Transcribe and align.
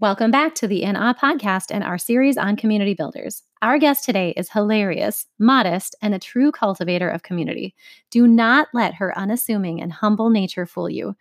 Welcome 0.00 0.30
back 0.30 0.54
to 0.54 0.68
the 0.68 0.84
In 0.84 0.94
Awe 0.94 1.12
podcast 1.12 1.72
and 1.72 1.82
our 1.82 1.98
series 1.98 2.38
on 2.38 2.54
community 2.54 2.94
builders. 2.94 3.42
Our 3.62 3.80
guest 3.80 4.04
today 4.04 4.32
is 4.36 4.48
hilarious, 4.48 5.26
modest, 5.40 5.96
and 6.00 6.14
a 6.14 6.20
true 6.20 6.52
cultivator 6.52 7.08
of 7.08 7.24
community. 7.24 7.74
Do 8.08 8.28
not 8.28 8.68
let 8.72 8.94
her 8.94 9.18
unassuming 9.18 9.82
and 9.82 9.92
humble 9.92 10.30
nature 10.30 10.66
fool 10.66 10.88
you. 10.88 11.16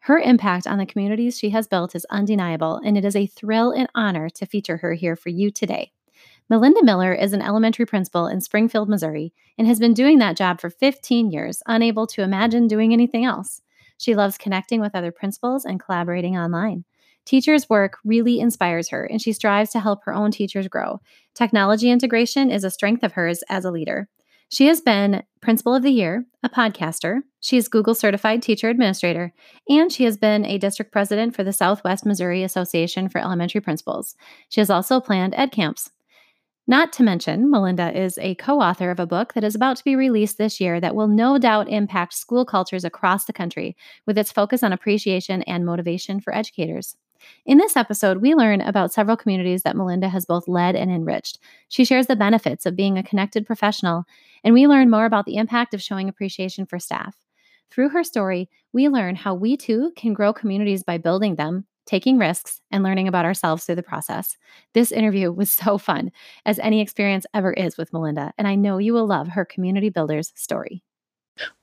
Her 0.00 0.18
impact 0.18 0.66
on 0.66 0.78
the 0.78 0.86
communities 0.86 1.38
she 1.38 1.50
has 1.50 1.68
built 1.68 1.94
is 1.94 2.04
undeniable, 2.10 2.80
and 2.84 2.98
it 2.98 3.04
is 3.04 3.14
a 3.14 3.28
thrill 3.28 3.70
and 3.70 3.88
honor 3.94 4.28
to 4.30 4.46
feature 4.46 4.78
her 4.78 4.94
here 4.94 5.14
for 5.14 5.28
you 5.28 5.52
today. 5.52 5.92
Melinda 6.50 6.82
Miller 6.82 7.14
is 7.14 7.32
an 7.32 7.42
elementary 7.42 7.86
principal 7.86 8.26
in 8.26 8.40
Springfield, 8.40 8.88
Missouri, 8.88 9.32
and 9.56 9.68
has 9.68 9.78
been 9.78 9.94
doing 9.94 10.18
that 10.18 10.36
job 10.36 10.60
for 10.60 10.70
15 10.70 11.30
years, 11.30 11.62
unable 11.66 12.08
to 12.08 12.22
imagine 12.22 12.66
doing 12.66 12.92
anything 12.92 13.24
else. 13.24 13.60
She 13.96 14.16
loves 14.16 14.38
connecting 14.38 14.80
with 14.80 14.96
other 14.96 15.12
principals 15.12 15.64
and 15.64 15.78
collaborating 15.78 16.36
online. 16.36 16.84
Teachers' 17.28 17.68
work 17.68 17.98
really 18.06 18.40
inspires 18.40 18.88
her, 18.88 19.04
and 19.04 19.20
she 19.20 19.34
strives 19.34 19.68
to 19.72 19.80
help 19.80 20.02
her 20.04 20.14
own 20.14 20.30
teachers 20.30 20.66
grow. 20.66 20.98
Technology 21.34 21.90
integration 21.90 22.50
is 22.50 22.64
a 22.64 22.70
strength 22.70 23.02
of 23.02 23.12
hers 23.12 23.44
as 23.50 23.66
a 23.66 23.70
leader. 23.70 24.08
She 24.48 24.66
has 24.68 24.80
been 24.80 25.22
Principal 25.42 25.74
of 25.74 25.82
the 25.82 25.90
Year, 25.90 26.24
a 26.42 26.48
podcaster. 26.48 27.18
She 27.40 27.58
is 27.58 27.68
Google 27.68 27.94
Certified 27.94 28.40
Teacher 28.40 28.70
Administrator, 28.70 29.34
and 29.68 29.92
she 29.92 30.04
has 30.04 30.16
been 30.16 30.46
a 30.46 30.56
district 30.56 30.90
president 30.90 31.36
for 31.36 31.44
the 31.44 31.52
Southwest 31.52 32.06
Missouri 32.06 32.42
Association 32.42 33.10
for 33.10 33.18
Elementary 33.18 33.60
Principals. 33.60 34.16
She 34.48 34.62
has 34.62 34.70
also 34.70 34.98
planned 34.98 35.34
ed 35.36 35.52
camps. 35.52 35.90
Not 36.66 36.94
to 36.94 37.02
mention, 37.02 37.50
Melinda 37.50 37.94
is 37.94 38.16
a 38.16 38.36
co 38.36 38.58
author 38.58 38.90
of 38.90 39.00
a 39.00 39.06
book 39.06 39.34
that 39.34 39.44
is 39.44 39.54
about 39.54 39.76
to 39.76 39.84
be 39.84 39.96
released 39.96 40.38
this 40.38 40.62
year 40.62 40.80
that 40.80 40.94
will 40.94 41.08
no 41.08 41.36
doubt 41.36 41.68
impact 41.68 42.14
school 42.14 42.46
cultures 42.46 42.84
across 42.84 43.26
the 43.26 43.34
country 43.34 43.76
with 44.06 44.16
its 44.16 44.32
focus 44.32 44.62
on 44.62 44.72
appreciation 44.72 45.42
and 45.42 45.66
motivation 45.66 46.20
for 46.20 46.34
educators. 46.34 46.96
In 47.44 47.58
this 47.58 47.76
episode, 47.76 48.18
we 48.18 48.34
learn 48.34 48.60
about 48.60 48.92
several 48.92 49.16
communities 49.16 49.62
that 49.62 49.76
Melinda 49.76 50.08
has 50.08 50.26
both 50.26 50.48
led 50.48 50.76
and 50.76 50.90
enriched. 50.90 51.38
She 51.68 51.84
shares 51.84 52.06
the 52.06 52.16
benefits 52.16 52.66
of 52.66 52.76
being 52.76 52.98
a 52.98 53.02
connected 53.02 53.46
professional, 53.46 54.04
and 54.44 54.54
we 54.54 54.66
learn 54.66 54.90
more 54.90 55.04
about 55.04 55.26
the 55.26 55.36
impact 55.36 55.74
of 55.74 55.82
showing 55.82 56.08
appreciation 56.08 56.66
for 56.66 56.78
staff. 56.78 57.16
Through 57.70 57.90
her 57.90 58.04
story, 58.04 58.48
we 58.72 58.88
learn 58.88 59.16
how 59.16 59.34
we 59.34 59.56
too 59.56 59.92
can 59.96 60.14
grow 60.14 60.32
communities 60.32 60.82
by 60.82 60.98
building 60.98 61.36
them, 61.36 61.66
taking 61.86 62.18
risks, 62.18 62.60
and 62.70 62.82
learning 62.82 63.08
about 63.08 63.24
ourselves 63.24 63.64
through 63.64 63.74
the 63.76 63.82
process. 63.82 64.36
This 64.74 64.92
interview 64.92 65.32
was 65.32 65.52
so 65.52 65.78
fun, 65.78 66.10
as 66.46 66.58
any 66.58 66.80
experience 66.80 67.26
ever 67.34 67.52
is 67.52 67.76
with 67.76 67.92
Melinda, 67.92 68.32
and 68.38 68.46
I 68.46 68.54
know 68.54 68.78
you 68.78 68.92
will 68.92 69.06
love 69.06 69.28
her 69.28 69.44
community 69.44 69.88
builders 69.88 70.32
story. 70.34 70.82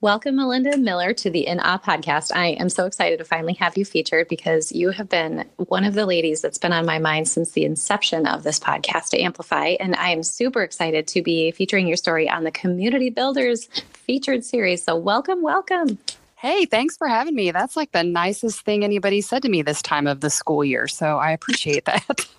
Welcome, 0.01 0.35
Melinda 0.35 0.77
Miller, 0.77 1.13
to 1.13 1.29
the 1.29 1.47
In 1.47 1.59
Awe 1.59 1.77
podcast. 1.77 2.31
I 2.35 2.47
am 2.59 2.69
so 2.69 2.85
excited 2.85 3.17
to 3.19 3.25
finally 3.25 3.53
have 3.55 3.77
you 3.77 3.85
featured 3.85 4.27
because 4.27 4.71
you 4.71 4.91
have 4.91 5.09
been 5.09 5.45
one 5.57 5.83
of 5.83 5.93
the 5.93 6.05
ladies 6.05 6.41
that's 6.41 6.57
been 6.57 6.73
on 6.73 6.85
my 6.85 6.99
mind 6.99 7.27
since 7.27 7.51
the 7.51 7.65
inception 7.65 8.27
of 8.27 8.43
this 8.43 8.59
podcast 8.59 9.09
to 9.09 9.21
amplify. 9.21 9.75
And 9.79 9.95
I 9.95 10.09
am 10.09 10.23
super 10.23 10.61
excited 10.61 11.07
to 11.07 11.21
be 11.21 11.51
featuring 11.51 11.87
your 11.87 11.97
story 11.97 12.29
on 12.29 12.43
the 12.43 12.51
Community 12.51 13.09
Builders 13.09 13.67
featured 13.93 14.43
series. 14.43 14.83
So, 14.83 14.95
welcome, 14.95 15.41
welcome. 15.41 15.97
Hey, 16.35 16.65
thanks 16.65 16.97
for 16.97 17.07
having 17.07 17.35
me. 17.35 17.51
That's 17.51 17.75
like 17.75 17.91
the 17.91 18.03
nicest 18.03 18.61
thing 18.61 18.83
anybody 18.83 19.21
said 19.21 19.41
to 19.43 19.49
me 19.49 19.61
this 19.61 19.81
time 19.81 20.07
of 20.07 20.21
the 20.21 20.29
school 20.29 20.63
year. 20.63 20.87
So, 20.87 21.17
I 21.17 21.31
appreciate 21.31 21.85
that. 21.85 22.27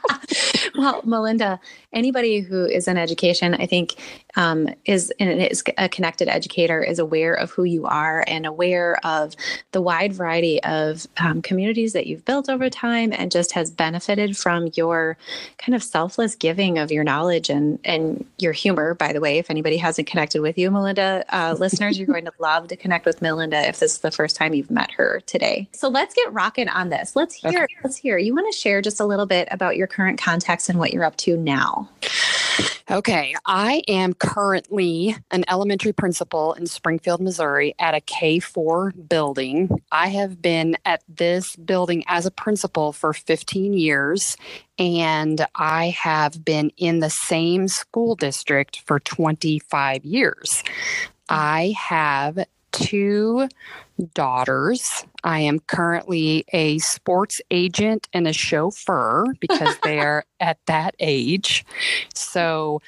well, 0.76 1.00
Melinda, 1.04 1.60
anybody 1.92 2.40
who 2.40 2.64
is 2.64 2.88
in 2.88 2.96
education, 2.96 3.54
I 3.54 3.66
think, 3.66 3.94
um, 4.36 4.68
is 4.84 5.12
and 5.18 5.42
is 5.42 5.62
a 5.78 5.88
connected 5.88 6.28
educator 6.28 6.82
is 6.82 6.98
aware 6.98 7.34
of 7.34 7.50
who 7.50 7.64
you 7.64 7.86
are 7.86 8.24
and 8.26 8.46
aware 8.46 8.98
of 9.04 9.34
the 9.72 9.82
wide 9.82 10.12
variety 10.12 10.62
of 10.62 11.06
um, 11.18 11.42
communities 11.42 11.92
that 11.92 12.06
you've 12.06 12.24
built 12.24 12.48
over 12.48 12.70
time, 12.70 13.12
and 13.12 13.30
just 13.30 13.52
has 13.52 13.70
benefited 13.70 14.36
from 14.36 14.70
your 14.74 15.16
kind 15.58 15.74
of 15.74 15.82
selfless 15.82 16.34
giving 16.34 16.78
of 16.78 16.90
your 16.90 17.04
knowledge 17.04 17.50
and 17.50 17.78
and 17.84 18.24
your 18.38 18.52
humor. 18.52 18.94
By 18.94 19.12
the 19.12 19.20
way, 19.20 19.38
if 19.38 19.50
anybody 19.50 19.76
hasn't 19.76 20.06
connected 20.06 20.40
with 20.40 20.56
you, 20.56 20.70
Melinda, 20.70 21.24
uh, 21.28 21.56
listeners, 21.58 21.98
you're 21.98 22.06
going 22.06 22.24
to 22.24 22.32
love 22.38 22.68
to 22.68 22.76
connect 22.76 23.04
with 23.04 23.20
Melinda 23.20 23.68
if 23.68 23.80
this 23.80 23.92
is 23.92 23.98
the 23.98 24.10
first 24.10 24.36
time 24.36 24.54
you've 24.54 24.70
met 24.70 24.90
her 24.92 25.20
today. 25.26 25.68
So 25.72 25.88
let's 25.88 26.14
get 26.14 26.32
rocking 26.32 26.68
on 26.68 26.88
this. 26.88 27.14
Let's 27.14 27.34
hear. 27.34 27.64
Okay. 27.64 27.74
Let's 27.84 27.96
hear. 27.96 28.18
You 28.18 28.34
want 28.34 28.52
to 28.52 28.58
share 28.58 28.80
just 28.80 29.00
a 29.00 29.04
little 29.04 29.26
bit 29.26 29.48
about 29.50 29.76
your 29.76 29.86
current 29.86 30.20
context 30.20 30.68
and 30.68 30.78
what 30.78 30.92
you're 30.92 31.04
up 31.04 31.16
to 31.18 31.36
now? 31.36 31.81
Okay, 32.90 33.34
I 33.46 33.82
am 33.88 34.12
currently 34.12 35.16
an 35.30 35.44
elementary 35.48 35.94
principal 35.94 36.52
in 36.52 36.66
Springfield, 36.66 37.22
Missouri 37.22 37.74
at 37.78 37.94
a 37.94 38.02
K 38.02 38.38
4 38.38 38.92
building. 39.08 39.70
I 39.90 40.08
have 40.08 40.42
been 40.42 40.76
at 40.84 41.02
this 41.08 41.56
building 41.56 42.04
as 42.06 42.26
a 42.26 42.30
principal 42.30 42.92
for 42.92 43.14
15 43.14 43.72
years, 43.72 44.36
and 44.78 45.46
I 45.54 45.88
have 45.90 46.44
been 46.44 46.70
in 46.76 46.98
the 46.98 47.08
same 47.08 47.66
school 47.68 48.14
district 48.14 48.80
for 48.84 49.00
25 49.00 50.04
years. 50.04 50.62
I 51.30 51.74
have 51.78 52.44
two 52.72 53.48
daughters. 54.14 55.04
I 55.24 55.40
am 55.40 55.60
currently 55.60 56.44
a 56.52 56.78
sports 56.78 57.40
agent 57.50 58.08
and 58.12 58.26
a 58.26 58.32
chauffeur 58.32 59.26
because 59.40 59.76
they're 59.82 60.24
at 60.40 60.58
that 60.66 60.94
age. 60.98 61.64
So 62.14 62.80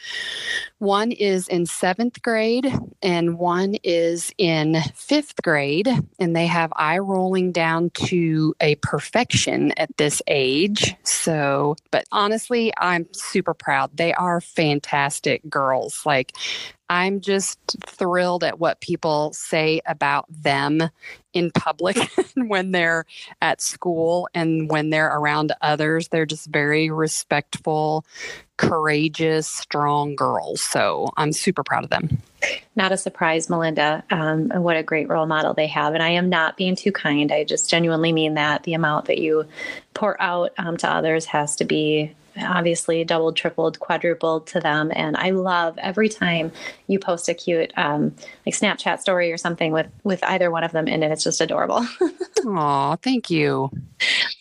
one 0.79 1.13
is 1.13 1.47
in 1.47 1.67
seventh 1.67 2.21
grade 2.21 2.67
and 3.03 3.39
one 3.39 3.77
is 3.85 4.33
in 4.37 4.77
fifth 4.95 5.41
grade, 5.43 5.89
and 6.19 6.35
they 6.35 6.47
have 6.47 6.73
eye 6.77 6.99
rolling 6.99 7.53
down 7.53 7.91
to 7.91 8.55
a 8.61 8.75
perfection 8.77 9.73
at 9.77 9.97
this 9.97 10.21
age. 10.27 10.97
So, 11.05 11.77
but 11.91 12.05
honestly, 12.11 12.73
I'm 12.79 13.07
super 13.13 13.55
proud. 13.55 13.97
They 13.97 14.13
are 14.15 14.41
fantastic 14.41 15.49
girls. 15.49 16.03
Like, 16.05 16.33
I'm 16.91 17.21
just 17.21 17.59
thrilled 17.87 18.45
at 18.45 18.59
what 18.59 18.81
people 18.81 19.33
say 19.33 19.81
about 19.87 20.27
them 20.29 20.91
in 21.33 21.51
public 21.51 21.97
when 22.37 22.73
they're 22.73 23.05
at 23.43 23.61
school 23.61 24.29
and 24.35 24.71
when 24.71 24.91
they're 24.91 25.15
around 25.15 25.53
others. 25.61 26.09
They're 26.09 26.27
just 26.27 26.47
very 26.47 26.91
respectful, 26.91 28.05
courageous, 28.57 29.49
strong 29.49 30.17
girls. 30.17 30.63
So 30.63 31.11
I'm 31.17 31.33
super 31.33 31.65
proud 31.65 31.85
of 31.85 31.91
them. 31.91 32.23
Not 32.77 32.93
a 32.93 32.97
surprise, 32.97 33.49
Melinda. 33.49 34.05
Um, 34.11 34.51
what 34.51 34.77
a 34.77 34.83
great 34.83 35.09
role 35.09 35.27
model 35.27 35.55
they 35.55 35.67
have. 35.69 35.95
And 35.95 36.03
I 36.03 36.11
am 36.11 36.29
not 36.29 36.57
being 36.57 36.77
too 36.77 36.93
kind. 36.93 37.33
I 37.33 37.45
just 37.45 37.71
genuinely 37.71 38.13
mean 38.13 38.35
that 38.35 38.63
the 38.65 38.75
amount 38.75 39.07
that 39.07 39.19
you 39.19 39.47
pour 39.95 40.21
out 40.21 40.53
um, 40.59 40.77
to 40.79 40.91
others 40.91 41.25
has 41.27 41.57
to 41.57 41.65
be 41.65 42.15
obviously 42.39 43.05
doubled, 43.05 43.37
tripled, 43.37 43.79
quadrupled 43.81 44.47
to 44.49 44.61
them. 44.61 44.91
And 44.95 45.17
I 45.17 45.31
love 45.31 45.79
every 45.79 46.09
time 46.09 46.53
you 46.87 46.99
post 46.99 47.29
a 47.29 47.35
cute 47.35 47.73
um, 47.77 48.15
like 48.47 48.55
Snapchat 48.55 49.01
story 49.01 49.33
or 49.33 49.37
something 49.37 49.73
with 49.73 49.87
with 50.03 50.23
either 50.25 50.51
one 50.51 50.65
of 50.65 50.73
them 50.73 50.89
in 50.89 51.03
it. 51.03 51.11
It's 51.11 51.25
just 51.25 51.41
adorable. 51.41 51.87
Aw, 52.47 52.97
thank 52.97 53.31
you. 53.31 53.71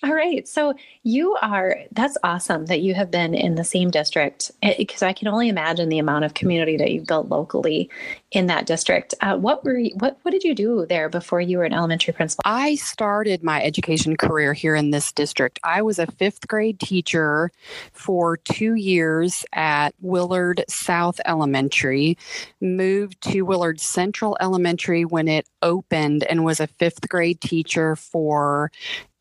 All 0.04 0.14
right. 0.14 0.48
So 0.48 0.74
you 1.06 1.36
are, 1.42 1.80
that's 1.92 2.18
awesome 2.24 2.68
that 2.68 2.80
you 2.80 2.94
have 2.94 3.12
been 3.12 3.36
in 3.36 3.56
the 3.56 3.64
same 3.66 3.92
district 3.92 4.52
because 4.78 5.04
eh, 5.04 5.08
I 5.08 5.14
can 5.14 5.28
only 5.28 5.50
imagine 5.50 5.90
the 5.90 6.00
amount 6.00 6.24
of 6.24 6.34
community 6.34 6.78
that 6.78 6.92
you've 6.92 7.06
built 7.06 7.28
locally 7.28 7.90
in 8.32 8.48
that 8.48 8.66
district. 8.66 9.14
Uh, 9.20 9.36
what 9.36 9.66
were 9.66 9.78
you, 9.78 9.92
what, 9.98 10.18
what 10.22 10.32
did 10.32 10.46
you 10.46 10.56
do 10.56 10.86
there 10.86 11.10
before 11.10 11.42
you 11.42 11.58
were 11.58 11.66
an 11.66 11.74
elementary 11.74 12.14
principal? 12.14 12.42
I 12.46 12.76
started 12.76 13.44
my 13.44 13.62
education 13.62 14.16
career 14.16 14.54
here 14.54 14.76
in 14.76 14.92
this 14.92 15.12
district. 15.12 15.60
I 15.66 15.82
was 15.82 16.00
a 16.00 16.08
fifth 16.08 16.48
grade 16.48 16.80
teacher 16.80 17.52
for 17.92 18.38
two 18.38 18.76
years 18.76 19.44
at 19.52 19.94
Willard 20.00 20.64
South 20.70 21.20
Elementary, 21.26 22.18
moved 22.62 23.22
to 23.24 23.42
Willard 23.42 23.82
Central 23.82 24.38
Elementary 24.40 25.04
when 25.04 25.28
it 25.28 25.50
opened, 25.62 26.24
and 26.24 26.46
was 26.46 26.62
a 26.62 26.68
fifth 26.68 27.10
grade 27.10 27.42
teacher 27.42 27.98
for 27.98 28.72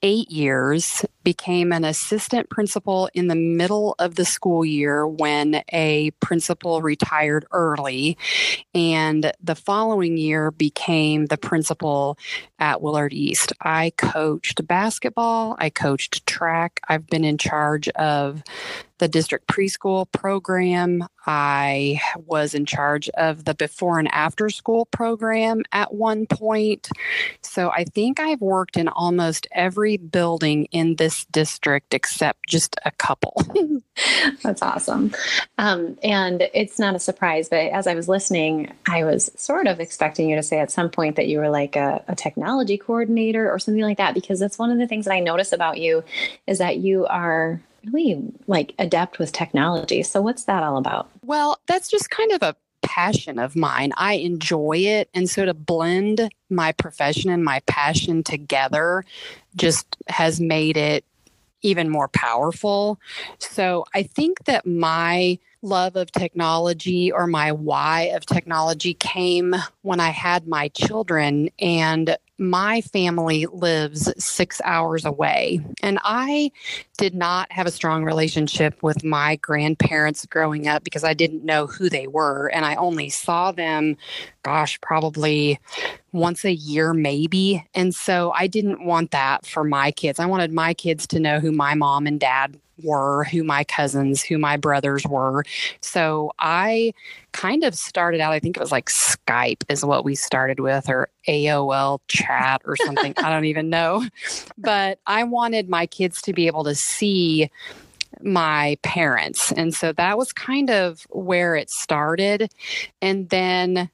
eight 0.03 0.31
years, 0.31 1.05
became 1.25 1.73
an 1.73 1.85
assistant 1.85 2.51
principal 2.51 3.09
in 3.15 3.29
the 3.29 3.37
middle 3.37 3.95
of 3.99 4.17
the 4.17 4.25
school 4.25 4.65
year 4.65 5.07
when 5.07 5.63
a 5.73 6.11
principal 6.21 6.83
retired 6.83 7.47
early. 7.53 8.19
And 8.75 9.33
the 9.43 9.55
following 9.55 10.17
year 10.17 10.51
became 10.51 11.27
the 11.27 11.39
principal 11.39 12.19
at 12.59 12.83
Willard 12.83 13.13
East. 13.13 13.53
I 13.61 13.93
coached 13.97 14.67
basketball, 14.67 15.57
I 15.59 15.71
coached 15.71 16.27
track, 16.27 16.81
I've 16.89 17.07
been 17.07 17.25
in 17.25 17.39
charge 17.39 17.89
of 17.91 18.43
the 19.03 19.09
district 19.09 19.49
preschool 19.49 20.07
program. 20.13 21.05
I 21.27 22.01
was 22.25 22.55
in 22.55 22.67
charge 22.67 23.09
of 23.11 23.45
the 23.45 23.53
before 23.53 23.99
and 23.99 24.07
after 24.15 24.49
school 24.49 24.87
program 24.87 25.65
at 25.73 25.93
one 25.93 26.25
point. 26.27 26.89
So 27.41 27.71
I 27.71 27.83
think 27.83 28.21
I've 28.21 28.41
worked 28.41 28.77
in 28.77 28.87
almost 28.87 29.49
every 29.51 29.97
building 29.97 30.67
in 30.67 30.95
this 30.97 31.25
district 31.33 31.95
except 31.95 32.49
just 32.49 32.77
a 32.85 32.93
couple. 32.93 33.43
That's 34.45 34.63
awesome. 34.63 35.13
Um, 35.59 35.99
and 36.05 36.49
it's 36.55 36.79
not 36.79 36.95
a 36.95 37.01
surprise, 37.01 37.49
but 37.49 37.73
as 37.73 37.89
I 37.89 37.97
was 37.97 38.09
listening, 38.09 38.73
I 38.89 39.03
was 39.03 39.33
sort 39.35 39.67
of 39.67 39.81
expecting 39.81 40.31
you 40.31 40.37
to 40.37 40.45
say 40.45 40.61
at 40.61 40.71
some 40.71 40.91
point 40.91 41.17
that 41.17 41.27
you 41.27 41.41
were 41.41 41.51
like 41.51 41.75
a, 41.75 42.05
a 42.07 42.15
technology 42.15 42.79
coordinator 42.79 43.51
or 43.51 43.59
something 43.59 43.83
like 43.83 43.99
that, 43.99 44.15
because 44.15 44.39
that's 44.39 44.61
one 44.61 44.71
of 44.71 44.79
the 44.79 44.87
things 44.87 45.07
that 45.07 45.15
I 45.15 45.19
notice 45.19 45.53
about 45.53 45.79
you 45.79 46.05
is 46.47 46.59
that 46.59 46.77
you 46.77 47.05
are 47.07 47.61
really 47.91 48.23
like 48.47 48.75
adept 48.79 49.19
with 49.19 49.33
technology. 49.33 50.03
So 50.03 50.21
what's 50.21 50.45
that 50.45 50.63
all 50.63 50.77
about? 50.77 51.11
Well, 51.25 51.59
that's 51.67 51.89
just 51.91 52.11
kind 52.11 52.33
of 52.33 52.43
a 52.43 52.57
passion 52.83 53.39
of 53.39 53.57
mine. 53.57 53.93
I 53.97 54.15
enjoy 54.15 54.79
it. 54.79 55.09
And 55.15 55.31
so 55.31 55.45
to 55.45 55.55
blend 55.55 56.29
my 56.51 56.73
profession 56.73 57.31
and 57.31 57.45
my 57.45 57.61
passion 57.67 58.23
together 58.23 59.05
just 59.57 59.97
has 60.09 60.41
made 60.41 60.77
it 60.77 61.05
even 61.63 61.89
more 61.89 62.09
powerful. 62.09 62.99
So 63.39 63.85
I 63.95 64.03
think 64.03 64.45
that 64.45 64.67
my 64.67 65.39
love 65.63 65.95
of 65.95 66.11
technology 66.11 67.13
or 67.13 67.29
my 67.29 67.53
why 67.53 68.11
of 68.15 68.27
technology 68.27 68.95
came 68.95 69.55
when 69.83 70.01
I 70.01 70.11
had 70.11 70.49
my 70.49 70.69
children 70.69 71.51
and 71.61 72.17
my 72.43 72.81
family 72.81 73.47
lives 73.47 74.13
six 74.23 74.61
hours 74.65 75.05
away. 75.05 75.61
And 75.83 75.99
I 76.03 76.51
did 76.99 77.15
not 77.15 77.51
have 77.53 77.67
a 77.67 77.71
strong 77.71 78.05
relationship 78.05 78.83
with 78.83 79.05
my 79.05 79.37
grandparents 79.37 80.27
growing 80.27 80.69
up 80.69 80.85
because 80.85 81.05
I 81.05 81.15
didn't 81.15 81.45
know 81.45 81.67
who 81.67 81.89
they 81.89 82.07
were. 82.07 82.49
And 82.49 82.65
I 82.65 82.75
only 82.75 83.09
saw 83.09 83.53
them, 83.53 83.97
gosh, 84.43 84.81
probably 84.81 85.59
once 86.13 86.45
a 86.45 86.53
year, 86.53 86.93
maybe. 86.93 87.67
And 87.75 87.95
so 87.95 88.33
I 88.37 88.47
didn't 88.47 88.85
want 88.85 89.11
that 89.13 89.47
for 89.47 89.65
my 89.65 89.91
kids. 89.91 90.21
I 90.21 90.27
wanted 90.27 90.53
my 90.53 90.75
kids 90.75 91.07
to 91.09 91.21
know 91.21 91.41
who 91.41 91.53
my 91.53 91.75
mom 91.75 92.07
and 92.07 92.21
dad 92.21 92.59
were, 92.83 93.25
who 93.25 93.45
my 93.45 93.65
cousins, 93.65 94.23
who 94.23 94.39
my 94.39 94.57
brothers 94.57 95.07
were. 95.07 95.45
So 95.81 96.33
I 96.39 96.93
kind 97.33 97.65
of 97.65 97.75
started 97.75 98.21
out, 98.21 98.33
I 98.33 98.41
think 98.41 98.57
it 98.57 98.61
was 98.61 98.73
like 98.73 98.89
Skype 98.91 99.65
is 99.69 99.85
what 99.85 100.05
we 100.05 100.15
started 100.15 100.61
with, 100.61 100.89
or 100.89 101.09
AOL 101.29 102.01
chat 102.09 102.63
or 102.65 102.77
something. 102.77 103.15
I 103.17 103.31
don't 103.31 103.47
even 103.47 103.71
know. 103.71 104.05
But 104.59 104.99
I 105.07 105.25
wanted 105.25 105.69
my 105.69 105.87
kids 105.87 106.23
to 106.23 106.33
be 106.33 106.47
able 106.47 106.65
to 106.65 106.75
see 106.75 107.51
my 108.21 108.77
parents. 108.83 109.51
And 109.53 109.75
so 109.75 109.93
that 109.93 110.17
was 110.17 110.33
kind 110.33 110.71
of 110.71 111.07
where 111.11 111.57
it 111.57 111.69
started. 111.71 112.53
And 113.01 113.29
then 113.31 113.91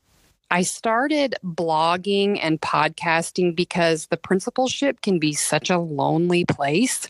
I 0.51 0.63
started 0.63 1.35
blogging 1.45 2.39
and 2.41 2.61
podcasting 2.61 3.55
because 3.55 4.07
the 4.07 4.17
principalship 4.17 5.03
can 5.03 5.19
be 5.19 5.33
such 5.35 5.71
a 5.71 5.79
lonely 5.79 6.45
place. 6.45 7.09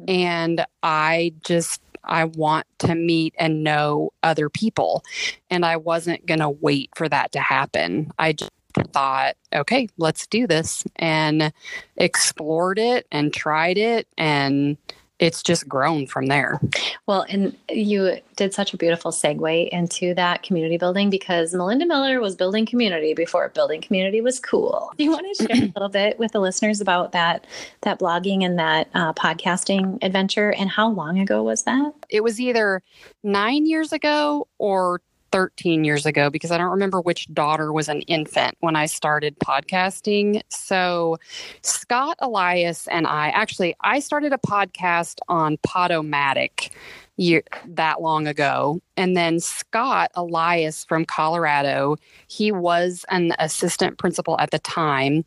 Mm-hmm. 0.00 0.04
And 0.08 0.66
I 0.82 1.32
just, 1.44 1.80
I 2.04 2.24
want 2.24 2.66
to 2.80 2.94
meet 2.94 3.34
and 3.38 3.64
know 3.64 4.12
other 4.22 4.48
people. 4.48 5.02
And 5.50 5.64
I 5.64 5.76
wasn't 5.76 6.26
going 6.26 6.40
to 6.40 6.50
wait 6.50 6.90
for 6.94 7.08
that 7.08 7.32
to 7.32 7.40
happen. 7.40 8.10
I 8.18 8.34
just 8.34 8.50
thought, 8.92 9.36
okay, 9.54 9.88
let's 9.98 10.26
do 10.26 10.46
this 10.46 10.84
and 10.96 11.52
explored 11.96 12.78
it 12.78 13.06
and 13.10 13.32
tried 13.32 13.78
it 13.78 14.08
and 14.18 14.76
it's 15.18 15.42
just 15.42 15.68
grown 15.68 16.06
from 16.06 16.26
there. 16.26 16.60
Well, 17.06 17.24
and 17.28 17.56
you 17.70 18.18
did 18.36 18.52
such 18.52 18.74
a 18.74 18.76
beautiful 18.76 19.12
segue 19.12 19.68
into 19.68 20.12
that 20.14 20.42
community 20.42 20.76
building 20.76 21.08
because 21.08 21.54
Melinda 21.54 21.86
Miller 21.86 22.20
was 22.20 22.34
building 22.34 22.66
community 22.66 23.14
before 23.14 23.48
building 23.50 23.80
community 23.80 24.20
was 24.20 24.40
cool. 24.40 24.92
Do 24.98 25.04
you 25.04 25.12
want 25.12 25.26
to 25.36 25.46
share 25.46 25.64
a 25.64 25.72
little 25.74 25.88
bit 25.88 26.18
with 26.18 26.32
the 26.32 26.40
listeners 26.40 26.80
about 26.80 27.12
that 27.12 27.46
that 27.82 28.00
blogging 28.00 28.44
and 28.44 28.58
that 28.58 28.88
uh, 28.94 29.12
podcasting 29.12 29.98
adventure 30.02 30.52
and 30.52 30.68
how 30.68 30.90
long 30.90 31.20
ago 31.20 31.42
was 31.42 31.62
that? 31.62 31.92
It 32.08 32.22
was 32.22 32.40
either 32.40 32.82
nine 33.22 33.66
years 33.66 33.92
ago 33.92 34.48
or 34.58 35.00
13 35.34 35.82
years 35.82 36.06
ago 36.06 36.30
because 36.30 36.52
I 36.52 36.58
don't 36.58 36.70
remember 36.70 37.00
which 37.00 37.26
daughter 37.34 37.72
was 37.72 37.88
an 37.88 38.02
infant 38.02 38.56
when 38.60 38.76
I 38.76 38.86
started 38.86 39.36
podcasting. 39.40 40.40
So, 40.48 41.16
Scott 41.62 42.16
Elias 42.20 42.86
and 42.86 43.04
I 43.04 43.30
actually, 43.30 43.74
I 43.80 43.98
started 43.98 44.32
a 44.32 44.38
podcast 44.38 45.18
on 45.26 45.56
Podomatic 45.56 46.70
year, 47.16 47.42
that 47.66 48.00
long 48.00 48.28
ago. 48.28 48.80
And 48.96 49.16
then 49.16 49.40
Scott 49.40 50.12
Elias 50.14 50.84
from 50.84 51.04
Colorado, 51.04 51.96
he 52.28 52.52
was 52.52 53.04
an 53.08 53.34
assistant 53.40 53.98
principal 53.98 54.38
at 54.38 54.52
the 54.52 54.60
time 54.60 55.24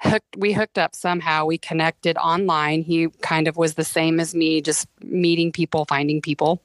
hooked 0.00 0.36
we 0.36 0.52
hooked 0.52 0.78
up 0.78 0.94
somehow 0.94 1.44
we 1.44 1.58
connected 1.58 2.16
online 2.18 2.82
he 2.82 3.08
kind 3.20 3.48
of 3.48 3.56
was 3.56 3.74
the 3.74 3.82
same 3.82 4.20
as 4.20 4.32
me 4.32 4.60
just 4.60 4.86
meeting 5.02 5.50
people 5.50 5.84
finding 5.86 6.22
people 6.22 6.62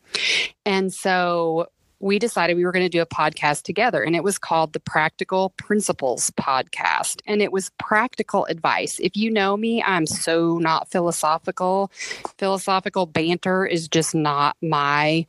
and 0.68 0.94
so 0.94 1.68
we 2.04 2.20
decided 2.20 2.58
we 2.58 2.66
were 2.66 2.74
going 2.74 2.86
to 2.86 2.90
do 2.90 3.02
a 3.02 3.06
podcast 3.06 3.64
together, 3.64 4.04
and 4.04 4.14
it 4.14 4.26
was 4.26 4.38
called 4.38 4.74
the 4.74 4.80
Practical 4.82 5.52
Principals 5.52 6.32
Podcast. 6.32 7.22
And 7.26 7.42
it 7.42 7.54
was 7.54 7.72
practical 7.80 8.44
advice. 8.46 9.00
If 9.00 9.16
you 9.16 9.32
know 9.32 9.56
me, 9.56 9.82
I'm 9.82 10.06
so 10.06 10.58
not 10.58 10.92
philosophical. 10.92 11.92
Philosophical 12.38 13.06
banter 13.06 13.66
is 13.66 13.88
just 13.88 14.14
not 14.14 14.58
my 14.62 15.26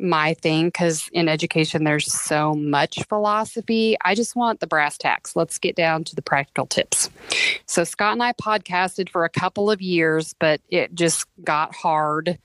my 0.00 0.34
thing 0.34 0.66
because 0.66 1.08
in 1.12 1.28
education 1.28 1.84
there's 1.84 2.12
so 2.12 2.54
much 2.54 2.98
philosophy. 3.08 3.96
I 4.02 4.14
just 4.14 4.34
want 4.34 4.60
the 4.60 4.66
brass 4.66 4.98
tacks. 4.98 5.36
Let's 5.36 5.58
get 5.58 5.76
down 5.76 6.04
to 6.04 6.16
the 6.16 6.22
practical 6.22 6.66
tips. 6.66 7.10
So 7.66 7.84
Scott 7.84 8.14
and 8.14 8.22
I 8.22 8.32
podcasted 8.32 9.08
for 9.08 9.24
a 9.24 9.28
couple 9.28 9.70
of 9.70 9.80
years, 9.80 10.34
but 10.40 10.60
it 10.68 10.94
just 10.94 11.26
got 11.44 11.74
hard. 11.74 12.38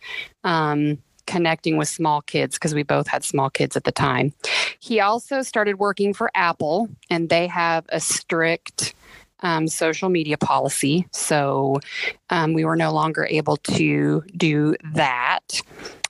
Um, 0.44 1.00
connecting 1.30 1.78
with 1.78 1.88
small 1.88 2.22
kids 2.24 2.56
because 2.56 2.74
we 2.74 2.82
both 2.82 3.08
had 3.08 3.24
small 3.24 3.52
kids 3.52 3.78
at 3.78 3.84
the 3.84 3.92
time. 3.92 4.34
He 4.80 5.00
also 5.00 5.44
started 5.44 5.78
working 5.78 6.12
for 6.12 6.32
Apple, 6.34 6.90
and 7.10 7.30
they 7.30 7.46
have 7.46 7.86
a 7.90 8.00
strict 8.00 8.96
um, 9.42 9.68
social 9.68 10.10
media 10.10 10.38
policy. 10.38 11.08
So 11.12 11.80
um, 12.32 12.54
we 12.54 12.66
were 12.66 12.76
no 12.76 12.92
longer 12.92 13.28
able 13.30 13.58
to 13.58 14.24
do 14.36 14.76
that. 14.94 15.62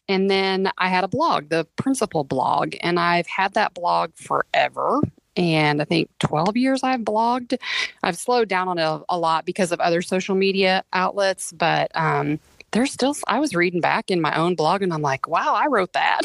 And 0.07 0.31
then 0.31 0.71
I 0.77 0.88
had 0.88 1.04
a 1.04 1.10
blog, 1.10 1.50
the 1.50 1.68
principal 1.75 2.24
blog, 2.24 2.75
and 2.81 2.98
I've 2.98 3.27
had 3.27 3.54
that 3.56 3.74
blog 3.74 4.15
forever. 4.15 5.01
And 5.36 5.81
I 5.81 5.86
think 5.86 6.10
12 6.19 6.56
years 6.56 6.81
I've 6.81 7.01
blogged. 7.01 7.58
I've 8.01 8.17
slowed 8.17 8.48
down 8.48 8.70
on 8.70 8.79
it 8.79 9.03
a 9.10 9.20
lot 9.20 9.46
because 9.46 9.74
of 9.74 9.82
other 9.82 10.01
social 10.01 10.36
media 10.36 10.84
outlets, 10.93 11.51
but 11.51 11.91
um, 11.93 12.39
there's 12.71 12.91
still 12.91 13.15
i 13.27 13.39
was 13.39 13.55
reading 13.55 13.81
back 13.81 14.11
in 14.11 14.21
my 14.21 14.35
own 14.35 14.55
blog 14.55 14.81
and 14.81 14.93
i'm 14.93 15.01
like 15.01 15.27
wow 15.27 15.53
i 15.55 15.67
wrote 15.67 15.93
that 15.93 16.21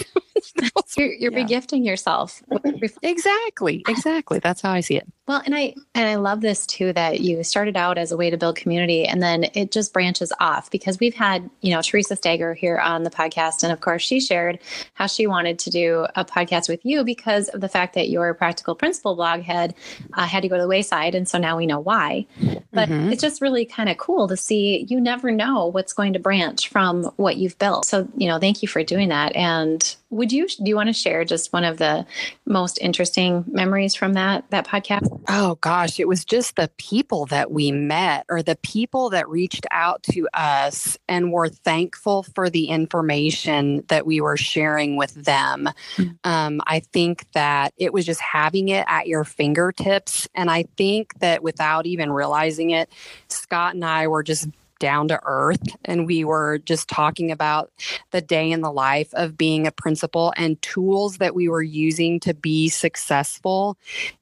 you're, 0.96 1.12
you're 1.12 1.32
yeah. 1.32 1.44
regifting 1.44 1.84
yourself 1.84 2.42
exactly 3.02 3.82
exactly 3.88 4.38
that's 4.38 4.60
how 4.60 4.72
i 4.72 4.80
see 4.80 4.96
it 4.96 5.06
well 5.26 5.42
and 5.44 5.54
i 5.54 5.74
and 5.94 6.08
i 6.08 6.16
love 6.16 6.40
this 6.40 6.66
too 6.66 6.92
that 6.92 7.20
you 7.20 7.42
started 7.42 7.76
out 7.76 7.98
as 7.98 8.12
a 8.12 8.16
way 8.16 8.30
to 8.30 8.36
build 8.36 8.56
community 8.56 9.06
and 9.06 9.22
then 9.22 9.44
it 9.54 9.70
just 9.70 9.92
branches 9.92 10.32
off 10.40 10.70
because 10.70 10.98
we've 11.00 11.14
had 11.14 11.48
you 11.60 11.72
know 11.72 11.80
teresa 11.80 12.16
stager 12.16 12.54
here 12.54 12.78
on 12.78 13.04
the 13.04 13.10
podcast 13.10 13.62
and 13.62 13.72
of 13.72 13.80
course 13.80 14.02
she 14.02 14.20
shared 14.20 14.58
how 14.94 15.06
she 15.06 15.26
wanted 15.26 15.58
to 15.58 15.70
do 15.70 16.06
a 16.16 16.24
podcast 16.24 16.68
with 16.68 16.84
you 16.84 17.04
because 17.04 17.48
of 17.50 17.60
the 17.60 17.68
fact 17.68 17.94
that 17.94 18.08
your 18.08 18.34
practical 18.34 18.74
principal 18.74 19.14
blog 19.14 19.40
had 19.40 19.74
uh, 20.14 20.26
had 20.26 20.42
to 20.42 20.48
go 20.48 20.56
to 20.56 20.62
the 20.62 20.68
wayside 20.68 21.14
and 21.14 21.28
so 21.28 21.38
now 21.38 21.56
we 21.56 21.66
know 21.66 21.80
why 21.80 22.26
but 22.72 22.88
mm-hmm. 22.88 23.10
it's 23.10 23.22
just 23.22 23.40
really 23.40 23.64
kind 23.64 23.88
of 23.88 23.96
cool 23.96 24.28
to 24.28 24.36
see 24.36 24.86
you 24.88 25.00
never 25.00 25.30
know 25.30 25.66
what's 25.66 25.92
going 25.92 26.12
to 26.12 26.18
branch 26.34 26.68
from 26.68 27.04
what 27.14 27.36
you've 27.36 27.56
built. 27.58 27.86
So 27.86 28.08
you 28.16 28.26
know 28.26 28.40
thank 28.40 28.60
you 28.60 28.68
for 28.68 28.82
doing 28.82 29.10
that. 29.10 29.36
And 29.36 29.96
would 30.10 30.32
you 30.32 30.48
do 30.48 30.64
you 30.64 30.74
want 30.74 30.88
to 30.88 30.92
share 30.92 31.24
just 31.24 31.52
one 31.52 31.62
of 31.62 31.78
the 31.78 32.06
most 32.44 32.76
interesting 32.80 33.44
memories 33.46 33.94
from 33.94 34.14
that 34.14 34.44
that 34.50 34.66
podcast? 34.66 35.06
Oh 35.28 35.56
gosh. 35.60 36.00
It 36.00 36.08
was 36.08 36.24
just 36.24 36.56
the 36.56 36.70
people 36.76 37.26
that 37.26 37.52
we 37.52 37.70
met 37.70 38.26
or 38.28 38.42
the 38.42 38.56
people 38.56 39.10
that 39.10 39.28
reached 39.28 39.64
out 39.70 40.02
to 40.14 40.28
us 40.34 40.98
and 41.08 41.32
were 41.32 41.48
thankful 41.48 42.24
for 42.34 42.50
the 42.50 42.66
information 42.66 43.84
that 43.86 44.04
we 44.04 44.20
were 44.20 44.36
sharing 44.36 44.96
with 44.96 45.14
them. 45.14 45.68
Mm-hmm. 45.96 46.10
um, 46.24 46.60
i 46.66 46.80
think 46.80 47.30
that 47.32 47.72
it 47.76 47.92
was 47.92 48.04
just 48.04 48.20
having 48.20 48.68
it 48.68 48.84
at 48.88 49.06
your 49.06 49.24
fingertips. 49.24 50.28
And 50.34 50.50
i 50.50 50.64
think 50.76 51.18
that 51.20 51.42
without 51.42 51.86
even 51.86 52.10
realizing 52.10 52.70
it 52.70 52.88
scott 53.28 53.74
and 53.74 53.84
i 53.84 54.06
were 54.08 54.22
just 54.22 54.48
down 54.84 55.08
to 55.08 55.18
earth 55.24 55.62
and 55.86 56.06
we 56.06 56.24
were 56.24 56.58
just 56.58 56.90
talking 56.90 57.30
about 57.30 57.72
the 58.10 58.20
day 58.20 58.52
in 58.52 58.60
the 58.60 58.70
life 58.70 59.08
of 59.14 59.34
being 59.34 59.66
a 59.66 59.72
principal 59.72 60.34
and 60.36 60.60
tools 60.60 61.16
that 61.16 61.34
we 61.34 61.48
were 61.48 61.62
using 61.62 62.20
to 62.20 62.34
be 62.34 62.68
successful 62.68 63.78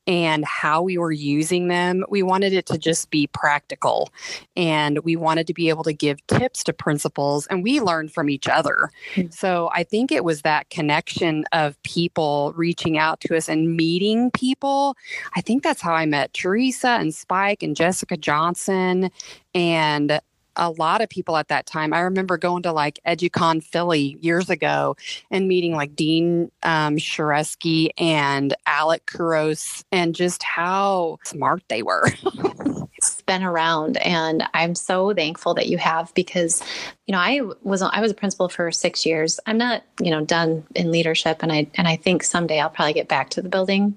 and 0.07 0.45
how 0.45 0.81
we 0.81 0.99
were 0.99 1.11
using 1.11 1.67
them. 1.67 2.05
We 2.09 2.23
wanted 2.23 2.53
it 2.53 2.67
to 2.67 2.79
just 2.79 3.11
be 3.11 3.27
practical 3.27 4.11
and 4.55 5.01
we 5.01 5.17
wanted 5.17 5.49
to 5.49 5.53
be 5.53 5.69
able 5.69 5.83
to 5.83 5.93
give 5.93 6.25
tips 6.29 6.63
to 6.65 6.73
principals 6.73 7.49
and 7.49 7.65
we 7.65 7.81
learned 7.81 8.13
from 8.13 8.31
each 8.31 8.47
other. 8.47 8.89
Mm-hmm. 9.17 9.31
So 9.31 9.69
I 9.75 9.83
think 9.83 10.13
it 10.13 10.23
was 10.23 10.43
that 10.43 10.71
connection 10.71 11.45
of 11.51 11.83
people 11.83 12.53
reaching 12.55 12.99
out 12.99 13.21
to 13.23 13.37
us 13.37 13.49
and 13.49 13.77
meeting 13.77 14.31
people. 14.31 14.97
I 15.35 15.41
think 15.41 15.65
that's 15.65 15.83
how 15.83 15.95
I 15.95 16.07
met 16.07 16.33
Teresa 16.35 16.91
and 16.91 17.13
Spike 17.13 17.65
and 17.65 17.75
Jessica 17.75 18.17
Johnson 18.17 19.11
and 19.55 20.21
a 20.57 20.71
lot 20.71 21.01
of 21.01 21.09
people 21.09 21.37
at 21.37 21.49
that 21.49 21.67
time. 21.67 21.93
I 21.93 22.01
remember 22.01 22.37
going 22.37 22.63
to 22.65 22.73
like 22.73 23.01
EduCon 23.07 23.63
Philly 23.63 24.17
years 24.21 24.51
ago 24.51 24.97
and 25.31 25.49
meeting 25.49 25.75
like 25.75 25.97
Dean 25.97 26.51
um, 26.63 26.97
Shareski 26.97 27.91
and 27.99 28.55
Alec 28.67 29.07
Couros 29.07 29.85
and 29.93 30.15
just 30.15 30.43
how 30.43 31.19
smart 31.25 31.63
they 31.69 31.83
were. 31.83 32.09
it's 33.03 33.21
been 33.23 33.43
around 33.43 33.97
and 33.99 34.45
I'm 34.55 34.75
so 34.77 35.13
thankful 35.13 35.55
that 35.55 35.67
you 35.67 35.77
have 35.79 36.15
because 36.15 36.63
you 37.07 37.13
know 37.13 37.19
I 37.19 37.41
was 37.63 37.83
I 37.83 38.01
was 38.01 38.13
a 38.13 38.15
principal 38.15 38.49
for 38.49 38.71
6 38.71 39.07
years. 39.07 39.41
I'm 39.47 39.59
not, 39.59 39.83
you 40.01 40.11
know, 40.11 40.25
done 40.25 40.65
in 40.75 40.93
leadership 40.93 41.39
and 41.43 41.53
I 41.53 41.67
and 41.75 41.89
I 41.89 41.97
think 41.97 42.23
someday 42.23 42.61
I'll 42.61 42.71
probably 42.71 42.93
get 42.93 43.09
back 43.09 43.31
to 43.31 43.43
the 43.43 43.49
building 43.49 43.97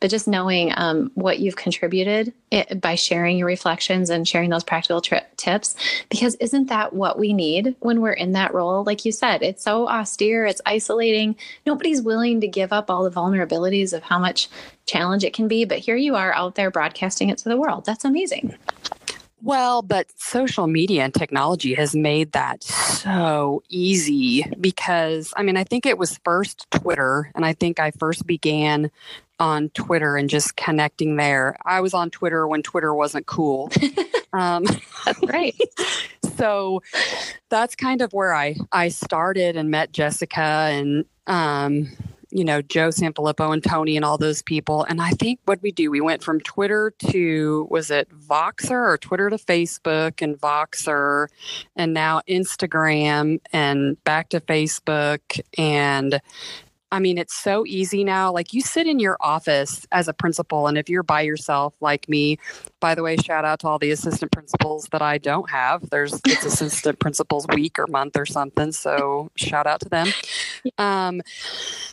but 0.00 0.10
just 0.10 0.28
knowing 0.28 0.72
um, 0.76 1.10
what 1.14 1.38
you've 1.38 1.56
contributed 1.56 2.32
it, 2.50 2.80
by 2.80 2.94
sharing 2.94 3.38
your 3.38 3.46
reflections 3.46 4.10
and 4.10 4.26
sharing 4.28 4.50
those 4.50 4.64
practical 4.64 5.00
tri- 5.00 5.24
tips 5.36 5.74
because 6.08 6.34
isn't 6.36 6.68
that 6.68 6.92
what 6.92 7.18
we 7.18 7.32
need 7.32 7.76
when 7.80 8.00
we're 8.00 8.12
in 8.12 8.32
that 8.32 8.54
role? 8.54 8.84
Like 8.84 9.04
you 9.04 9.12
said 9.12 9.42
it's 9.42 9.64
so 9.64 9.88
austere 9.88 10.46
it's 10.46 10.60
isolating. 10.66 11.36
Nobody's 11.66 12.02
willing 12.02 12.40
to 12.40 12.48
give 12.48 12.72
up 12.72 12.90
all 12.90 13.04
the 13.04 13.10
vulnerabilities 13.10 13.92
of 13.92 14.02
how 14.02 14.18
much 14.18 14.48
challenge 14.86 15.24
it 15.24 15.32
can 15.32 15.48
be 15.48 15.64
but 15.64 15.78
here 15.78 15.96
you 15.96 16.14
are 16.14 16.34
out 16.34 16.54
there 16.54 16.70
broadcasting 16.70 17.30
it 17.30 17.38
to 17.38 17.48
the 17.48 17.56
world. 17.56 17.84
That's 17.84 18.04
amazing 18.04 18.56
well, 19.44 19.82
but 19.82 20.06
social 20.16 20.66
media 20.66 21.04
and 21.04 21.12
technology 21.12 21.74
has 21.74 21.94
made 21.94 22.32
that 22.32 22.64
so 22.64 23.62
easy 23.68 24.42
because, 24.58 25.34
I 25.36 25.42
mean, 25.42 25.58
I 25.58 25.64
think 25.64 25.84
it 25.84 25.98
was 25.98 26.18
first 26.24 26.66
Twitter, 26.70 27.30
and 27.34 27.44
I 27.44 27.52
think 27.52 27.78
I 27.78 27.90
first 27.90 28.26
began 28.26 28.90
on 29.38 29.68
Twitter 29.70 30.16
and 30.16 30.30
just 30.30 30.56
connecting 30.56 31.16
there. 31.16 31.56
I 31.66 31.80
was 31.82 31.92
on 31.92 32.10
Twitter 32.10 32.48
when 32.48 32.62
Twitter 32.62 32.94
wasn't 32.94 33.26
cool. 33.26 33.70
um, 34.32 34.64
that's 35.04 35.22
right. 35.24 35.54
so 36.36 36.82
that's 37.50 37.76
kind 37.76 38.00
of 38.00 38.12
where 38.12 38.34
I 38.34 38.56
I 38.72 38.88
started 38.88 39.56
and 39.56 39.70
met 39.70 39.92
Jessica 39.92 40.40
and 40.40 41.04
um, 41.26 41.90
you 42.34 42.44
know 42.44 42.60
Joe 42.60 42.88
Sanfilippo 42.88 43.52
and 43.52 43.62
Tony 43.62 43.96
and 43.96 44.04
all 44.04 44.18
those 44.18 44.42
people. 44.42 44.84
And 44.84 45.00
I 45.00 45.10
think 45.10 45.38
what 45.44 45.62
we 45.62 45.70
do, 45.70 45.90
we 45.90 46.00
went 46.00 46.22
from 46.22 46.40
Twitter 46.40 46.92
to 47.10 47.66
was 47.70 47.90
it 47.90 48.08
Voxer 48.10 48.70
or 48.72 48.98
Twitter 48.98 49.30
to 49.30 49.36
Facebook 49.36 50.20
and 50.20 50.38
Voxer, 50.38 51.28
and 51.76 51.94
now 51.94 52.20
Instagram 52.28 53.40
and 53.52 54.02
back 54.02 54.30
to 54.30 54.40
Facebook 54.40 55.40
and 55.56 56.20
I 56.92 57.00
mean, 57.00 57.18
it's 57.18 57.34
so 57.34 57.64
easy 57.66 58.04
now. 58.04 58.32
Like 58.32 58.52
you 58.52 58.60
sit 58.60 58.86
in 58.86 59.00
your 59.00 59.16
office 59.20 59.86
as 59.90 60.06
a 60.06 60.12
principal, 60.12 60.66
and 60.66 60.78
if 60.78 60.88
you're 60.88 61.02
by 61.02 61.22
yourself, 61.22 61.74
like 61.80 62.08
me, 62.08 62.38
by 62.80 62.94
the 62.94 63.02
way, 63.02 63.16
shout 63.16 63.44
out 63.44 63.60
to 63.60 63.68
all 63.68 63.78
the 63.78 63.90
assistant 63.90 64.30
principals 64.30 64.88
that 64.92 65.02
I 65.02 65.18
don't 65.18 65.50
have. 65.50 65.90
There's 65.90 66.20
it's 66.26 66.44
assistant 66.44 67.00
principals 67.00 67.46
week 67.48 67.78
or 67.78 67.86
month 67.88 68.16
or 68.16 68.26
something. 68.26 68.72
So 68.72 69.30
shout 69.36 69.66
out 69.66 69.80
to 69.80 69.88
them. 69.88 70.08
Um, 70.78 71.22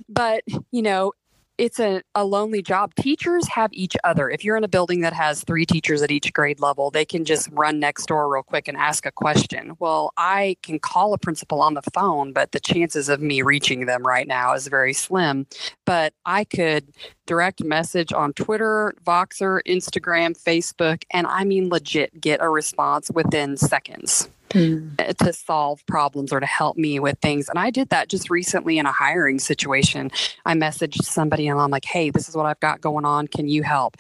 but 0.08 0.44
you 0.72 0.82
know, 0.82 1.14
it's 1.62 1.80
a, 1.80 2.02
a 2.16 2.26
lonely 2.26 2.64
job. 2.64 2.96
Teachers 2.96 3.48
have 3.50 3.70
each 3.72 3.96
other. 4.04 4.32
If 4.32 4.44
you're 4.44 4.58
in 4.58 4.64
a 4.64 4.68
building 4.68 5.02
that 5.02 5.14
has 5.14 5.44
three 5.44 5.64
teachers 5.64 6.02
at 6.02 6.10
each 6.10 6.34
grade 6.34 6.60
level, 6.60 6.90
they 6.90 7.06
can 7.06 7.24
just 7.24 7.50
run 7.52 7.80
next 7.80 8.08
door 8.08 8.34
real 8.34 8.42
quick 8.42 8.68
and 8.68 8.76
ask 8.76 9.06
a 9.06 9.12
question. 9.12 9.74
Well, 9.78 10.12
I 10.18 10.58
can 10.64 10.80
call 10.80 11.14
a 11.14 11.20
principal 11.20 11.62
on 11.62 11.76
the 11.76 11.84
phone, 11.94 12.34
but 12.34 12.52
the 12.52 12.60
chances 12.60 13.10
of 13.10 13.22
me 13.22 13.44
reaching 13.44 13.86
them 13.86 14.02
right 14.02 14.28
now 14.28 14.56
is 14.56 14.68
very 14.70 14.94
slim. 14.94 15.46
But 15.86 16.16
I 16.26 16.46
could 16.46 16.88
direct 17.28 17.64
message 17.64 18.12
on 18.12 18.34
Twitter, 18.34 18.96
Voxer, 19.06 19.62
Instagram, 19.68 20.36
Facebook, 20.36 21.04
and 21.12 21.28
I 21.28 21.44
mean 21.44 21.70
legit 21.70 22.20
get 22.20 22.42
a 22.42 22.50
response 22.50 23.12
within 23.12 23.56
seconds 23.56 24.28
mm. 24.52 25.18
to 25.18 25.34
solve 25.34 25.86
problems 25.86 26.32
or 26.32 26.40
to 26.40 26.46
help 26.46 26.78
me 26.78 27.00
with 27.00 27.18
things. 27.20 27.50
And 27.50 27.60
I 27.60 27.70
did 27.70 27.90
that 27.90 28.10
just 28.10 28.30
recently 28.30 28.78
in 28.78 28.86
a 28.86 28.92
hiring 28.92 29.40
situation. 29.40 30.12
I 30.46 30.54
messaged 30.54 31.04
somebody 31.04 31.48
and 31.48 31.60
I'm 31.60 31.72
like, 31.72 31.86
hey, 31.86 32.10
this 32.10 32.30
is 32.30 32.36
what 32.36 32.46
I've 32.46 32.60
got 32.60 32.82
going 32.82 33.06
on. 33.06 33.28
Can 33.28 33.48
you 33.48 33.64
help? 33.64 33.98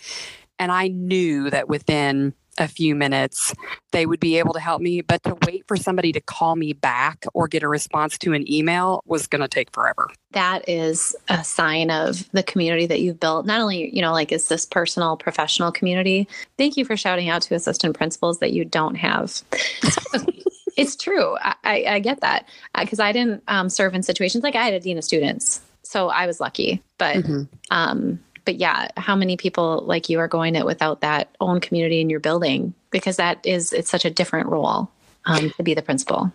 And 0.59 0.71
I 0.71 0.89
knew 0.89 1.49
that 1.49 1.67
within 1.67 2.33
a 2.61 2.67
few 2.67 2.95
minutes 2.95 3.53
they 3.91 4.05
would 4.05 4.19
be 4.19 4.37
able 4.37 4.53
to 4.53 4.59
help 4.59 4.81
me 4.81 5.01
but 5.01 5.21
to 5.23 5.35
wait 5.45 5.63
for 5.67 5.75
somebody 5.75 6.11
to 6.11 6.21
call 6.21 6.55
me 6.55 6.73
back 6.73 7.25
or 7.33 7.47
get 7.47 7.63
a 7.63 7.67
response 7.67 8.17
to 8.17 8.33
an 8.33 8.49
email 8.51 9.01
was 9.05 9.27
going 9.27 9.41
to 9.41 9.47
take 9.47 9.71
forever 9.71 10.09
that 10.31 10.67
is 10.69 11.15
a 11.27 11.43
sign 11.43 11.91
of 11.91 12.29
the 12.31 12.43
community 12.43 12.85
that 12.85 13.01
you've 13.01 13.19
built 13.19 13.45
not 13.45 13.59
only 13.59 13.93
you 13.93 14.01
know 14.01 14.13
like 14.13 14.31
is 14.31 14.47
this 14.47 14.65
personal 14.65 15.17
professional 15.17 15.71
community 15.71 16.27
thank 16.57 16.77
you 16.77 16.85
for 16.85 16.95
shouting 16.95 17.29
out 17.29 17.41
to 17.41 17.55
assistant 17.55 17.97
principals 17.97 18.39
that 18.39 18.53
you 18.53 18.63
don't 18.63 18.95
have 18.95 19.41
it's 20.77 20.95
true. 20.95 21.37
I, 21.37 21.55
I, 21.63 21.85
I 21.87 21.99
get 21.99 22.21
that 22.21 22.47
because 22.77 22.99
uh, 22.99 23.03
I 23.03 23.11
didn't 23.11 23.43
um, 23.47 23.69
serve 23.69 23.93
in 23.93 24.03
situations 24.03 24.43
like 24.43 24.55
I 24.55 24.63
had 24.63 24.73
a 24.73 24.79
dean 24.79 24.97
of 24.97 25.03
students, 25.03 25.61
so 25.83 26.09
I 26.09 26.25
was 26.27 26.39
lucky. 26.39 26.81
But 26.97 27.17
mm-hmm. 27.17 27.43
um, 27.69 28.19
but 28.51 28.59
yeah, 28.59 28.89
how 28.97 29.15
many 29.15 29.37
people 29.37 29.81
like 29.85 30.09
you 30.09 30.19
are 30.19 30.27
going 30.27 30.55
it 30.55 30.65
without 30.65 30.99
that 30.99 31.33
own 31.39 31.61
community 31.61 32.01
in 32.01 32.09
your 32.09 32.19
building? 32.19 32.73
Because 32.89 33.15
that 33.15 33.39
is 33.45 33.71
it's 33.71 33.89
such 33.89 34.03
a 34.03 34.09
different 34.09 34.47
role 34.49 34.91
um, 35.23 35.51
to 35.51 35.63
be 35.63 35.73
the 35.73 35.81
principal. 35.81 36.33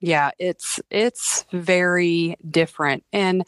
Yeah, 0.00 0.30
it's 0.38 0.80
it's 0.88 1.44
very 1.52 2.36
different, 2.50 3.04
and 3.12 3.44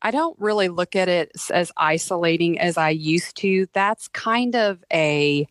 I 0.00 0.12
don't 0.12 0.38
really 0.38 0.68
look 0.68 0.94
at 0.94 1.08
it 1.08 1.32
as 1.50 1.72
isolating 1.76 2.60
as 2.60 2.78
I 2.78 2.90
used 2.90 3.36
to. 3.38 3.66
That's 3.72 4.06
kind 4.06 4.54
of 4.54 4.84
a 4.92 5.48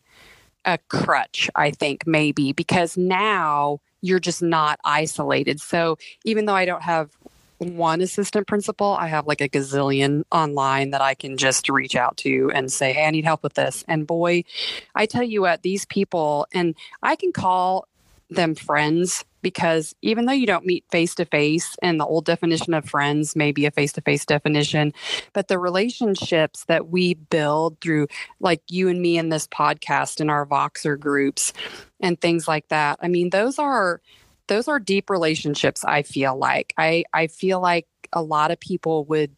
a 0.64 0.78
crutch, 0.88 1.50
I 1.54 1.70
think, 1.70 2.06
maybe, 2.06 2.54
because 2.54 2.96
now 2.96 3.80
you're 4.00 4.20
just 4.20 4.42
not 4.42 4.80
isolated. 4.86 5.60
So 5.60 5.98
even 6.24 6.46
though 6.46 6.54
I 6.54 6.64
don't 6.64 6.82
have 6.82 7.10
one 7.58 8.00
assistant 8.00 8.46
principal, 8.46 8.94
I 8.94 9.08
have 9.08 9.26
like 9.26 9.40
a 9.40 9.48
gazillion 9.48 10.24
online 10.30 10.90
that 10.90 11.00
I 11.00 11.14
can 11.14 11.36
just 11.36 11.68
reach 11.68 11.96
out 11.96 12.16
to 12.18 12.50
and 12.54 12.70
say, 12.70 12.92
Hey, 12.92 13.06
I 13.06 13.10
need 13.10 13.24
help 13.24 13.42
with 13.42 13.54
this. 13.54 13.84
And 13.88 14.06
boy, 14.06 14.44
I 14.94 15.06
tell 15.06 15.22
you 15.22 15.42
what, 15.42 15.62
these 15.62 15.84
people, 15.86 16.46
and 16.52 16.74
I 17.02 17.16
can 17.16 17.32
call 17.32 17.88
them 18.28 18.54
friends 18.54 19.24
because 19.46 19.94
even 20.02 20.24
though 20.24 20.32
you 20.32 20.46
don't 20.46 20.66
meet 20.66 20.84
face 20.90 21.14
to 21.14 21.24
face 21.24 21.76
and 21.80 22.00
the 22.00 22.04
old 22.04 22.24
definition 22.24 22.74
of 22.74 22.84
friends 22.84 23.36
may 23.36 23.52
be 23.52 23.64
a 23.64 23.70
face 23.70 23.92
to 23.92 24.00
face 24.00 24.26
definition, 24.26 24.92
but 25.32 25.46
the 25.46 25.58
relationships 25.58 26.64
that 26.64 26.88
we 26.88 27.14
build 27.14 27.80
through, 27.80 28.08
like 28.40 28.60
you 28.68 28.88
and 28.88 29.00
me 29.00 29.16
in 29.16 29.28
this 29.28 29.46
podcast 29.46 30.20
and 30.20 30.32
our 30.32 30.44
Voxer 30.44 30.98
groups 30.98 31.52
and 32.00 32.20
things 32.20 32.48
like 32.48 32.66
that, 32.68 32.98
I 33.00 33.08
mean, 33.08 33.30
those 33.30 33.58
are. 33.58 34.00
Those 34.48 34.68
are 34.68 34.78
deep 34.78 35.10
relationships. 35.10 35.84
I 35.84 36.02
feel 36.02 36.36
like 36.36 36.74
I 36.78 37.04
I 37.12 37.26
feel 37.26 37.60
like 37.60 37.86
a 38.12 38.22
lot 38.22 38.50
of 38.50 38.60
people 38.60 39.04
would 39.06 39.30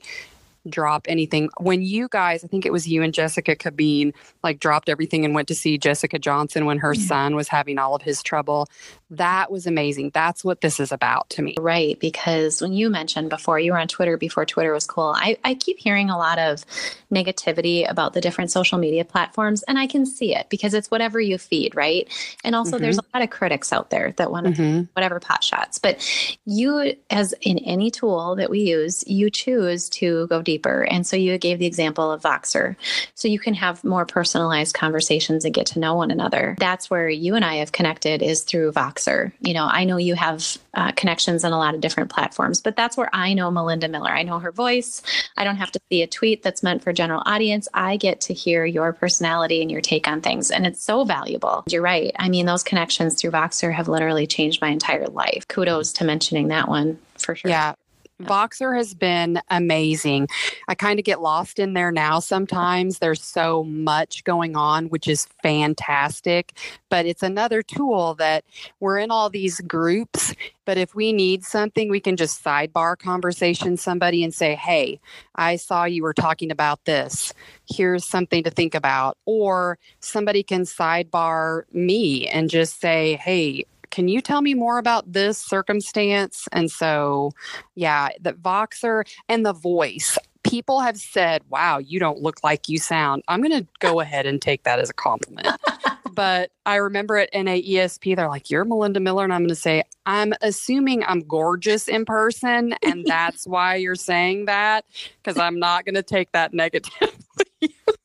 drop 0.68 1.06
anything. 1.08 1.48
When 1.58 1.82
you 1.82 2.08
guys, 2.10 2.44
I 2.44 2.46
think 2.46 2.66
it 2.66 2.72
was 2.72 2.86
you 2.86 3.02
and 3.02 3.14
Jessica 3.14 3.56
Cabeen, 3.56 4.12
like 4.42 4.60
dropped 4.60 4.88
everything 4.88 5.24
and 5.24 5.34
went 5.34 5.48
to 5.48 5.54
see 5.54 5.78
Jessica 5.78 6.18
Johnson 6.18 6.66
when 6.66 6.78
her 6.78 6.94
yeah. 6.94 7.06
son 7.06 7.36
was 7.36 7.48
having 7.48 7.78
all 7.78 7.94
of 7.94 8.02
his 8.02 8.22
trouble. 8.22 8.68
That 9.10 9.50
was 9.50 9.66
amazing. 9.66 10.10
That's 10.12 10.44
what 10.44 10.60
this 10.60 10.78
is 10.78 10.92
about 10.92 11.30
to 11.30 11.42
me. 11.42 11.54
Right. 11.58 11.98
Because 11.98 12.60
when 12.60 12.74
you 12.74 12.90
mentioned 12.90 13.30
before, 13.30 13.58
you 13.58 13.72
were 13.72 13.78
on 13.78 13.88
Twitter 13.88 14.18
before 14.18 14.44
Twitter 14.44 14.72
was 14.72 14.86
cool. 14.86 15.14
I, 15.16 15.38
I 15.42 15.54
keep 15.54 15.78
hearing 15.78 16.10
a 16.10 16.18
lot 16.18 16.38
of 16.38 16.64
negativity 17.10 17.90
about 17.90 18.12
the 18.12 18.20
different 18.20 18.50
social 18.50 18.76
media 18.76 19.06
platforms, 19.06 19.62
and 19.62 19.78
I 19.78 19.86
can 19.86 20.04
see 20.04 20.34
it 20.34 20.50
because 20.50 20.74
it's 20.74 20.90
whatever 20.90 21.18
you 21.18 21.38
feed, 21.38 21.74
right? 21.74 22.06
And 22.44 22.54
also, 22.54 22.72
mm-hmm. 22.72 22.82
there's 22.82 22.98
a 22.98 23.04
lot 23.14 23.22
of 23.22 23.30
critics 23.30 23.72
out 23.72 23.88
there 23.88 24.12
that 24.18 24.30
want 24.30 24.46
to 24.46 24.52
mm-hmm. 24.52 24.82
whatever 24.92 25.20
pot 25.20 25.42
shots. 25.42 25.78
But 25.78 26.06
you, 26.44 26.94
as 27.08 27.34
in 27.40 27.58
any 27.60 27.90
tool 27.90 28.36
that 28.36 28.50
we 28.50 28.60
use, 28.60 29.04
you 29.06 29.30
choose 29.30 29.88
to 29.90 30.26
go 30.26 30.42
deeper. 30.42 30.82
And 30.82 31.06
so 31.06 31.16
you 31.16 31.38
gave 31.38 31.58
the 31.58 31.66
example 31.66 32.12
of 32.12 32.20
Voxer. 32.20 32.76
So 33.14 33.26
you 33.26 33.38
can 33.38 33.54
have 33.54 33.82
more 33.84 34.04
personalized 34.04 34.74
conversations 34.74 35.46
and 35.46 35.54
get 35.54 35.66
to 35.68 35.78
know 35.78 35.94
one 35.94 36.10
another. 36.10 36.56
That's 36.58 36.90
where 36.90 37.08
you 37.08 37.36
and 37.36 37.44
I 37.44 37.56
have 37.56 37.72
connected 37.72 38.22
is 38.22 38.42
through 38.44 38.72
Voxer 38.72 38.97
Voxer. 38.98 39.32
You 39.40 39.54
know, 39.54 39.66
I 39.70 39.84
know 39.84 39.96
you 39.96 40.14
have 40.14 40.58
uh, 40.74 40.92
connections 40.92 41.44
on 41.44 41.52
a 41.52 41.58
lot 41.58 41.74
of 41.74 41.80
different 41.80 42.10
platforms, 42.10 42.60
but 42.60 42.76
that's 42.76 42.96
where 42.96 43.10
I 43.12 43.34
know 43.34 43.50
Melinda 43.50 43.88
Miller. 43.88 44.10
I 44.10 44.22
know 44.22 44.38
her 44.38 44.52
voice. 44.52 45.02
I 45.36 45.44
don't 45.44 45.56
have 45.56 45.72
to 45.72 45.80
see 45.90 46.02
a 46.02 46.06
tweet 46.06 46.42
that's 46.42 46.62
meant 46.62 46.82
for 46.82 46.92
general 46.92 47.22
audience. 47.26 47.68
I 47.74 47.96
get 47.96 48.20
to 48.22 48.34
hear 48.34 48.64
your 48.64 48.92
personality 48.92 49.62
and 49.62 49.70
your 49.70 49.80
take 49.80 50.08
on 50.08 50.20
things, 50.20 50.50
and 50.50 50.66
it's 50.66 50.82
so 50.82 51.04
valuable. 51.04 51.64
You're 51.68 51.82
right. 51.82 52.12
I 52.18 52.28
mean, 52.28 52.46
those 52.46 52.62
connections 52.62 53.14
through 53.20 53.32
Voxer 53.32 53.72
have 53.72 53.88
literally 53.88 54.26
changed 54.26 54.60
my 54.60 54.68
entire 54.68 55.06
life. 55.06 55.46
Kudos 55.48 55.92
to 55.94 56.04
mentioning 56.04 56.48
that 56.48 56.68
one 56.68 56.98
for 57.16 57.34
sure. 57.34 57.50
Yeah. 57.50 57.74
Voxer 58.22 58.76
has 58.76 58.94
been 58.94 59.40
amazing. 59.48 60.28
I 60.66 60.74
kind 60.74 60.98
of 60.98 61.04
get 61.04 61.20
lost 61.20 61.58
in 61.58 61.74
there 61.74 61.92
now 61.92 62.18
sometimes. 62.18 62.98
There's 62.98 63.22
so 63.22 63.62
much 63.64 64.24
going 64.24 64.56
on, 64.56 64.86
which 64.88 65.06
is 65.06 65.26
fantastic. 65.42 66.52
But 66.88 67.06
it's 67.06 67.22
another 67.22 67.62
tool 67.62 68.14
that 68.14 68.44
we're 68.80 68.98
in 68.98 69.12
all 69.12 69.30
these 69.30 69.60
groups. 69.60 70.34
But 70.64 70.78
if 70.78 70.94
we 70.94 71.12
need 71.12 71.44
something, 71.44 71.88
we 71.88 72.00
can 72.00 72.16
just 72.16 72.42
sidebar 72.42 72.98
conversation 72.98 73.76
somebody 73.76 74.24
and 74.24 74.34
say, 74.34 74.56
Hey, 74.56 75.00
I 75.36 75.56
saw 75.56 75.84
you 75.84 76.02
were 76.02 76.14
talking 76.14 76.50
about 76.50 76.84
this. 76.84 77.32
Here's 77.70 78.04
something 78.04 78.42
to 78.42 78.50
think 78.50 78.74
about. 78.74 79.16
Or 79.26 79.78
somebody 80.00 80.42
can 80.42 80.62
sidebar 80.62 81.62
me 81.72 82.26
and 82.26 82.50
just 82.50 82.80
say, 82.80 83.14
Hey, 83.16 83.64
can 83.90 84.08
you 84.08 84.20
tell 84.20 84.42
me 84.42 84.54
more 84.54 84.78
about 84.78 85.12
this 85.12 85.38
circumstance? 85.38 86.48
And 86.52 86.70
so, 86.70 87.32
yeah, 87.74 88.08
the 88.20 88.32
Voxer 88.32 89.06
and 89.28 89.44
the 89.44 89.52
voice. 89.52 90.18
People 90.44 90.80
have 90.80 90.96
said, 90.96 91.42
wow, 91.48 91.78
you 91.78 91.98
don't 91.98 92.22
look 92.22 92.42
like 92.42 92.68
you 92.68 92.78
sound. 92.78 93.22
I'm 93.28 93.42
going 93.42 93.60
to 93.60 93.66
go 93.80 94.00
ahead 94.00 94.24
and 94.24 94.40
take 94.40 94.62
that 94.62 94.78
as 94.78 94.88
a 94.88 94.94
compliment. 94.94 95.48
but 96.18 96.50
I 96.64 96.76
remember 96.76 97.16
at 97.16 97.32
NAESP, 97.32 98.16
they're 98.16 98.28
like, 98.28 98.50
You're 98.50 98.64
Melinda 98.64 98.98
Miller. 98.98 99.24
And 99.24 99.32
I'm 99.32 99.42
going 99.42 99.50
to 99.50 99.54
say, 99.54 99.82
I'm 100.06 100.32
assuming 100.40 101.04
I'm 101.04 101.20
gorgeous 101.20 101.86
in 101.86 102.04
person. 102.04 102.74
And 102.82 103.04
that's 103.04 103.46
why 103.46 103.76
you're 103.76 103.94
saying 103.94 104.46
that, 104.46 104.84
because 105.22 105.38
I'm 105.38 105.58
not 105.58 105.84
going 105.84 105.96
to 105.96 106.02
take 106.02 106.32
that 106.32 106.54
negatively. 106.54 107.08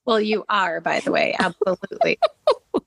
Well, 0.06 0.20
you 0.20 0.46
are, 0.50 0.82
by 0.82 1.00
the 1.00 1.12
way. 1.12 1.36
Absolutely. 1.40 2.20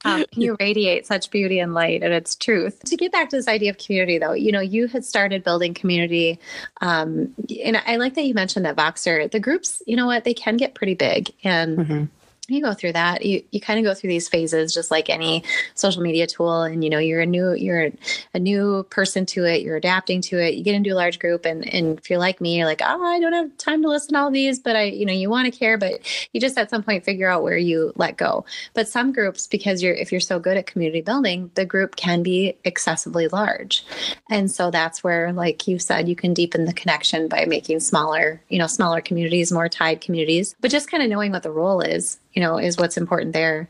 Um, 0.04 0.24
you 0.32 0.56
radiate 0.60 1.06
such 1.06 1.30
beauty 1.30 1.58
and 1.58 1.74
light, 1.74 2.02
and 2.02 2.12
it's 2.12 2.36
truth. 2.36 2.80
To 2.84 2.96
get 2.96 3.12
back 3.12 3.30
to 3.30 3.36
this 3.36 3.48
idea 3.48 3.70
of 3.70 3.78
community, 3.78 4.18
though, 4.18 4.32
you 4.32 4.52
know, 4.52 4.60
you 4.60 4.86
had 4.86 5.04
started 5.04 5.42
building 5.44 5.74
community, 5.74 6.38
um, 6.80 7.34
and 7.64 7.76
I 7.86 7.96
like 7.96 8.14
that 8.14 8.24
you 8.24 8.34
mentioned 8.34 8.66
that 8.66 8.76
Voxer. 8.76 9.30
The 9.30 9.40
groups, 9.40 9.82
you 9.86 9.96
know 9.96 10.06
what, 10.06 10.24
they 10.24 10.34
can 10.34 10.56
get 10.56 10.74
pretty 10.74 10.94
big, 10.94 11.32
and 11.42 11.78
mm-hmm 11.78 12.04
you 12.48 12.62
go 12.62 12.74
through 12.74 12.92
that. 12.92 13.24
You, 13.24 13.42
you 13.50 13.60
kind 13.60 13.78
of 13.78 13.84
go 13.84 13.94
through 13.94 14.10
these 14.10 14.28
phases 14.28 14.72
just 14.72 14.90
like 14.90 15.10
any 15.10 15.44
social 15.74 16.02
media 16.02 16.26
tool 16.26 16.62
and 16.62 16.84
you 16.84 16.90
know 16.90 16.98
you're 16.98 17.20
a 17.20 17.26
new 17.26 17.52
you're 17.54 17.90
a 18.34 18.38
new 18.38 18.84
person 18.84 19.26
to 19.26 19.44
it 19.44 19.62
you're 19.62 19.76
adapting 19.76 20.20
to 20.22 20.38
it. 20.38 20.54
You 20.54 20.64
get 20.64 20.74
into 20.74 20.90
a 20.90 20.94
large 20.94 21.18
group 21.18 21.44
and 21.44 21.66
and 21.72 21.98
if 21.98 22.10
you're 22.10 22.18
like 22.18 22.40
me 22.40 22.56
you're 22.56 22.66
like 22.66 22.82
oh 22.84 23.04
i 23.04 23.18
don't 23.18 23.32
have 23.32 23.56
time 23.58 23.82
to 23.82 23.88
listen 23.88 24.14
to 24.14 24.20
all 24.20 24.30
these 24.30 24.58
but 24.58 24.76
i 24.76 24.82
you 24.82 25.06
know 25.06 25.12
you 25.12 25.28
want 25.30 25.52
to 25.52 25.56
care 25.56 25.76
but 25.78 26.00
you 26.32 26.40
just 26.40 26.58
at 26.58 26.70
some 26.70 26.82
point 26.82 27.04
figure 27.04 27.28
out 27.28 27.42
where 27.42 27.56
you 27.56 27.92
let 27.96 28.16
go. 28.16 28.44
But 28.74 28.88
some 28.88 29.12
groups 29.12 29.46
because 29.46 29.82
you're 29.82 29.94
if 29.94 30.12
you're 30.12 30.20
so 30.20 30.38
good 30.38 30.56
at 30.56 30.66
community 30.66 31.00
building 31.00 31.50
the 31.54 31.64
group 31.64 31.96
can 31.96 32.22
be 32.22 32.56
excessively 32.64 33.28
large. 33.28 33.84
And 34.30 34.50
so 34.50 34.70
that's 34.70 35.02
where 35.02 35.32
like 35.32 35.66
you 35.66 35.78
said 35.78 36.08
you 36.08 36.16
can 36.16 36.34
deepen 36.34 36.64
the 36.64 36.72
connection 36.72 37.28
by 37.28 37.44
making 37.46 37.80
smaller 37.80 38.42
you 38.48 38.58
know 38.58 38.66
smaller 38.66 39.00
communities 39.00 39.52
more 39.52 39.68
tied 39.68 40.00
communities. 40.00 40.54
But 40.60 40.70
just 40.70 40.90
kind 40.90 41.02
of 41.02 41.08
knowing 41.08 41.32
what 41.32 41.42
the 41.42 41.50
role 41.50 41.80
is 41.80 42.18
you 42.36 42.42
know, 42.42 42.58
is 42.58 42.76
what's 42.76 42.98
important 42.98 43.32
there. 43.32 43.68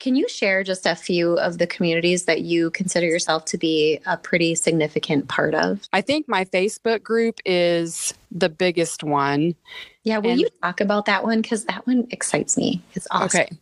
Can 0.00 0.16
you 0.16 0.28
share 0.28 0.64
just 0.64 0.84
a 0.86 0.96
few 0.96 1.38
of 1.38 1.58
the 1.58 1.68
communities 1.68 2.24
that 2.24 2.40
you 2.40 2.72
consider 2.72 3.06
yourself 3.06 3.44
to 3.46 3.56
be 3.56 4.00
a 4.06 4.16
pretty 4.16 4.56
significant 4.56 5.28
part 5.28 5.54
of? 5.54 5.88
I 5.92 6.00
think 6.00 6.28
my 6.28 6.44
Facebook 6.44 7.04
group 7.04 7.38
is 7.46 8.12
the 8.32 8.48
biggest 8.48 9.04
one. 9.04 9.54
Yeah, 10.02 10.18
will 10.18 10.32
and, 10.32 10.40
you 10.40 10.48
talk 10.60 10.80
about 10.80 11.06
that 11.06 11.22
one? 11.22 11.40
Because 11.42 11.64
that 11.66 11.86
one 11.86 12.08
excites 12.10 12.56
me. 12.56 12.82
It's 12.94 13.06
awesome. 13.12 13.40
Okay. 13.40 13.56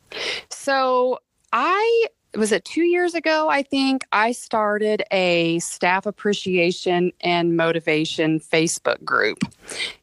So 0.50 1.18
I 1.52 2.06
was 2.34 2.52
it 2.52 2.66
two 2.66 2.82
years 2.82 3.14
ago 3.14 3.48
i 3.48 3.62
think 3.62 4.02
i 4.12 4.30
started 4.30 5.02
a 5.10 5.58
staff 5.60 6.04
appreciation 6.04 7.10
and 7.22 7.56
motivation 7.56 8.38
facebook 8.40 9.02
group 9.02 9.38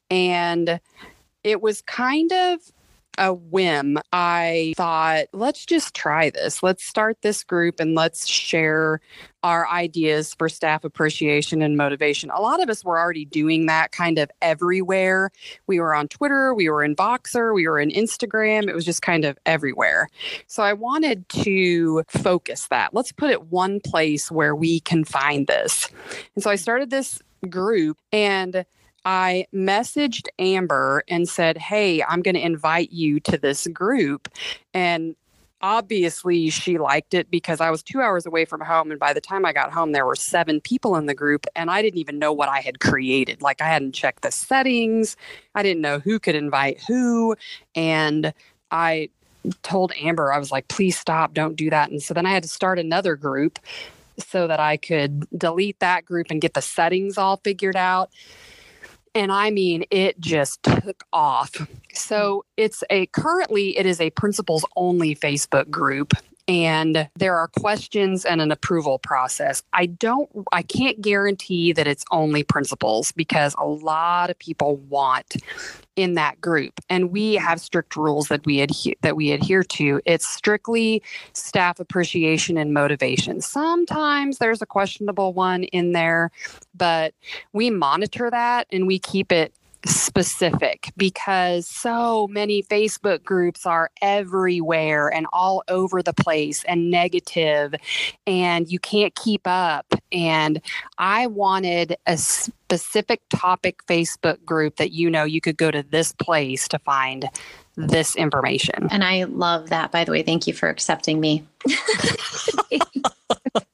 and 0.10 0.80
it 1.44 1.62
was 1.62 1.84
kind 1.84 2.32
of 2.32 2.60
a 3.18 3.34
whim, 3.34 3.98
I 4.12 4.74
thought, 4.78 5.26
let's 5.34 5.66
just 5.66 5.94
try 5.94 6.30
this. 6.30 6.64
Let's 6.64 6.84
start 6.84 7.18
this 7.22 7.44
group 7.44 7.80
and 7.80 7.96
let's 7.96 8.28
share 8.28 9.02
our 9.44 9.68
ideas 9.68 10.34
for 10.34 10.48
staff 10.48 10.84
appreciation 10.84 11.62
and 11.62 11.76
motivation. 11.76 12.30
A 12.30 12.42
lot 12.42 12.64
of 12.64 12.70
us 12.70 12.84
were 12.84 12.98
already 12.98 13.26
doing 13.26 13.66
that 13.66 13.92
kind 13.92 14.18
of 14.18 14.32
everywhere. 14.42 15.32
We 15.68 15.80
were 15.80 15.94
on 15.94 16.08
Twitter, 16.08 16.54
we 16.54 16.70
were 16.70 16.84
in 16.84 16.96
Voxer, 16.96 17.54
we 17.54 17.68
were 17.68 17.80
in 17.80 17.90
Instagram. 17.90 18.68
It 18.68 18.76
was 18.76 18.86
just 18.86 19.02
kind 19.02 19.26
of 19.26 19.38
everywhere. 19.46 20.08
So 20.48 20.64
I 20.64 20.74
wanted 20.74 21.28
to 21.30 22.04
focus 22.08 22.68
that. 22.70 22.94
Let's 22.94 23.12
put 23.12 23.32
it 23.32 23.48
one 23.48 23.80
place 23.82 24.32
where 24.32 24.56
we 24.56 24.80
can 24.80 25.04
find 25.04 25.48
this. 25.48 25.90
And 26.36 26.44
so 26.44 26.50
I 26.50 26.56
started 26.56 26.90
this 26.90 27.22
group 27.50 27.98
and 28.12 28.66
I 29.06 29.48
messaged 29.54 30.28
Amber 30.40 31.04
and 31.08 31.28
said, 31.28 31.58
Hey, 31.58 32.04
I'm 32.04 32.22
going 32.22 32.36
to 32.36 32.46
invite 32.46 32.92
you 32.92 33.20
to 33.22 33.38
this 33.38 33.68
group. 33.68 34.30
And 34.74 35.16
obviously 35.64 36.50
she 36.50 36.78
liked 36.78 37.14
it 37.14 37.32
because 37.32 37.62
I 37.62 37.72
was 37.72 37.82
two 37.82 38.02
hours 38.02 38.26
away 38.26 38.44
from 38.44 38.60
home. 38.62 38.92
And 38.92 39.00
by 39.00 39.14
the 39.14 39.22
time 39.22 39.46
I 39.46 39.54
got 39.54 39.72
home, 39.72 39.94
there 39.94 40.06
were 40.06 40.16
seven 40.16 40.60
people 40.60 40.98
in 40.98 41.06
the 41.06 41.16
group, 41.16 41.48
and 41.56 41.72
I 41.72 41.82
didn't 41.82 42.00
even 42.00 42.20
know 42.20 42.34
what 42.34 42.50
I 42.50 42.60
had 42.60 42.82
created. 42.82 43.42
Like 43.42 43.62
I 43.62 43.68
hadn't 43.68 43.94
checked 43.94 44.22
the 44.22 44.32
settings, 44.32 45.16
I 45.56 45.64
didn't 45.64 45.82
know 45.82 46.00
who 46.00 46.20
could 46.20 46.36
invite 46.36 46.84
who. 46.84 47.36
And 47.74 48.34
I 48.70 49.10
told 49.64 49.94
Amber, 50.00 50.32
I 50.32 50.38
was 50.38 50.52
like, 50.52 50.68
please 50.68 50.98
stop, 50.98 51.34
don't 51.34 51.56
do 51.56 51.70
that. 51.70 51.90
And 51.90 52.02
so 52.02 52.14
then 52.14 52.26
I 52.26 52.32
had 52.32 52.44
to 52.44 52.50
start 52.50 52.78
another 52.78 53.16
group 53.16 53.58
so 54.20 54.48
that 54.48 54.60
I 54.60 54.78
could 54.78 55.26
delete 55.38 55.80
that 55.80 56.06
group 56.06 56.28
and 56.30 56.42
get 56.42 56.54
the 56.54 56.62
settings 56.62 57.18
all 57.18 57.38
figured 57.38 57.76
out 57.76 58.12
and 59.16 59.32
I 59.32 59.52
mean 59.52 59.86
it 59.92 60.20
just 60.20 60.64
took 60.64 61.04
off. 61.14 61.56
So 61.94 62.46
it's 62.58 62.84
a 62.90 63.06
currently 63.08 63.78
it 63.78 63.86
is 63.86 64.02
a 64.02 64.10
principals 64.12 64.66
only 64.76 65.16
Facebook 65.16 65.70
group 65.70 66.14
and 66.48 67.10
there 67.16 67.38
are 67.38 67.48
questions 67.48 68.26
and 68.26 68.42
an 68.42 68.52
approval 68.52 69.00
process. 69.00 69.64
I 69.74 69.86
don't 69.86 70.30
I 70.52 70.62
can't 70.62 71.00
guarantee 71.02 71.72
that 71.74 71.88
it's 71.88 72.04
only 72.12 72.44
principals 72.44 73.12
because 73.14 73.56
a 73.58 73.66
lot 73.66 74.30
of 74.30 74.38
people 74.40 74.78
want 74.78 75.36
in 75.96 76.16
that 76.16 76.42
group 76.42 76.82
and 76.90 77.12
we 77.12 77.36
have 77.36 77.62
strict 77.62 77.96
rules 77.96 78.28
that 78.28 78.46
we 78.46 78.62
adhere 78.62 78.96
that 79.02 79.16
we 79.16 79.32
adhere 79.32 79.64
to. 79.64 80.02
It's 80.06 80.28
strictly 80.28 81.02
staff 81.34 81.80
appreciation 81.80 82.58
and 82.58 82.74
motivation. 82.74 83.40
Sometimes 83.40 84.40
there's 84.40 84.62
a 84.62 84.66
questionable 84.66 85.34
one 85.34 85.64
in 85.66 85.94
there, 85.94 86.32
but 86.76 87.14
we 87.54 87.70
monitor 87.70 88.30
that 88.30 88.68
and 88.72 88.86
we 88.86 89.00
keep 89.00 89.32
it 89.32 89.54
specific 89.86 90.92
because 90.96 91.68
so 91.68 92.28
many 92.28 92.64
Facebook 92.64 93.24
groups 93.24 93.66
are 93.66 93.90
everywhere 94.02 95.10
and 95.10 95.28
all 95.34 95.64
over 95.68 96.02
the 96.02 96.14
place 96.14 96.64
and 96.66 96.90
negative 96.90 97.76
and 98.26 98.72
you 98.72 98.80
can't 98.80 99.14
keep 99.16 99.42
up. 99.46 99.86
And 100.12 100.62
I 100.98 101.28
wanted 101.28 101.98
a 102.06 102.18
specific 102.18 103.22
topic 103.30 103.86
Facebook 103.88 104.44
group 104.46 104.78
that 104.78 104.92
you 104.92 105.10
know 105.10 105.24
you 105.24 105.42
could 105.42 105.58
go 105.58 105.72
to 105.72 105.84
this 105.84 106.12
place 106.14 106.68
to 106.70 106.80
find 106.80 107.30
this 107.76 108.16
information. 108.16 108.88
And 108.92 109.04
I 109.04 109.24
love 109.24 109.70
that, 109.70 109.92
by 109.92 110.04
the 110.04 110.12
way. 110.12 110.24
Thank 110.24 110.48
you 110.48 110.54
for 110.54 110.70
accepting 110.70 111.20
me. 111.20 111.46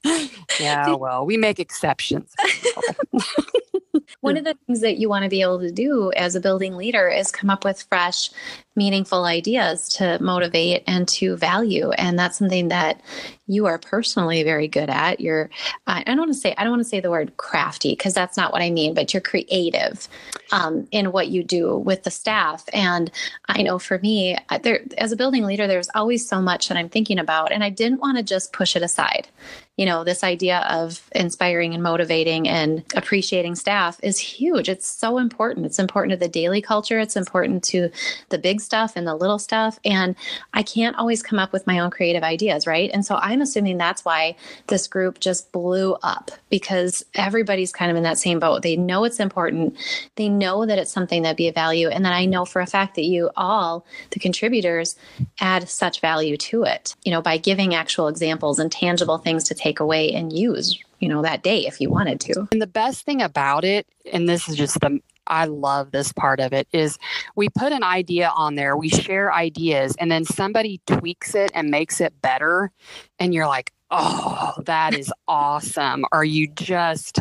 yeah, 0.60 0.96
well, 0.96 1.26
we 1.26 1.38
make 1.38 1.60
exceptions. 1.60 2.34
One 4.22 4.36
hmm. 4.36 4.40
of 4.40 4.46
the 4.46 4.58
things 4.66 4.82
that 4.82 4.98
you 4.98 5.10
want 5.10 5.24
to 5.24 5.30
be 5.30 5.42
able 5.42 5.60
to 5.60 5.72
do 5.72 6.12
as 6.14 6.36
a 6.36 6.42
building 6.42 6.76
leader 6.76 7.08
is 7.08 7.32
come 7.32 7.50
up 7.50 7.64
with 7.64 7.84
fresh, 7.84 8.30
meaningful 8.76 9.26
ideas 9.26 9.90
to 9.90 10.18
motivate 10.22 10.84
and 10.88 11.08
to 11.10 11.36
value. 11.36 11.92
And 11.92 12.18
that's 12.18 12.38
something 12.38 12.70
that 12.70 13.02
you 13.50 13.66
are 13.66 13.80
personally 13.80 14.44
very 14.44 14.68
good 14.68 14.90
at. 14.90 15.20
You're, 15.20 15.50
I 15.88 16.04
don't 16.04 16.20
want 16.20 16.32
to 16.32 16.38
say, 16.38 16.54
I 16.56 16.64
don't 16.64 16.72
want 16.72 16.84
to 16.84 16.88
say 16.88 17.00
the 17.00 17.10
word 17.10 17.36
crafty 17.38 17.92
because 17.92 18.14
that's 18.14 18.38
not 18.38 18.54
what 18.54 18.62
I 18.62 18.70
mean, 18.70 18.94
but 18.94 19.12
you're 19.12 19.22
creative 19.22 20.08
um, 20.52 20.88
in 20.92 21.12
what 21.12 21.30
you 21.30 21.44
do 21.44 21.76
with 21.76 22.04
the 22.04 22.12
staff. 22.12 22.64
And 22.72 23.12
I 23.48 23.64
know 23.64 23.80
for 23.80 23.98
me, 23.98 24.38
there, 24.62 24.82
as 25.00 25.12
a 25.12 25.18
building 25.18 25.46
leader, 25.46 25.66
there's 25.66 25.90
always 25.96 26.30
so 26.30 26.40
much 26.40 26.68
that 26.68 26.78
I'm 26.78 26.90
thinking 26.90 27.18
about, 27.18 27.52
and 27.52 27.64
I 27.64 27.72
didn't 27.72 28.02
want 28.02 28.18
to 28.18 28.24
just 28.24 28.54
push 28.54 28.76
it 28.76 28.84
aside 28.84 29.28
you 29.80 29.86
know, 29.86 30.04
this 30.04 30.26
idea 30.26 30.58
of 30.70 31.10
inspiring 31.16 31.74
and 31.74 31.82
motivating 31.82 32.50
and 32.50 32.84
appreciating 32.98 33.56
staff 33.56 33.98
is 34.04 34.20
huge. 34.20 34.68
It's 34.68 34.86
so 34.86 35.20
important. 35.20 35.66
It's 35.66 35.80
important 35.80 36.12
to 36.12 36.18
the 36.18 36.28
daily 36.28 36.62
culture, 36.62 37.00
it's 37.00 37.16
important 37.16 37.64
to 37.70 37.90
the 38.28 38.38
big 38.38 38.60
stuff 38.60 38.98
and 38.98 39.08
the 39.08 39.16
little 39.16 39.40
stuff. 39.40 39.80
And 39.86 40.18
I 40.54 40.64
can't 40.64 40.98
always 40.98 41.24
come 41.24 41.40
up 41.40 41.54
with 41.54 41.66
my 41.66 41.80
own 41.80 41.92
creative 41.92 42.24
ideas, 42.24 42.68
right? 42.68 42.92
And 42.94 43.06
so 43.06 43.16
I 43.16 43.32
I'm 43.40 43.44
assuming 43.44 43.78
that's 43.78 44.04
why 44.04 44.36
this 44.68 44.86
group 44.86 45.22
just 45.22 45.54
blew 45.54 45.96
up 46.04 46.32
because 46.50 47.06
everybody's 47.16 47.72
kind 47.72 47.90
of 47.90 47.96
in 47.96 48.04
that 48.04 48.18
same 48.18 48.38
boat. 48.38 48.64
They 48.64 48.76
know 48.76 49.06
it's 49.06 49.22
important, 49.22 49.78
they 50.16 50.28
know 50.28 50.66
that 50.66 50.78
it's 50.78 50.92
something 50.92 51.22
that'd 51.22 51.38
be 51.38 51.48
of 51.48 51.56
value. 51.56 51.88
And 51.88 52.04
then 52.04 52.12
I 52.12 52.26
know 52.26 52.44
for 52.44 52.62
a 52.62 52.68
fact 52.68 52.96
that 52.96 53.06
you 53.06 53.30
all, 53.38 53.86
the 54.10 54.20
contributors, 54.20 54.98
add 55.40 55.70
such 55.70 56.02
value 56.02 56.36
to 56.36 56.64
it, 56.64 56.96
you 57.06 57.14
know, 57.14 57.22
by 57.22 57.38
giving 57.38 57.74
actual 57.74 58.10
examples 58.10 58.60
and 58.60 58.70
tangible 58.70 59.20
things 59.20 59.46
to 59.46 59.54
take 59.54 59.80
away 59.80 60.12
and 60.12 60.34
use 60.34 60.78
you 61.00 61.08
know 61.08 61.22
that 61.22 61.44
day 61.44 61.66
if 61.66 61.80
you 61.80 61.90
wanted 61.90 62.20
to 62.20 62.46
and 62.52 62.62
the 62.62 62.68
best 62.68 63.06
thing 63.06 63.22
about 63.22 63.64
it 63.64 63.88
and 64.12 64.28
this 64.28 64.50
is 64.50 64.58
just 64.58 64.78
the 64.82 65.00
I 65.30 65.46
love 65.46 65.92
this 65.92 66.12
part 66.12 66.40
of 66.40 66.54
it 66.54 66.68
is 66.72 66.98
we 67.36 67.50
put 67.50 67.72
an 67.72 67.84
idea 67.84 68.32
on 68.36 68.56
there, 68.56 68.76
we 68.76 68.90
share 68.90 69.34
ideas, 69.34 69.96
and 70.00 70.12
then 70.12 70.26
somebody 70.26 70.82
tweaks 70.88 71.36
it 71.36 71.52
and 71.54 71.70
makes 71.70 72.02
it 72.02 72.22
better. 72.22 72.72
And 73.20 73.34
you're 73.34 73.48
like, 73.48 73.72
oh, 73.92 74.54
that 74.66 74.94
is 74.94 75.12
awesome. 75.28 76.06
Or 76.12 76.24
you 76.24 76.48
just 76.48 77.20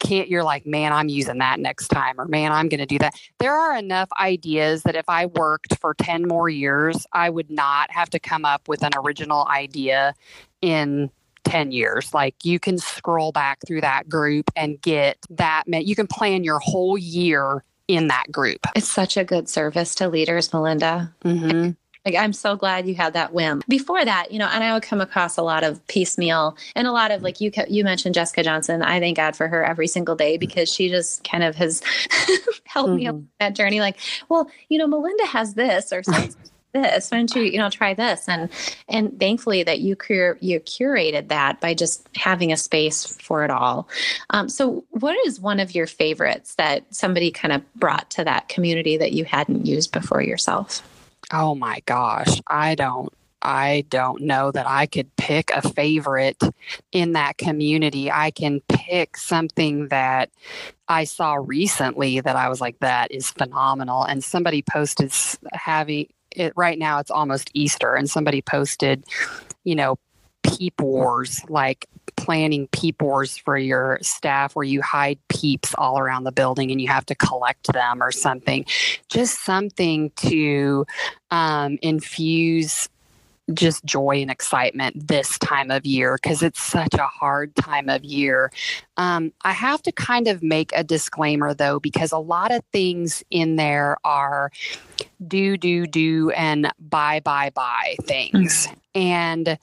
can't, 0.00 0.28
you're 0.28 0.44
like, 0.44 0.66
man, 0.66 0.92
I'm 0.92 1.08
using 1.08 1.38
that 1.38 1.60
next 1.60 1.88
time, 1.88 2.16
or 2.18 2.26
man, 2.26 2.52
I'm 2.52 2.68
going 2.68 2.80
to 2.80 2.86
do 2.86 2.98
that. 2.98 3.14
There 3.38 3.54
are 3.54 3.76
enough 3.76 4.08
ideas 4.18 4.82
that 4.82 4.96
if 4.96 5.08
I 5.08 5.26
worked 5.26 5.78
for 5.80 5.94
10 5.94 6.26
more 6.28 6.48
years, 6.48 7.06
I 7.12 7.30
would 7.30 7.50
not 7.50 7.90
have 7.90 8.10
to 8.10 8.18
come 8.18 8.44
up 8.44 8.68
with 8.68 8.82
an 8.82 8.92
original 8.96 9.46
idea 9.48 10.14
in 10.60 11.10
10 11.44 11.72
years. 11.72 12.12
Like 12.12 12.44
you 12.44 12.58
can 12.58 12.78
scroll 12.78 13.32
back 13.32 13.58
through 13.66 13.82
that 13.82 14.08
group 14.08 14.50
and 14.56 14.80
get 14.80 15.18
that. 15.30 15.64
You 15.68 15.94
can 15.94 16.06
plan 16.06 16.44
your 16.44 16.58
whole 16.58 16.98
year 16.98 17.64
in 17.88 18.08
that 18.08 18.30
group. 18.32 18.66
It's 18.74 18.90
such 18.90 19.16
a 19.16 19.24
good 19.24 19.48
service 19.48 19.94
to 19.96 20.08
leaders, 20.08 20.52
Melinda. 20.52 21.12
Mm-hmm. 21.24 21.72
Like, 22.04 22.16
I'm 22.16 22.34
so 22.34 22.54
glad 22.54 22.86
you 22.86 22.94
had 22.94 23.14
that 23.14 23.32
whim. 23.32 23.62
Before 23.66 24.04
that, 24.04 24.30
you 24.30 24.38
know, 24.38 24.48
and 24.48 24.62
I 24.62 24.74
would 24.74 24.82
come 24.82 25.00
across 25.00 25.38
a 25.38 25.42
lot 25.42 25.64
of 25.64 25.84
piecemeal 25.86 26.54
and 26.74 26.86
a 26.86 26.92
lot 26.92 27.10
of 27.10 27.22
like 27.22 27.40
you 27.40 27.50
you 27.66 27.82
mentioned 27.82 28.14
Jessica 28.14 28.42
Johnson. 28.42 28.82
I 28.82 29.00
thank 29.00 29.16
God 29.16 29.34
for 29.34 29.48
her 29.48 29.64
every 29.64 29.86
single 29.86 30.14
day 30.14 30.36
because 30.36 30.70
she 30.70 30.90
just 30.90 31.24
kind 31.24 31.42
of 31.42 31.54
has 31.56 31.82
helped 32.64 32.90
mm-hmm. 32.90 32.96
me 32.96 33.06
on 33.06 33.28
that 33.40 33.54
journey. 33.54 33.80
Like, 33.80 33.98
well, 34.28 34.50
you 34.68 34.76
know, 34.76 34.86
Melinda 34.86 35.24
has 35.24 35.54
this 35.54 35.92
or 35.92 36.02
something 36.02 36.34
this. 36.74 37.10
Why 37.10 37.18
don't 37.18 37.34
you 37.34 37.42
you 37.42 37.58
know 37.58 37.70
try 37.70 37.94
this? 37.94 38.28
And 38.28 38.50
and 38.88 39.18
thankfully 39.18 39.62
that 39.62 39.80
you 39.80 39.96
cur- 39.96 40.36
you 40.40 40.60
curated 40.60 41.28
that 41.28 41.60
by 41.60 41.72
just 41.72 42.06
having 42.14 42.52
a 42.52 42.56
space 42.56 43.06
for 43.06 43.44
it 43.44 43.50
all. 43.50 43.88
Um, 44.30 44.50
so 44.50 44.84
what 44.90 45.16
is 45.26 45.40
one 45.40 45.60
of 45.60 45.74
your 45.74 45.86
favorites 45.86 46.56
that 46.56 46.94
somebody 46.94 47.30
kind 47.30 47.52
of 47.52 47.74
brought 47.74 48.10
to 48.10 48.24
that 48.24 48.48
community 48.48 48.98
that 48.98 49.12
you 49.12 49.24
hadn't 49.24 49.64
used 49.64 49.92
before 49.92 50.22
yourself? 50.22 50.82
Oh 51.32 51.54
my 51.54 51.80
gosh. 51.86 52.40
I 52.46 52.74
don't 52.74 53.10
I 53.44 53.84
don't 53.90 54.22
know 54.22 54.50
that 54.50 54.66
I 54.66 54.86
could 54.86 55.14
pick 55.16 55.50
a 55.50 55.68
favorite 55.68 56.42
in 56.92 57.12
that 57.12 57.36
community. 57.36 58.10
I 58.10 58.30
can 58.30 58.62
pick 58.68 59.18
something 59.18 59.88
that 59.88 60.30
I 60.88 61.04
saw 61.04 61.34
recently 61.34 62.20
that 62.20 62.36
I 62.36 62.48
was 62.48 62.62
like, 62.62 62.78
that 62.80 63.12
is 63.12 63.30
phenomenal. 63.30 64.02
And 64.02 64.24
somebody 64.24 64.62
posted 64.62 65.12
having 65.52 66.08
it 66.34 66.52
right 66.56 66.78
now 66.78 66.98
it's 66.98 67.10
almost 67.10 67.50
Easter 67.54 67.94
and 67.94 68.08
somebody 68.08 68.42
posted, 68.42 69.04
you 69.64 69.74
know, 69.74 69.96
peep 70.42 70.80
wars, 70.80 71.40
like 71.48 71.88
planning 72.16 72.68
peep 72.68 73.02
wars 73.02 73.36
for 73.36 73.56
your 73.56 73.98
staff 74.02 74.54
where 74.54 74.64
you 74.64 74.80
hide 74.82 75.18
peeps 75.28 75.74
all 75.78 75.98
around 75.98 76.24
the 76.24 76.32
building 76.32 76.70
and 76.70 76.80
you 76.80 76.88
have 76.88 77.06
to 77.06 77.14
collect 77.14 77.72
them 77.72 78.02
or 78.02 78.12
something. 78.12 78.64
Just 79.08 79.44
something 79.44 80.10
to 80.16 80.86
um, 81.30 81.78
infuse 81.82 82.88
just 83.52 83.84
joy 83.84 84.22
and 84.22 84.30
excitement 84.30 85.08
this 85.08 85.38
time 85.38 85.70
of 85.70 85.84
year 85.84 86.18
because 86.22 86.42
it's 86.42 86.62
such 86.62 86.94
a 86.94 87.06
hard 87.06 87.54
time 87.56 87.88
of 87.88 88.04
year. 88.04 88.50
Um, 88.96 89.32
I 89.42 89.52
have 89.52 89.82
to 89.82 89.92
kind 89.92 90.28
of 90.28 90.42
make 90.42 90.72
a 90.74 90.82
disclaimer 90.82 91.52
though, 91.52 91.78
because 91.78 92.12
a 92.12 92.18
lot 92.18 92.50
of 92.52 92.62
things 92.72 93.22
in 93.30 93.56
there 93.56 93.98
are 94.04 94.50
do, 95.26 95.56
do, 95.56 95.86
do, 95.86 96.30
and 96.30 96.72
buy, 96.78 97.20
buy, 97.20 97.50
buy 97.50 97.96
things. 98.02 98.66
Mm-hmm. 98.66 98.78
And 98.94 99.58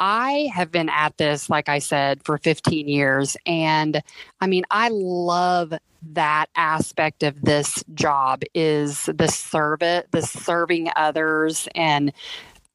I 0.00 0.50
have 0.52 0.72
been 0.72 0.88
at 0.88 1.16
this, 1.16 1.48
like 1.48 1.68
I 1.68 1.78
said, 1.78 2.24
for 2.24 2.38
15 2.38 2.88
years. 2.88 3.36
And 3.46 4.02
I 4.40 4.48
mean, 4.48 4.64
I 4.70 4.88
love 4.88 5.74
that 6.10 6.46
aspect 6.56 7.22
of 7.22 7.40
this 7.42 7.84
job 7.94 8.42
is 8.54 9.06
the 9.06 9.28
serve 9.28 9.82
it, 9.82 10.10
the 10.10 10.22
serving 10.22 10.90
others 10.96 11.68
and 11.76 12.12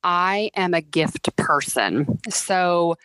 I 0.08 0.52
am 0.56 0.74
a 0.74 0.80
gift 0.80 1.36
person. 1.36 2.18
So 2.30 2.96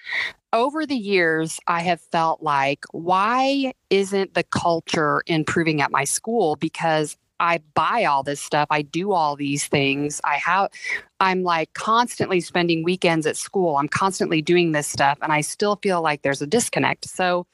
over 0.53 0.87
the 0.87 0.95
years, 0.95 1.59
I 1.67 1.81
have 1.81 2.01
felt 2.01 2.45
like, 2.45 2.85
why 2.93 3.73
isn't 3.91 4.35
the 4.35 4.45
culture 4.45 5.23
improving 5.27 5.81
at 5.81 5.91
my 5.91 6.05
school? 6.05 6.55
Because 6.55 7.17
I 7.43 7.61
buy 7.75 8.05
all 8.05 8.23
this 8.23 8.41
stuff. 8.41 8.69
I 8.71 8.83
do 8.83 9.11
all 9.11 9.35
these 9.35 9.67
things. 9.67 10.21
I 10.23 10.37
have 10.37 10.71
I'm 11.19 11.43
like 11.43 11.73
constantly 11.75 12.41
spending 12.41 12.85
weekends 12.85 13.27
at 13.27 13.37
school. 13.37 13.77
I'm 13.77 13.89
constantly 13.89 14.41
doing 14.43 14.73
this 14.73 14.87
stuff 14.87 15.19
and 15.21 15.33
I 15.33 15.41
still 15.41 15.77
feel 15.77 16.03
like 16.03 16.23
there's 16.23 16.41
a 16.41 16.47
disconnect. 16.47 17.09
So 17.09 17.47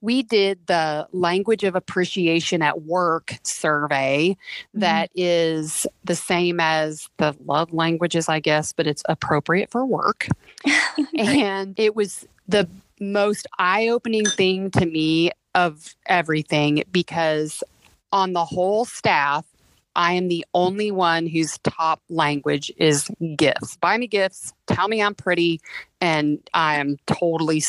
we 0.00 0.24
did 0.24 0.66
the 0.66 1.06
language 1.12 1.62
of 1.62 1.76
appreciation 1.76 2.62
at 2.62 2.82
work 2.82 3.34
survey 3.44 4.30
mm-hmm. 4.30 4.80
that 4.80 5.10
is 5.14 5.86
the 6.04 6.16
same 6.16 6.58
as 6.58 7.08
the 7.18 7.34
love 7.44 7.72
languages, 7.72 8.28
I 8.28 8.40
guess, 8.40 8.72
but 8.72 8.88
it's 8.88 9.04
appropriate 9.08 9.70
for 9.70 9.86
work. 9.86 10.26
and 11.16 11.74
it 11.78 11.94
was 11.94 12.26
the 12.48 12.68
most 13.00 13.46
eye-opening 13.58 14.26
thing 14.26 14.72
to 14.72 14.84
me 14.84 15.30
of 15.54 15.94
everything 16.06 16.82
because 16.90 17.62
on 18.12 18.32
the 18.32 18.44
whole 18.44 18.84
staff, 18.84 19.44
I 19.96 20.12
am 20.12 20.28
the 20.28 20.44
only 20.54 20.90
one 20.90 21.26
whose 21.26 21.58
top 21.58 22.00
language 22.08 22.72
is 22.76 23.10
gifts. 23.36 23.76
Buy 23.76 23.98
me 23.98 24.06
gifts, 24.06 24.52
tell 24.66 24.86
me 24.88 25.02
I'm 25.02 25.14
pretty, 25.14 25.60
and 26.00 26.38
I 26.54 26.76
am 26.76 26.98
totally 27.06 27.62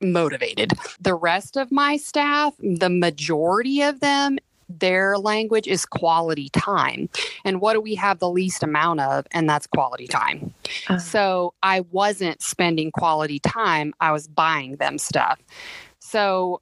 motivated. 0.00 0.74
The 1.00 1.14
rest 1.14 1.56
of 1.56 1.72
my 1.72 1.96
staff, 1.96 2.54
the 2.60 2.88
majority 2.88 3.82
of 3.82 3.98
them, 3.98 4.38
their 4.68 5.18
language 5.18 5.66
is 5.66 5.86
quality 5.86 6.48
time. 6.50 7.08
And 7.44 7.60
what 7.60 7.72
do 7.72 7.80
we 7.80 7.94
have 7.96 8.18
the 8.18 8.30
least 8.30 8.62
amount 8.62 9.00
of? 9.00 9.26
And 9.32 9.48
that's 9.48 9.66
quality 9.66 10.06
time. 10.06 10.54
Uh-huh. 10.88 10.98
So 10.98 11.54
I 11.62 11.80
wasn't 11.80 12.42
spending 12.42 12.92
quality 12.92 13.40
time, 13.40 13.94
I 14.00 14.12
was 14.12 14.28
buying 14.28 14.76
them 14.76 14.98
stuff. 14.98 15.40
So 15.98 16.60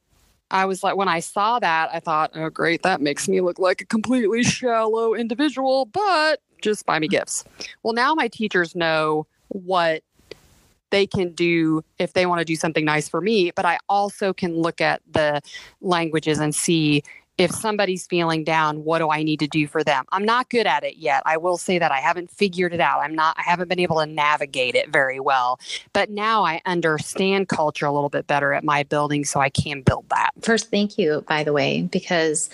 I 0.50 0.64
was 0.64 0.82
like, 0.82 0.96
when 0.96 1.08
I 1.08 1.20
saw 1.20 1.58
that, 1.58 1.90
I 1.92 2.00
thought, 2.00 2.30
oh, 2.34 2.50
great, 2.50 2.82
that 2.82 3.00
makes 3.00 3.28
me 3.28 3.40
look 3.40 3.58
like 3.58 3.80
a 3.80 3.84
completely 3.84 4.42
shallow 4.42 5.14
individual, 5.14 5.86
but 5.86 6.40
just 6.62 6.86
buy 6.86 6.98
me 6.98 7.08
gifts. 7.08 7.44
Well, 7.82 7.94
now 7.94 8.14
my 8.14 8.28
teachers 8.28 8.74
know 8.74 9.26
what 9.48 10.02
they 10.90 11.06
can 11.06 11.32
do 11.32 11.82
if 11.98 12.12
they 12.12 12.26
want 12.26 12.40
to 12.40 12.44
do 12.44 12.56
something 12.56 12.84
nice 12.84 13.08
for 13.08 13.20
me, 13.20 13.50
but 13.54 13.64
I 13.64 13.78
also 13.88 14.32
can 14.32 14.56
look 14.56 14.80
at 14.80 15.02
the 15.10 15.40
languages 15.80 16.38
and 16.38 16.54
see 16.54 17.02
if 17.38 17.50
somebody's 17.50 18.06
feeling 18.06 18.44
down, 18.44 18.84
what 18.84 18.98
do 18.98 19.10
I 19.10 19.22
need 19.22 19.40
to 19.40 19.46
do 19.46 19.66
for 19.66 19.84
them? 19.84 20.04
I'm 20.10 20.24
not 20.24 20.48
good 20.48 20.66
at 20.66 20.84
it 20.84 20.96
yet. 20.96 21.22
I 21.26 21.36
will 21.36 21.58
say 21.58 21.78
that 21.78 21.92
I 21.92 21.98
haven't 21.98 22.30
figured 22.30 22.72
it 22.72 22.80
out. 22.80 23.00
I'm 23.00 23.14
not, 23.14 23.36
I 23.38 23.42
haven't 23.42 23.68
been 23.68 23.80
able 23.80 23.96
to 23.96 24.06
navigate 24.06 24.74
it 24.74 24.90
very 24.90 25.20
well. 25.20 25.60
But 25.92 26.10
now 26.10 26.44
I 26.44 26.62
understand 26.64 27.48
culture 27.48 27.86
a 27.86 27.92
little 27.92 28.08
bit 28.08 28.26
better 28.26 28.54
at 28.54 28.64
my 28.64 28.84
building, 28.84 29.24
so 29.24 29.40
I 29.40 29.50
can 29.50 29.82
build 29.82 30.08
that. 30.08 30.30
First, 30.40 30.70
thank 30.70 30.96
you, 30.98 31.24
by 31.28 31.44
the 31.44 31.52
way, 31.52 31.82
because 31.82 32.48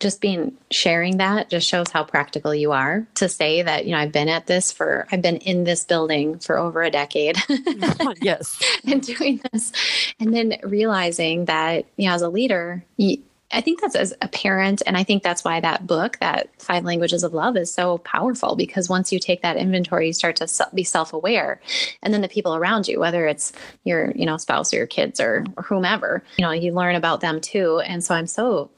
just 0.00 0.20
being 0.20 0.52
sharing 0.72 1.18
that 1.18 1.48
just 1.48 1.68
shows 1.68 1.88
how 1.92 2.02
practical 2.02 2.52
you 2.52 2.72
are 2.72 3.06
to 3.14 3.28
say 3.28 3.62
that 3.62 3.86
you 3.86 3.92
know 3.92 3.98
I've 3.98 4.10
been 4.10 4.28
at 4.28 4.48
this 4.48 4.72
for 4.72 5.06
I've 5.12 5.22
been 5.22 5.36
in 5.36 5.62
this 5.62 5.84
building 5.84 6.40
for 6.40 6.58
over 6.58 6.82
a 6.82 6.90
decade. 6.90 7.36
yes. 8.20 8.60
and 8.84 9.00
doing 9.00 9.40
this 9.52 9.72
and 10.18 10.34
then 10.34 10.56
realizing 10.64 11.44
that 11.44 11.86
you 11.96 12.08
know 12.08 12.14
as 12.14 12.22
a 12.22 12.28
leader 12.28 12.84
you, 12.96 13.22
I 13.52 13.60
think 13.60 13.80
that's 13.80 13.94
as 13.94 14.14
a 14.22 14.28
parent, 14.28 14.82
and 14.86 14.96
I 14.96 15.04
think 15.04 15.22
that's 15.22 15.44
why 15.44 15.60
that 15.60 15.86
book, 15.86 16.18
that 16.20 16.48
Five 16.58 16.84
Languages 16.84 17.22
of 17.22 17.34
Love, 17.34 17.56
is 17.56 17.72
so 17.72 17.98
powerful 17.98 18.56
because 18.56 18.88
once 18.88 19.12
you 19.12 19.18
take 19.18 19.42
that 19.42 19.56
inventory, 19.56 20.06
you 20.06 20.12
start 20.12 20.36
to 20.36 20.48
be 20.74 20.84
self-aware, 20.84 21.60
and 22.02 22.12
then 22.14 22.22
the 22.22 22.28
people 22.28 22.54
around 22.54 22.88
you, 22.88 22.98
whether 22.98 23.26
it's 23.26 23.52
your 23.84 24.12
you 24.12 24.26
know 24.26 24.36
spouse 24.36 24.72
or 24.72 24.76
your 24.76 24.86
kids 24.86 25.20
or, 25.20 25.44
or 25.56 25.62
whomever, 25.64 26.22
you 26.38 26.42
know, 26.42 26.52
you 26.52 26.72
learn 26.72 26.94
about 26.94 27.20
them 27.20 27.40
too. 27.40 27.80
And 27.80 28.02
so 28.02 28.14
I'm 28.14 28.26
so 28.26 28.70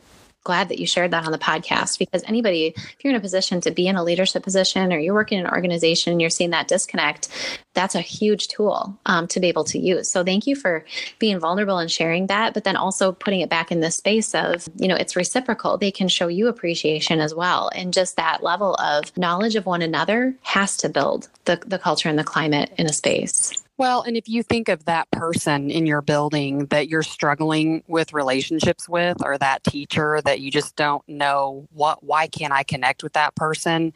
glad 0.45 0.69
that 0.69 0.79
you 0.79 0.87
shared 0.87 1.11
that 1.11 1.25
on 1.25 1.33
the 1.33 1.39
podcast 1.39 1.99
because 1.99 2.23
anybody, 2.27 2.75
if 2.77 2.97
you're 3.01 3.13
in 3.13 3.17
a 3.17 3.21
position 3.21 3.61
to 3.63 3.71
be 3.71 3.89
in 3.89 3.97
a 3.97 4.05
leadership 4.05 4.43
position 4.43 4.93
or 4.93 4.99
you're 4.99 5.15
working 5.15 5.39
in 5.39 5.47
an 5.47 5.53
organization 5.53 6.13
and 6.13 6.21
you're 6.21 6.31
seeing 6.31 6.51
that 6.51 6.69
disconnect, 6.69 7.29
that's 7.73 7.95
a 7.95 8.01
huge 8.01 8.49
tool 8.49 8.97
um, 9.07 9.27
to 9.29 9.41
be 9.41 9.49
able 9.49 9.65
to 9.65 9.79
use. 9.79 10.11
So 10.11 10.23
thank 10.23 10.47
you 10.47 10.55
for 10.55 10.85
being 11.19 11.41
vulnerable 11.41 11.79
and 11.79 11.91
sharing 11.91 12.29
that, 12.29 12.55
but 12.55 12.65
then 12.65 12.77
also 12.77 13.13
putting 13.13 13.41
it 13.41 13.51
back 13.51 13.73
in 13.73 13.81
the 13.81 13.91
space 13.91 14.35
of, 14.35 14.69
you 14.77 14.87
know, 14.87 14.97
it's 14.97 15.17
reciprocal. 15.17 15.79
They 15.79 15.91
can 15.91 16.09
show 16.09 16.29
you 16.29 16.49
appreciation 16.49 17.21
as 17.21 17.35
well. 17.35 17.71
And 17.75 17.93
just 17.93 18.17
that 18.17 18.43
level 18.43 18.75
of 18.75 19.17
knowledge 19.17 19.57
of 19.57 19.67
one 19.67 19.83
another 19.83 20.37
has 20.43 20.77
to 20.79 20.89
build 20.89 21.29
the, 21.47 21.61
the 21.67 21.79
culture 21.79 22.09
and 22.09 22.19
the 22.19 22.25
climate 22.25 22.71
in 22.77 22.87
a 22.87 22.93
space. 22.93 23.64
Well, 23.77 24.03
and 24.03 24.17
if 24.17 24.29
you 24.29 24.45
think 24.45 24.69
of 24.69 24.85
that 24.85 25.11
person 25.11 25.69
in 25.69 25.85
your 25.85 26.01
building 26.01 26.67
that 26.67 26.89
you're 26.89 27.03
struggling 27.03 27.83
with 27.89 28.13
relationships 28.13 28.89
with, 28.89 29.17
or 29.25 29.37
that 29.39 29.65
teacher 29.65 30.21
that 30.25 30.39
you 30.39 30.53
just 30.53 30.77
don't 30.77 31.03
know 31.09 31.67
what, 31.73 32.05
why 32.05 32.29
can't 32.29 32.53
I 32.53 32.63
connect 32.63 33.03
with 33.03 33.15
that 33.15 33.35
person? 33.35 33.93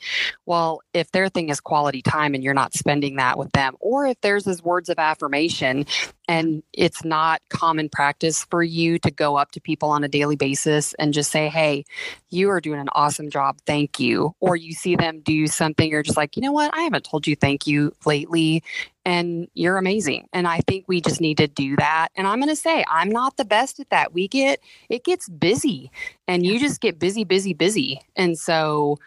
Well, 0.46 0.80
if 0.94 1.12
their 1.12 1.28
thing 1.28 1.48
is 1.48 1.60
quality 1.60 2.02
time 2.02 2.34
and 2.34 2.42
you're 2.42 2.54
not 2.54 2.74
spending 2.74 3.16
that 3.16 3.38
with 3.38 3.52
them, 3.52 3.76
or 3.78 4.06
if 4.06 4.20
theirs 4.20 4.48
is 4.48 4.64
words 4.64 4.88
of 4.88 4.98
affirmation 4.98 5.86
and 6.28 6.62
it's 6.74 7.04
not 7.04 7.40
common 7.48 7.88
practice 7.88 8.44
for 8.44 8.62
you 8.62 8.98
to 9.00 9.10
go 9.10 9.36
up 9.36 9.50
to 9.52 9.60
people 9.60 9.88
on 9.88 10.04
a 10.04 10.08
daily 10.08 10.36
basis 10.36 10.92
and 10.94 11.14
just 11.14 11.32
say, 11.32 11.48
Hey, 11.48 11.84
you 12.28 12.50
are 12.50 12.60
doing 12.60 12.78
an 12.78 12.90
awesome 12.92 13.30
job. 13.30 13.58
Thank 13.66 13.98
you. 13.98 14.34
Or 14.40 14.54
you 14.54 14.74
see 14.74 14.94
them 14.94 15.20
do 15.20 15.46
something, 15.46 15.90
you're 15.90 16.02
just 16.02 16.18
like, 16.18 16.36
you 16.36 16.42
know 16.42 16.52
what? 16.52 16.72
I 16.74 16.82
haven't 16.82 17.04
told 17.04 17.26
you 17.26 17.34
thank 17.34 17.66
you 17.66 17.92
lately 18.04 18.62
and 19.06 19.48
you're 19.54 19.78
amazing. 19.78 20.28
And 20.34 20.46
I 20.46 20.60
think 20.68 20.84
we 20.86 21.00
just 21.00 21.20
need 21.20 21.38
to 21.38 21.48
do 21.48 21.76
that. 21.76 22.08
And 22.14 22.26
I'm 22.26 22.40
going 22.40 22.50
to 22.50 22.56
say, 22.56 22.84
I'm 22.90 23.08
not 23.08 23.38
the 23.38 23.44
best 23.46 23.80
at 23.80 23.88
that. 23.88 24.12
We 24.12 24.28
get, 24.28 24.60
it 24.90 25.02
gets 25.02 25.30
busy 25.30 25.90
and 26.26 26.44
you 26.44 26.60
just 26.60 26.82
get 26.82 26.98
busy, 26.98 27.24
busy, 27.24 27.54
busy. 27.54 28.02
And 28.16 28.38
so 28.38 28.98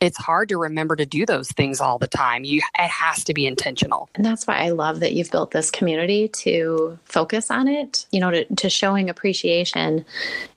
it's 0.00 0.16
hard 0.16 0.48
to 0.50 0.58
remember 0.58 0.96
to 0.96 1.06
do 1.06 1.26
those 1.26 1.50
things 1.50 1.80
all 1.80 1.98
the 1.98 2.06
time. 2.06 2.44
You 2.44 2.62
it 2.78 2.88
has 2.88 3.24
to 3.24 3.34
be 3.34 3.46
intentional. 3.46 4.08
And 4.14 4.24
that's 4.24 4.46
why 4.46 4.58
I 4.58 4.70
love 4.70 5.00
that 5.00 5.12
you've 5.12 5.30
built 5.30 5.50
this 5.50 5.70
community 5.70 6.28
to 6.28 6.98
focus 7.04 7.50
on 7.50 7.68
it. 7.68 8.06
You 8.10 8.20
know, 8.20 8.30
to, 8.30 8.44
to 8.56 8.70
showing 8.70 9.10
appreciation 9.10 10.04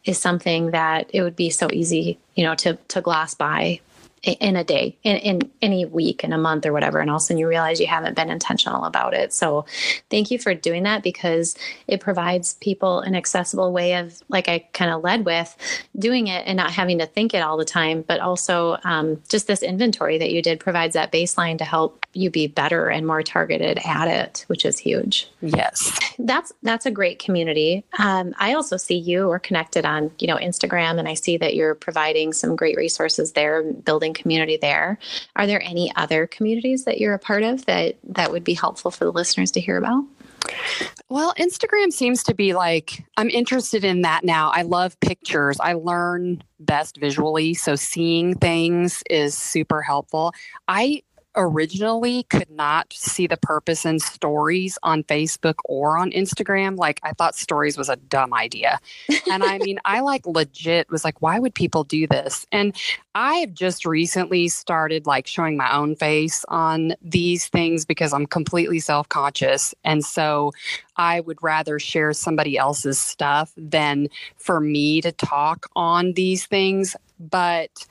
is 0.06 0.20
something 0.20 0.72
that 0.72 1.10
it 1.14 1.24
would 1.24 1.36
be 1.36 1.50
so 1.50 1.68
easy, 1.72 2.20
you 2.36 2.44
know, 2.44 2.56
to 2.56 2.78
to 2.90 3.02
gloss 3.02 3.34
by 3.34 3.80
in 4.24 4.56
a 4.56 4.64
day, 4.64 4.98
in, 5.04 5.18
in 5.18 5.52
any 5.62 5.86
week, 5.86 6.24
in 6.24 6.32
a 6.32 6.38
month, 6.38 6.66
or 6.66 6.74
whatever. 6.74 7.00
And 7.00 7.10
all 7.10 7.18
of 7.18 7.22
a 7.22 7.26
sudden 7.26 7.40
you 7.40 7.48
realize 7.48 7.80
you 7.80 7.88
haven't 7.88 8.16
been 8.16 8.30
intentional 8.30 8.84
about 8.84 9.14
it. 9.14 9.34
So 9.34 9.66
thank 10.10 10.30
you 10.30 10.38
for 10.38 10.54
doing 10.54 10.84
that 10.84 11.02
because 11.02 11.56
it 11.88 12.02
provides 12.02 12.54
people 12.56 13.00
an 13.00 13.16
accessible 13.16 13.72
way 13.72 13.96
of, 13.96 14.22
like 14.30 14.48
I 14.48 14.60
kind 14.74 14.92
of 14.92 15.04
led 15.04 15.26
with, 15.26 15.56
doing 15.98 16.28
it 16.28 16.44
and 16.46 16.58
not 16.58 16.72
having 16.72 17.00
to 17.00 17.08
think 17.08 17.34
it 17.34 17.40
all 17.40 17.58
the 17.58 17.66
time. 17.66 18.04
But 18.04 18.20
also 18.20 18.78
um, 18.84 19.22
just 19.28 19.48
this 19.48 19.64
inventory 19.64 20.20
that 20.20 20.32
you 20.32 20.42
did 20.42 20.60
provides 20.60 20.94
that 20.94 21.12
baseline 21.12 21.58
to 21.58 21.66
help 21.66 22.06
you 22.14 22.30
be 22.30 22.48
better 22.48 22.90
and 22.90 23.08
more 23.08 23.24
targeted 23.24 23.80
at 23.86 24.08
it, 24.08 24.46
which 24.48 24.66
is 24.66 24.78
huge. 24.78 25.30
Yes, 25.42 25.98
that's 26.20 26.52
that's 26.62 26.86
a 26.86 26.92
great 26.92 27.20
community. 27.20 27.84
Um, 27.98 28.36
I 28.38 28.54
also 28.54 28.78
see 28.78 28.96
you 28.96 29.32
are 29.32 29.40
connected 29.40 29.86
on 29.86 30.12
you 30.20 30.28
know 30.28 30.36
Instagram, 30.36 31.00
and 31.00 31.08
I 31.08 31.14
see 31.14 31.38
that 31.38 31.56
you're 31.56 31.74
providing 31.74 32.34
some 32.34 32.56
great 32.56 32.78
resources 32.78 33.32
there, 33.32 33.64
building 33.64 34.11
community 34.14 34.58
there. 34.62 34.98
Are 35.36 35.48
there 35.48 35.62
any 35.62 35.92
other 35.96 36.28
communities 36.28 36.86
that 36.86 37.00
you're 37.00 37.14
a 37.14 37.20
part 37.20 37.44
of 37.44 37.66
that 37.66 37.98
that 38.04 38.32
would 38.32 38.44
be 38.44 38.54
helpful 38.54 38.92
for 38.92 39.06
the 39.06 39.12
listeners 39.12 39.52
to 39.52 39.62
hear 39.62 39.78
about? 39.78 40.04
Well, 41.10 41.34
Instagram 41.36 41.92
seems 41.92 42.24
to 42.24 42.34
be 42.34 42.54
like, 42.54 43.06
I'm 43.18 43.30
interested 43.30 43.84
in 43.84 44.02
that 44.02 44.24
now. 44.24 44.50
I 44.50 44.64
love 44.64 45.00
pictures. 45.00 45.60
I 45.60 45.74
learn 45.74 46.44
best 46.60 46.98
visually. 46.98 47.54
So 47.54 47.76
seeing 47.76 48.36
things 48.36 49.04
is 49.10 49.38
super 49.38 49.82
helpful. 49.82 50.34
I 50.68 51.04
originally 51.36 52.24
could 52.24 52.50
not 52.50 52.92
see 52.94 53.28
the 53.28 53.38
purpose 53.38 53.86
in 53.86 54.00
stories 54.00 54.78
on 54.84 55.04
Facebook 55.04 55.56
or 55.66 55.98
on 55.98 56.12
Instagram. 56.12 56.78
Like 56.78 57.00
I 57.04 57.14
thought 57.14 57.36
stories 57.36 57.78
was 57.78 57.90
a 57.90 57.96
dumb 57.96 58.34
idea. 58.34 58.80
And 59.32 59.44
I 59.44 59.58
mean, 59.60 59.80
I 59.86 60.02
like 60.02 60.26
legit 60.26 60.90
was 60.90 61.04
like, 61.04 61.22
why 61.22 61.40
would 61.40 61.56
people 61.56 61.84
do 61.84 62.08
this? 62.08 62.46
And 62.52 62.76
I 63.16 63.36
have 63.36 63.54
just 63.54 63.86
recently 63.86 64.50
started 64.50 65.06
like 65.06 65.28
showing 65.28 65.58
my 65.58 65.74
own 65.74 65.96
face 65.96 66.44
on 66.50 66.96
these 67.02 67.48
things 67.48 67.86
because 67.86 68.14
I'm 68.14 68.26
completely 68.26 68.80
self 68.80 69.08
conscious. 69.10 69.74
And 69.84 70.04
so 70.04 70.52
I 70.98 71.22
would 71.22 71.42
rather 71.42 71.80
share 71.80 72.14
somebody 72.14 72.58
else's 72.58 73.00
stuff 73.00 73.54
than 73.56 74.10
for 74.38 74.60
me 74.60 75.02
to 75.02 75.12
talk 75.12 75.68
on 75.76 76.14
these 76.14 76.46
things. 76.46 76.96
But 77.20 77.88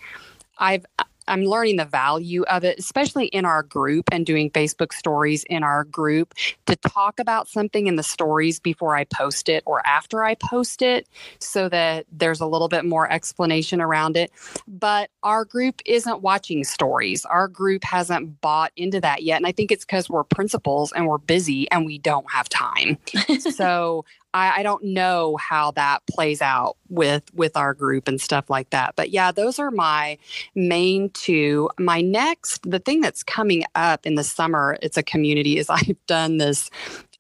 I've 0.59 0.85
I'm 1.29 1.45
learning 1.45 1.77
the 1.77 1.85
value 1.85 2.43
of 2.45 2.65
it, 2.65 2.79
especially 2.79 3.27
in 3.27 3.45
our 3.45 3.63
group 3.63 4.09
and 4.13 4.27
doing 4.27 4.51
Facebook 4.51 4.93
stories 4.93 5.45
in 5.45 5.63
our 5.63 5.85
group 5.85 6.35
to 6.67 6.77
talk 6.77 7.21
about 7.21 7.49
something 7.49 7.87
in 7.87 7.97
the 7.97 8.03
stories 8.03 8.61
before 8.61 8.97
I 8.97 9.05
post 9.05 9.49
it 9.49 9.63
or 9.67 9.87
after 9.87 10.25
I 10.25 10.35
post 10.35 10.83
it 10.83 11.09
so 11.39 11.69
that 11.69 12.07
there's 12.11 12.41
a 12.41 12.47
little 12.47 12.69
bit 12.69 12.85
more 12.85 13.11
explanation 13.11 13.81
around 13.81 14.17
it. 14.17 14.33
But 14.67 15.11
our 15.23 15.45
group 15.45 15.83
isn't 15.87 16.23
watching 16.23 16.65
stories. 16.65 17.25
Our 17.25 17.49
group 17.49 17.85
hasn't 17.85 18.41
bought 18.41 18.73
into 18.77 19.01
that 19.01 19.23
yet. 19.23 19.37
And 19.37 19.47
I 19.47 19.53
think 19.53 19.71
it's 19.71 19.85
because 19.85 20.09
we're 20.09 20.25
principals 20.25 20.93
and 20.93 21.07
we're 21.07 21.19
busy 21.19 21.71
and 21.71 21.87
we 21.87 21.99
don't 21.99 22.31
have 22.31 22.49
time. 22.49 22.99
so 23.41 24.05
I, 24.35 24.61
I, 24.61 24.63
don't 24.63 24.85
know 24.85 25.37
how 25.37 25.73
that 25.73 26.07
plays 26.07 26.41
out 26.41 26.77
with 26.89 27.23
with 27.35 27.57
our 27.57 27.75
group 27.75 28.09
and 28.09 28.21
stuff 28.21 28.49
like 28.49 28.71
that. 28.71 28.95
But 28.97 29.11
yeah, 29.11 29.33
those 29.33 29.59
are 29.59 29.71
my 29.71 30.19
main 30.55 31.11
two. 31.11 31.71
My 31.79 32.01
next, 32.01 32.69
the 32.69 32.79
thing 32.79 33.01
that's 33.01 33.23
coming 33.23 33.65
up 33.75 34.07
in 34.07 34.15
the 34.15 34.25
summer, 34.25 34.79
it's 34.83 34.97
a 34.97 35.03
community. 35.03 35.59
Is 35.59 35.69
I've 35.71 35.97
done 36.07 36.39
this 36.39 36.71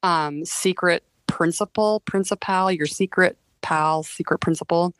um, 0.02 0.44
secret 0.44 1.04
principal, 1.26 2.00
principal, 2.00 2.70
your 2.70 2.86
secret 2.86 3.36
pal 3.62 4.02
secret 4.02 4.38
principal 4.38 4.94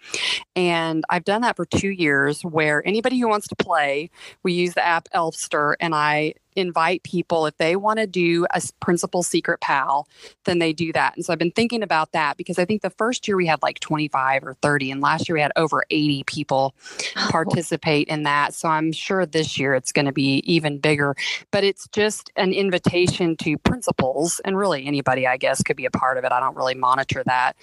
and 0.55 1.03
i've 1.09 1.25
done 1.25 1.41
that 1.41 1.57
for 1.57 1.65
two 1.65 1.89
years 1.89 2.43
where 2.43 2.87
anybody 2.87 3.19
who 3.19 3.27
wants 3.27 3.49
to 3.49 3.57
play 3.57 4.11
we 4.43 4.53
use 4.53 4.75
the 4.75 4.85
app 4.85 5.09
elfster 5.15 5.75
and 5.81 5.95
i 5.95 6.35
invite 6.57 7.03
people 7.03 7.47
if 7.47 7.57
they 7.59 7.77
want 7.77 7.99
to 7.99 8.07
do 8.07 8.47
a 8.53 8.63
principal 8.81 9.23
secret 9.23 9.61
pal 9.61 10.09
then 10.45 10.59
they 10.59 10.73
do 10.73 10.93
that. 10.93 11.15
And 11.17 11.25
so 11.25 11.33
i've 11.33 11.39
been 11.39 11.51
thinking 11.51 11.83
about 11.83 12.13
that 12.13 12.37
because 12.37 12.59
i 12.59 12.65
think 12.65 12.83
the 12.83 12.91
first 12.91 13.27
year 13.29 13.37
we 13.37 13.47
had 13.47 13.63
like 13.63 13.81
25 13.81 14.45
or 14.45 14.55
30 14.55 14.91
and 14.91 15.01
last 15.01 15.29
year 15.29 15.37
we 15.37 15.43
had 15.43 15.53
over 15.57 15.85
80 15.91 16.25
people 16.25 16.75
oh. 17.17 17.29
participate 17.31 18.09
in 18.09 18.25
that. 18.25 18.55
So 18.55 18.69
i'm 18.69 18.93
sure 18.93 19.27
this 19.27 19.59
year 19.59 19.75
it's 19.75 19.93
going 19.93 20.07
to 20.07 20.13
be 20.13 20.43
even 20.47 20.79
bigger. 20.79 21.15
But 21.51 21.65
it's 21.65 21.89
just 21.89 22.31
an 22.37 22.53
invitation 22.53 23.37
to 23.39 23.59
principals 23.59 24.41
and 24.45 24.57
really 24.57 24.87
anybody 24.87 25.27
i 25.27 25.37
guess 25.37 25.63
could 25.63 25.77
be 25.77 25.87
a 25.87 25.91
part 25.91 26.19
of 26.19 26.25
it. 26.25 26.33
I 26.33 26.41
don't 26.41 26.57
really 26.57 26.75
monitor 26.75 27.23
that 27.25 27.57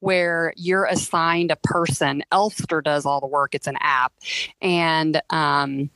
where 0.00 0.52
you're 0.56 0.84
assigned 0.84 1.50
a 1.50 1.56
person. 1.56 2.22
Elfster 2.32 2.82
does 2.82 3.06
all 3.06 3.20
the 3.20 3.26
work. 3.26 3.54
It's 3.54 3.66
an 3.66 3.76
app. 3.80 4.12
And 4.60 5.20
um, 5.30 5.90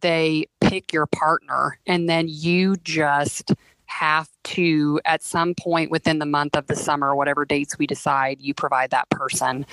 they 0.00 0.46
pick 0.60 0.92
your 0.92 1.06
partner 1.06 1.78
and 1.86 2.08
then 2.08 2.26
you 2.28 2.76
just 2.78 3.52
have 3.86 4.28
to 4.44 5.00
at 5.04 5.22
some 5.22 5.54
point 5.54 5.90
within 5.90 6.18
the 6.18 6.26
month 6.26 6.54
of 6.54 6.66
the 6.66 6.76
summer 6.76 7.14
whatever 7.16 7.44
dates 7.44 7.78
we 7.78 7.86
decide 7.86 8.40
you 8.40 8.52
provide 8.52 8.90
that 8.90 9.08
person 9.08 9.64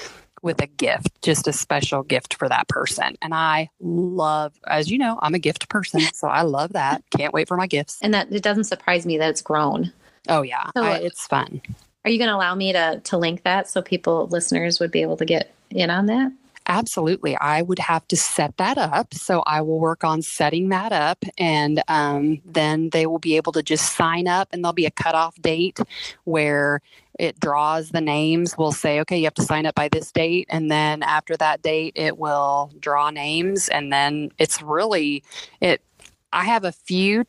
with 0.42 0.62
a 0.62 0.68
gift 0.68 1.22
just 1.22 1.48
a 1.48 1.54
special 1.54 2.04
gift 2.04 2.36
for 2.36 2.48
that 2.48 2.68
person. 2.68 3.16
And 3.22 3.34
i 3.34 3.70
love 3.82 4.54
as 4.68 4.90
you 4.90 4.98
know 4.98 5.20
i'm 5.22 5.34
a 5.34 5.40
gift 5.40 5.68
person 5.70 6.00
so 6.14 6.28
i 6.28 6.44
love 6.44 6.74
that. 6.74 7.04
Can't 7.18 7.34
wait 7.34 7.48
for 7.48 7.58
my 7.58 7.68
gifts. 7.68 8.00
And 8.02 8.14
that 8.14 8.32
it 8.32 8.44
doesn't 8.44 8.66
surprise 8.66 9.06
me 9.06 9.18
that 9.18 9.30
it's 9.30 9.42
grown. 9.42 9.92
Oh 10.30 10.44
yeah. 10.44 10.70
So, 10.76 10.84
I, 10.84 10.98
it's 10.98 11.28
fun. 11.28 11.62
are 12.06 12.12
you 12.12 12.18
going 12.18 12.30
to 12.30 12.36
allow 12.36 12.56
me 12.56 12.72
to 12.74 13.02
to 13.04 13.18
link 13.18 13.44
that 13.44 13.68
so 13.68 13.82
people 13.82 14.28
listeners 14.28 14.80
would 14.80 14.92
be 14.92 15.02
able 15.02 15.18
to 15.18 15.26
get 15.26 15.54
in 15.72 15.90
on 15.90 16.06
that 16.06 16.32
Absolutely. 16.68 17.38
I 17.38 17.62
would 17.62 17.78
have 17.80 18.08
to 18.08 18.18
set 18.18 18.58
that 18.58 18.78
up. 18.78 19.14
So 19.14 19.44
I 19.46 19.62
will 19.62 19.80
work 19.80 20.04
on 20.04 20.22
setting 20.24 20.70
that 20.70 20.92
up 20.92 21.24
and 21.38 21.84
um, 21.88 22.42
then 22.44 22.90
they 22.90 23.06
will 23.06 23.20
be 23.20 23.36
able 23.36 23.52
to 23.52 23.62
just 23.62 23.96
sign 23.96 24.28
up 24.28 24.50
and 24.52 24.64
there'll 24.64 24.74
be 24.74 24.88
a 24.88 24.92
cutoff 24.92 25.36
date 25.42 25.80
where 26.24 26.82
it 27.20 27.40
draws 27.40 27.90
the 27.92 28.02
names. 28.02 28.58
We'll 28.58 28.72
say, 28.72 29.00
okay, 29.02 29.18
you 29.18 29.26
have 29.26 29.36
to 29.36 29.44
sign 29.44 29.66
up 29.68 29.76
by 29.76 29.90
this 29.90 30.12
date. 30.12 30.48
And 30.50 30.72
then 30.72 31.04
after 31.04 31.38
that 31.38 31.62
date, 31.62 31.94
it 31.96 32.18
will 32.18 32.72
draw 32.80 33.12
names. 33.12 33.70
And 33.70 33.94
then 33.94 34.32
it's 34.40 34.62
really, 34.62 35.24
it, 35.62 35.82
I 36.34 36.46
have 36.46 36.66
a 36.66 36.72
few 36.72 37.26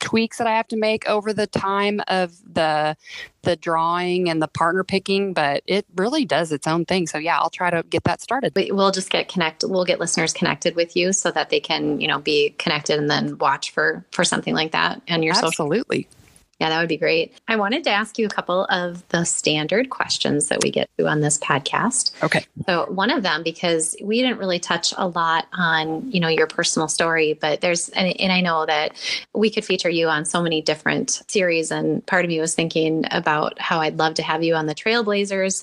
tweaks 0.00 0.38
that 0.38 0.46
I 0.46 0.56
have 0.56 0.68
to 0.68 0.76
make 0.76 1.08
over 1.08 1.32
the 1.32 1.46
time 1.46 2.00
of 2.08 2.32
the 2.44 2.96
the 3.42 3.56
drawing 3.56 4.28
and 4.28 4.42
the 4.42 4.48
partner 4.48 4.82
picking, 4.82 5.32
but 5.32 5.62
it 5.66 5.86
really 5.94 6.24
does 6.24 6.50
its 6.50 6.66
own 6.66 6.84
thing. 6.84 7.06
So 7.06 7.16
yeah, 7.16 7.38
I'll 7.38 7.50
try 7.50 7.70
to 7.70 7.84
get 7.84 8.02
that 8.04 8.20
started. 8.20 8.52
We'll 8.56 8.90
just 8.90 9.08
get 9.08 9.28
connected. 9.28 9.68
We'll 9.68 9.84
get 9.84 10.00
listeners 10.00 10.32
connected 10.32 10.74
with 10.74 10.96
you 10.96 11.12
so 11.12 11.30
that 11.30 11.50
they 11.50 11.60
can, 11.60 12.00
you 12.00 12.08
know, 12.08 12.18
be 12.18 12.50
connected 12.58 12.98
and 12.98 13.08
then 13.08 13.38
watch 13.38 13.70
for 13.70 14.04
for 14.10 14.24
something 14.24 14.54
like 14.54 14.72
that 14.72 15.00
and 15.06 15.24
your 15.24 15.34
social 15.34 15.46
Absolutely. 15.46 16.02
social. 16.02 16.15
Yeah, 16.58 16.70
that 16.70 16.80
would 16.80 16.88
be 16.88 16.96
great. 16.96 17.34
I 17.48 17.56
wanted 17.56 17.84
to 17.84 17.90
ask 17.90 18.18
you 18.18 18.24
a 18.24 18.30
couple 18.30 18.64
of 18.70 19.06
the 19.08 19.24
standard 19.24 19.90
questions 19.90 20.48
that 20.48 20.62
we 20.62 20.70
get 20.70 20.88
to 20.98 21.06
on 21.06 21.20
this 21.20 21.36
podcast. 21.36 22.12
Okay. 22.22 22.46
So 22.66 22.86
one 22.90 23.10
of 23.10 23.22
them, 23.22 23.42
because 23.42 23.94
we 24.02 24.22
didn't 24.22 24.38
really 24.38 24.58
touch 24.58 24.94
a 24.96 25.06
lot 25.06 25.48
on, 25.52 26.10
you 26.10 26.18
know, 26.18 26.28
your 26.28 26.46
personal 26.46 26.88
story, 26.88 27.34
but 27.34 27.60
there's, 27.60 27.90
and, 27.90 28.18
and 28.18 28.32
I 28.32 28.40
know 28.40 28.64
that 28.64 28.96
we 29.34 29.50
could 29.50 29.66
feature 29.66 29.90
you 29.90 30.08
on 30.08 30.24
so 30.24 30.42
many 30.42 30.62
different 30.62 31.22
series. 31.28 31.70
And 31.70 32.04
part 32.06 32.24
of 32.24 32.30
me 32.30 32.40
was 32.40 32.54
thinking 32.54 33.04
about 33.10 33.60
how 33.60 33.80
I'd 33.80 33.98
love 33.98 34.14
to 34.14 34.22
have 34.22 34.42
you 34.42 34.54
on 34.54 34.64
the 34.64 34.74
Trailblazers 34.74 35.62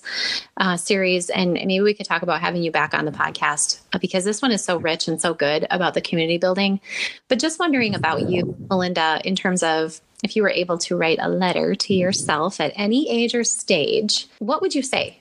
uh, 0.57 0.77
series. 0.77 1.31
And 1.31 1.53
maybe 1.53 1.81
we 1.81 1.95
could 1.95 2.05
talk 2.05 2.21
about 2.21 2.39
having 2.39 2.61
you 2.61 2.69
back 2.69 2.93
on 2.93 3.05
the 3.05 3.11
podcast 3.11 3.79
uh, 3.93 3.97
because 3.97 4.25
this 4.25 4.43
one 4.43 4.51
is 4.51 4.63
so 4.63 4.77
rich 4.77 5.07
and 5.07 5.19
so 5.19 5.33
good 5.33 5.65
about 5.71 5.95
the 5.95 6.01
community 6.01 6.37
building. 6.37 6.79
But 7.29 7.39
just 7.39 7.57
wondering 7.57 7.95
about 7.95 8.29
you, 8.29 8.55
Melinda, 8.69 9.21
in 9.25 9.35
terms 9.35 9.63
of 9.63 9.99
if 10.23 10.35
you 10.35 10.41
were 10.41 10.49
able 10.49 10.77
to 10.79 10.95
write 10.95 11.19
a 11.21 11.29
letter 11.29 11.75
to 11.75 11.93
yourself 11.93 12.59
at 12.59 12.71
any 12.75 13.09
age 13.09 13.35
or 13.35 13.43
stage, 13.43 14.27
what 14.39 14.61
would 14.61 14.73
you 14.73 14.81
say 14.81 15.19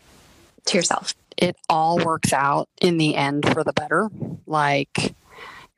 to 0.66 0.78
yourself? 0.78 1.14
It 1.36 1.56
all 1.68 1.98
works 1.98 2.32
out 2.32 2.68
in 2.80 2.98
the 2.98 3.16
end 3.16 3.52
for 3.52 3.64
the 3.64 3.72
better. 3.72 4.08
Like, 4.46 5.14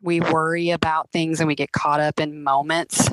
we 0.02 0.20
worry 0.20 0.70
about 0.70 1.10
things 1.10 1.40
and 1.40 1.48
we 1.48 1.54
get 1.54 1.72
caught 1.72 2.00
up 2.00 2.20
in 2.20 2.42
moments. 2.42 3.08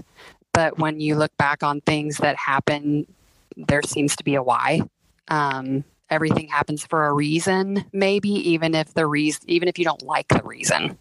But 0.53 0.77
when 0.77 0.99
you 0.99 1.15
look 1.15 1.35
back 1.37 1.63
on 1.63 1.79
things 1.79 2.17
that 2.17 2.35
happen, 2.35 3.07
there 3.55 3.81
seems 3.83 4.17
to 4.17 4.23
be 4.23 4.35
a 4.35 4.43
why. 4.43 4.81
Um, 5.29 5.85
everything 6.09 6.49
happens 6.49 6.85
for 6.85 7.07
a 7.07 7.13
reason, 7.13 7.85
maybe 7.93 8.29
even 8.29 8.75
if 8.75 8.93
the 8.93 9.07
reason, 9.07 9.43
even 9.47 9.69
if 9.69 9.79
you 9.79 9.85
don't 9.85 10.03
like 10.03 10.27
the 10.27 10.43
reason. 10.43 10.97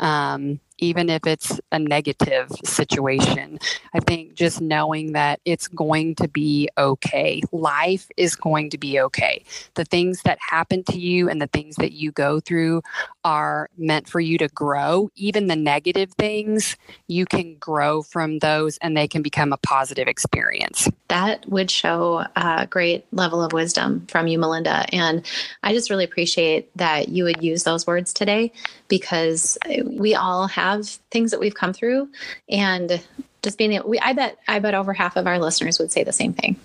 Um, 0.00 0.60
even 0.78 1.08
if 1.08 1.26
it's 1.26 1.60
a 1.72 1.78
negative 1.78 2.50
situation. 2.64 3.58
I 3.94 4.00
think 4.00 4.34
just 4.34 4.60
knowing 4.60 5.12
that 5.12 5.40
it's 5.44 5.68
going 5.68 6.16
to 6.16 6.28
be 6.28 6.68
okay. 6.76 7.42
Life 7.52 8.08
is 8.16 8.36
going 8.36 8.70
to 8.70 8.78
be 8.78 9.00
okay. 9.00 9.44
The 9.74 9.84
things 9.84 10.22
that 10.24 10.38
happen 10.40 10.84
to 10.84 10.98
you 10.98 11.28
and 11.28 11.40
the 11.40 11.46
things 11.46 11.76
that 11.76 11.92
you 11.92 12.12
go 12.12 12.40
through 12.40 12.82
are 13.24 13.68
meant 13.76 14.08
for 14.08 14.20
you 14.20 14.38
to 14.38 14.48
grow. 14.48 15.10
Even 15.16 15.46
the 15.46 15.56
negative 15.56 16.12
things, 16.12 16.76
you 17.08 17.24
can 17.24 17.56
grow 17.56 18.02
from 18.02 18.38
those 18.38 18.78
and 18.78 18.96
they 18.96 19.08
can 19.08 19.22
become 19.22 19.52
a 19.52 19.56
positive 19.58 20.08
experience. 20.08 20.88
That 21.08 21.48
would 21.48 21.70
show 21.70 22.24
a 22.36 22.66
great 22.68 23.06
level 23.12 23.42
of 23.42 23.52
wisdom 23.52 24.06
from 24.08 24.26
you, 24.26 24.38
Melinda. 24.38 24.84
And 24.92 25.24
I 25.62 25.72
just 25.72 25.90
really 25.90 26.04
appreciate 26.04 26.76
that 26.76 27.08
you 27.08 27.24
would 27.24 27.42
use 27.42 27.64
those 27.64 27.86
words 27.86 28.12
today 28.12 28.52
because 28.88 29.58
we 29.84 30.14
all 30.14 30.46
have 30.46 30.65
have 30.74 30.86
things 31.10 31.30
that 31.30 31.40
we've 31.40 31.54
come 31.54 31.72
through 31.72 32.08
and 32.48 33.02
just 33.42 33.58
being 33.58 33.72
able, 33.72 33.88
we, 33.88 33.98
I 34.00 34.12
bet, 34.12 34.38
I 34.48 34.58
bet 34.58 34.74
over 34.74 34.92
half 34.92 35.16
of 35.16 35.26
our 35.26 35.38
listeners 35.38 35.78
would 35.78 35.92
say 35.92 36.04
the 36.04 36.12
same 36.12 36.32
thing, 36.32 36.56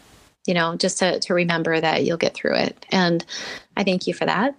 you 0.45 0.53
know, 0.53 0.75
just 0.75 0.99
to, 0.99 1.19
to 1.19 1.33
remember 1.33 1.79
that 1.79 2.03
you'll 2.03 2.17
get 2.17 2.33
through 2.33 2.55
it. 2.55 2.85
And 2.91 3.23
I 3.77 3.83
thank 3.83 4.07
you 4.07 4.13
for 4.13 4.25
that. 4.25 4.55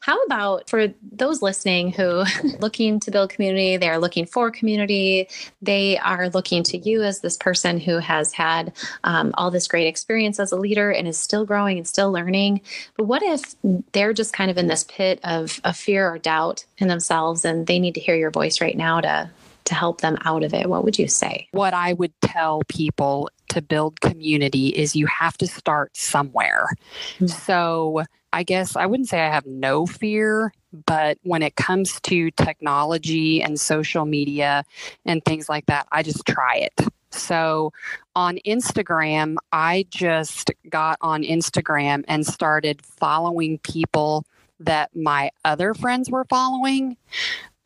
How 0.00 0.20
about 0.24 0.68
for 0.68 0.88
those 1.12 1.42
listening 1.42 1.92
who 1.92 2.24
looking 2.58 3.00
to 3.00 3.10
build 3.10 3.30
community, 3.30 3.76
they 3.76 3.88
are 3.88 3.98
looking 3.98 4.26
for 4.26 4.50
community, 4.50 5.28
they 5.60 5.98
are 5.98 6.30
looking 6.30 6.62
to 6.64 6.78
you 6.78 7.02
as 7.02 7.20
this 7.20 7.36
person 7.36 7.78
who 7.78 7.98
has 7.98 8.32
had 8.32 8.72
um, 9.04 9.32
all 9.34 9.50
this 9.50 9.68
great 9.68 9.86
experience 9.86 10.40
as 10.40 10.52
a 10.52 10.56
leader 10.56 10.90
and 10.90 11.06
is 11.06 11.18
still 11.18 11.44
growing 11.44 11.76
and 11.76 11.86
still 11.86 12.10
learning. 12.10 12.62
But 12.96 13.04
what 13.04 13.22
if 13.22 13.54
they're 13.92 14.14
just 14.14 14.32
kind 14.32 14.50
of 14.50 14.56
in 14.56 14.68
this 14.68 14.84
pit 14.84 15.20
of, 15.22 15.60
of 15.64 15.76
fear 15.76 16.08
or 16.08 16.18
doubt 16.18 16.64
in 16.78 16.88
themselves 16.88 17.44
and 17.44 17.66
they 17.66 17.78
need 17.78 17.94
to 17.94 18.00
hear 18.00 18.16
your 18.16 18.30
voice 18.30 18.60
right 18.60 18.76
now 18.76 19.00
to 19.00 19.30
to 19.66 19.74
help 19.74 20.00
them 20.00 20.16
out 20.24 20.44
of 20.44 20.54
it, 20.54 20.68
what 20.68 20.84
would 20.84 20.98
you 20.98 21.08
say? 21.08 21.48
What 21.50 21.74
I 21.74 21.92
would 21.92 22.12
tell 22.22 22.62
people 22.68 23.28
to 23.48 23.62
build 23.62 24.00
community 24.00 24.68
is 24.68 24.96
you 24.96 25.06
have 25.06 25.36
to 25.38 25.46
start 25.46 25.96
somewhere. 25.96 26.68
Mm-hmm. 27.14 27.26
So 27.26 28.02
I 28.32 28.42
guess 28.42 28.76
I 28.76 28.86
wouldn't 28.86 29.08
say 29.08 29.20
I 29.20 29.30
have 29.30 29.46
no 29.46 29.86
fear, 29.86 30.52
but 30.84 31.18
when 31.22 31.42
it 31.42 31.56
comes 31.56 32.00
to 32.02 32.30
technology 32.32 33.42
and 33.42 33.58
social 33.58 34.04
media 34.04 34.64
and 35.04 35.24
things 35.24 35.48
like 35.48 35.66
that, 35.66 35.86
I 35.90 36.02
just 36.02 36.26
try 36.26 36.56
it. 36.56 36.88
So 37.10 37.72
on 38.14 38.38
Instagram, 38.46 39.36
I 39.52 39.86
just 39.90 40.50
got 40.68 40.98
on 41.00 41.22
Instagram 41.22 42.04
and 42.08 42.26
started 42.26 42.84
following 42.84 43.58
people 43.58 44.24
that 44.60 44.94
my 44.94 45.30
other 45.44 45.74
friends 45.74 46.10
were 46.10 46.24
following. 46.24 46.96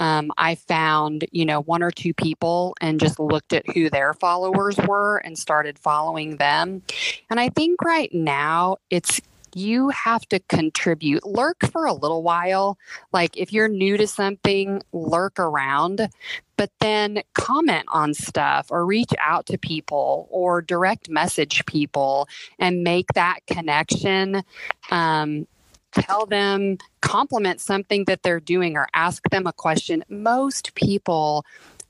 Um, 0.00 0.32
I 0.38 0.54
found, 0.56 1.26
you 1.30 1.44
know, 1.44 1.60
one 1.60 1.82
or 1.82 1.90
two 1.90 2.14
people 2.14 2.74
and 2.80 2.98
just 2.98 3.20
looked 3.20 3.52
at 3.52 3.68
who 3.70 3.90
their 3.90 4.14
followers 4.14 4.76
were 4.78 5.18
and 5.18 5.38
started 5.38 5.78
following 5.78 6.38
them. 6.38 6.82
And 7.28 7.38
I 7.38 7.50
think 7.50 7.82
right 7.82 8.12
now 8.12 8.78
it's 8.88 9.20
you 9.54 9.88
have 9.90 10.22
to 10.28 10.38
contribute. 10.40 11.26
Lurk 11.26 11.70
for 11.70 11.84
a 11.84 11.92
little 11.92 12.22
while. 12.22 12.78
Like 13.12 13.36
if 13.36 13.52
you're 13.52 13.68
new 13.68 13.96
to 13.96 14.06
something, 14.06 14.82
lurk 14.92 15.38
around, 15.38 16.08
but 16.56 16.70
then 16.80 17.22
comment 17.34 17.84
on 17.88 18.14
stuff 18.14 18.68
or 18.70 18.86
reach 18.86 19.12
out 19.18 19.46
to 19.46 19.58
people 19.58 20.28
or 20.30 20.62
direct 20.62 21.08
message 21.08 21.64
people 21.66 22.28
and 22.58 22.82
make 22.82 23.08
that 23.14 23.40
connection. 23.46 24.42
Um, 24.90 25.46
tell 25.92 26.26
them, 26.26 26.78
compliment 27.00 27.60
something 27.60 28.04
that 28.04 28.22
they're 28.22 28.40
doing 28.40 28.76
or 28.76 28.88
ask 28.94 29.22
them 29.30 29.46
a 29.46 29.52
question. 29.52 30.04
Most 30.08 30.74
people 30.74 31.44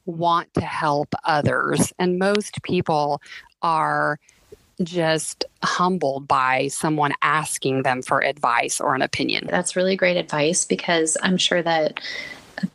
want 0.07 0.53
to 0.55 0.63
help 0.63 1.15
others, 1.25 1.93
and 1.99 2.19
most 2.19 2.63
people 2.63 3.21
are 3.63 4.19
just 4.83 5.45
humbled 5.63 6.27
by 6.27 6.69
someone 6.69 7.13
asking 7.23 7.83
them 7.83 8.03
for 8.03 8.23
advice 8.23 8.81
or 8.81 8.95
an 8.95 9.03
opinion. 9.03 9.47
That's 9.49 9.77
really 9.77 9.97
great 9.97 10.17
advice 10.17 10.65
because 10.65 11.17
I'm 11.23 11.37
sure 11.37 11.63
that 11.63 12.01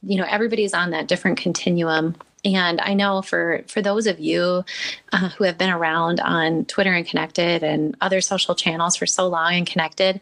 you 0.03 0.17
know 0.17 0.25
everybody's 0.29 0.73
on 0.73 0.91
that 0.91 1.07
different 1.07 1.37
continuum 1.37 2.15
and 2.45 2.79
I 2.81 2.93
know 2.93 3.21
for 3.21 3.63
for 3.67 3.81
those 3.81 4.07
of 4.07 4.19
you 4.19 4.63
uh, 5.11 5.29
who 5.29 5.43
have 5.43 5.57
been 5.57 5.69
around 5.69 6.19
on 6.19 6.65
Twitter 6.65 6.93
and 6.93 7.05
connected 7.05 7.63
and 7.63 7.95
other 8.01 8.21
social 8.21 8.53
channels 8.55 8.95
for 8.95 9.05
so 9.05 9.27
long 9.27 9.53
and 9.55 9.67
connected, 9.67 10.21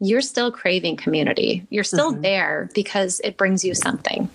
you're 0.00 0.20
still 0.20 0.50
craving 0.50 0.96
community. 0.96 1.66
You're 1.70 1.84
still 1.84 2.12
mm-hmm. 2.12 2.22
there 2.22 2.70
because 2.74 3.20
it 3.22 3.36
brings 3.36 3.64
you 3.64 3.74
something. 3.74 4.28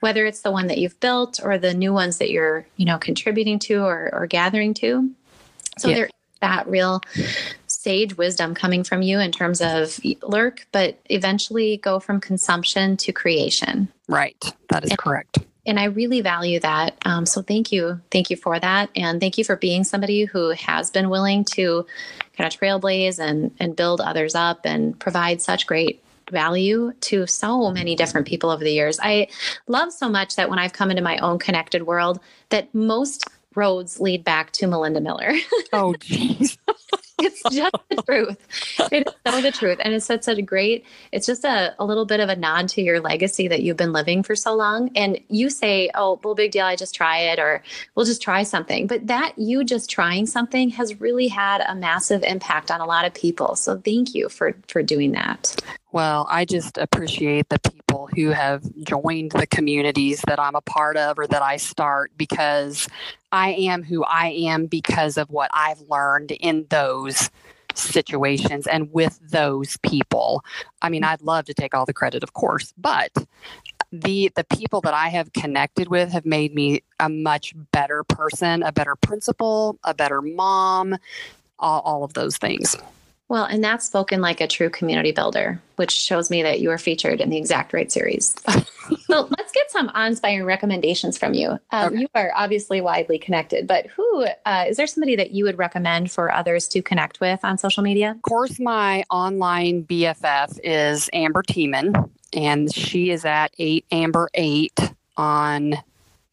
Whether 0.00 0.26
it's 0.26 0.42
the 0.42 0.52
one 0.52 0.68
that 0.68 0.78
you've 0.78 1.00
built 1.00 1.40
or 1.42 1.58
the 1.58 1.74
new 1.74 1.92
ones 1.92 2.18
that 2.18 2.30
you're, 2.30 2.66
you 2.76 2.84
know, 2.84 2.98
contributing 2.98 3.58
to 3.60 3.82
or, 3.82 4.10
or 4.12 4.26
gathering 4.26 4.74
to. 4.74 5.10
So 5.78 5.88
yeah. 5.88 5.94
there 5.94 6.10
that 6.40 6.68
real 6.68 7.00
sage 7.66 8.16
wisdom 8.16 8.54
coming 8.54 8.84
from 8.84 9.02
you 9.02 9.18
in 9.18 9.32
terms 9.32 9.60
of 9.60 9.98
lurk, 10.22 10.66
but 10.70 10.98
eventually 11.06 11.78
go 11.78 11.98
from 11.98 12.20
consumption 12.20 12.96
to 12.98 13.12
creation. 13.12 13.88
Right. 14.06 14.44
That 14.68 14.84
is 14.84 14.90
and, 14.90 14.98
correct. 14.98 15.38
And 15.66 15.78
I 15.80 15.84
really 15.84 16.20
value 16.20 16.60
that. 16.60 16.96
Um, 17.04 17.26
so 17.26 17.42
thank 17.42 17.72
you. 17.72 18.00
Thank 18.10 18.30
you 18.30 18.36
for 18.36 18.58
that. 18.58 18.90
And 18.94 19.20
thank 19.20 19.36
you 19.36 19.44
for 19.44 19.56
being 19.56 19.84
somebody 19.84 20.24
who 20.24 20.50
has 20.50 20.90
been 20.90 21.10
willing 21.10 21.44
to 21.52 21.86
kind 22.36 22.52
of 22.52 22.58
trailblaze 22.58 23.18
and, 23.18 23.54
and 23.58 23.74
build 23.74 24.00
others 24.00 24.34
up 24.34 24.60
and 24.64 24.98
provide 24.98 25.42
such 25.42 25.66
great 25.66 26.02
value 26.30 26.92
to 27.00 27.26
so 27.26 27.70
many 27.70 27.94
different 27.94 28.26
people 28.26 28.50
over 28.50 28.64
the 28.64 28.72
years. 28.72 28.98
I 29.02 29.28
love 29.66 29.92
so 29.92 30.08
much 30.08 30.36
that 30.36 30.50
when 30.50 30.58
I've 30.58 30.72
come 30.72 30.90
into 30.90 31.02
my 31.02 31.18
own 31.18 31.38
connected 31.38 31.84
world, 31.84 32.20
that 32.48 32.74
most 32.74 33.24
roads 33.54 34.00
lead 34.00 34.24
back 34.24 34.52
to 34.52 34.66
Melinda 34.66 35.00
Miller. 35.00 35.32
oh, 35.72 35.94
geez. 35.94 36.58
It's 37.18 37.42
just 37.50 37.74
the 37.88 38.02
truth. 38.06 38.88
It 38.92 39.06
is 39.06 39.14
so 39.26 39.40
the 39.40 39.52
truth. 39.52 39.78
And 39.80 39.94
it's 39.94 40.06
such 40.06 40.28
a 40.28 40.40
great, 40.42 40.84
it's 41.12 41.26
just 41.26 41.44
a, 41.44 41.74
a 41.78 41.84
little 41.84 42.04
bit 42.04 42.20
of 42.20 42.28
a 42.28 42.36
nod 42.36 42.68
to 42.70 42.82
your 42.82 43.00
legacy 43.00 43.48
that 43.48 43.62
you've 43.62 43.76
been 43.76 43.92
living 43.92 44.22
for 44.22 44.36
so 44.36 44.54
long. 44.54 44.90
And 44.94 45.18
you 45.28 45.50
say, 45.50 45.90
oh, 45.94 46.20
well, 46.22 46.34
big 46.34 46.52
deal, 46.52 46.66
I 46.66 46.76
just 46.76 46.94
try 46.94 47.18
it, 47.18 47.38
or 47.38 47.62
we'll 47.94 48.06
just 48.06 48.22
try 48.22 48.42
something. 48.42 48.86
But 48.86 49.06
that 49.06 49.32
you 49.36 49.64
just 49.64 49.90
trying 49.90 50.26
something 50.26 50.70
has 50.70 51.00
really 51.00 51.28
had 51.28 51.62
a 51.62 51.74
massive 51.74 52.22
impact 52.22 52.70
on 52.70 52.80
a 52.80 52.86
lot 52.86 53.04
of 53.04 53.14
people. 53.14 53.56
So 53.56 53.78
thank 53.78 54.14
you 54.14 54.28
for 54.28 54.54
for 54.68 54.82
doing 54.82 55.12
that. 55.12 55.56
Well, 55.96 56.26
I 56.28 56.44
just 56.44 56.76
appreciate 56.76 57.48
the 57.48 57.58
people 57.58 58.10
who 58.14 58.28
have 58.28 58.62
joined 58.84 59.32
the 59.32 59.46
communities 59.46 60.22
that 60.26 60.38
I'm 60.38 60.54
a 60.54 60.60
part 60.60 60.98
of 60.98 61.18
or 61.18 61.26
that 61.26 61.40
I 61.40 61.56
start 61.56 62.12
because 62.18 62.86
I 63.32 63.52
am 63.52 63.82
who 63.82 64.04
I 64.04 64.26
am 64.26 64.66
because 64.66 65.16
of 65.16 65.30
what 65.30 65.50
I've 65.54 65.80
learned 65.88 66.32
in 66.32 66.66
those 66.68 67.30
situations 67.74 68.66
and 68.66 68.92
with 68.92 69.18
those 69.22 69.78
people. 69.78 70.44
I 70.82 70.90
mean, 70.90 71.02
I'd 71.02 71.22
love 71.22 71.46
to 71.46 71.54
take 71.54 71.74
all 71.74 71.86
the 71.86 71.94
credit, 71.94 72.22
of 72.22 72.34
course, 72.34 72.74
but 72.76 73.10
the 73.90 74.30
the 74.36 74.44
people 74.44 74.82
that 74.82 74.92
I 74.92 75.08
have 75.08 75.32
connected 75.32 75.88
with 75.88 76.12
have 76.12 76.26
made 76.26 76.54
me 76.54 76.82
a 77.00 77.08
much 77.08 77.54
better 77.72 78.04
person, 78.04 78.62
a 78.62 78.70
better 78.70 78.96
principal, 78.96 79.78
a 79.82 79.94
better 79.94 80.20
mom, 80.20 80.98
all, 81.58 81.80
all 81.80 82.04
of 82.04 82.12
those 82.12 82.36
things. 82.36 82.76
Well, 83.28 83.44
and 83.44 83.62
that's 83.62 83.84
spoken 83.84 84.20
like 84.20 84.40
a 84.40 84.46
true 84.46 84.70
community 84.70 85.10
builder, 85.10 85.60
which 85.76 85.90
shows 85.90 86.30
me 86.30 86.42
that 86.44 86.60
you 86.60 86.70
are 86.70 86.78
featured 86.78 87.20
in 87.20 87.28
the 87.28 87.36
Exact 87.36 87.72
Right 87.72 87.90
series. 87.90 88.36
so 89.06 89.28
let's 89.36 89.50
get 89.52 89.70
some 89.70 89.90
inspiring 89.96 90.44
recommendations 90.44 91.18
from 91.18 91.34
you. 91.34 91.58
Um, 91.72 91.88
okay. 91.88 92.00
You 92.02 92.06
are 92.14 92.32
obviously 92.36 92.80
widely 92.80 93.18
connected, 93.18 93.66
but 93.66 93.86
who 93.88 94.26
uh, 94.44 94.66
is 94.68 94.76
there 94.76 94.86
somebody 94.86 95.16
that 95.16 95.32
you 95.32 95.44
would 95.44 95.58
recommend 95.58 96.12
for 96.12 96.32
others 96.32 96.68
to 96.68 96.82
connect 96.82 97.20
with 97.20 97.40
on 97.42 97.58
social 97.58 97.82
media? 97.82 98.12
Of 98.12 98.22
course, 98.22 98.60
my 98.60 99.02
online 99.10 99.82
BFF 99.84 100.60
is 100.62 101.10
Amber 101.12 101.42
Teamann, 101.42 102.08
and 102.32 102.72
she 102.72 103.10
is 103.10 103.24
at 103.24 103.52
8 103.58 103.84
Amber 103.90 104.28
8 104.34 104.92
on 105.16 105.74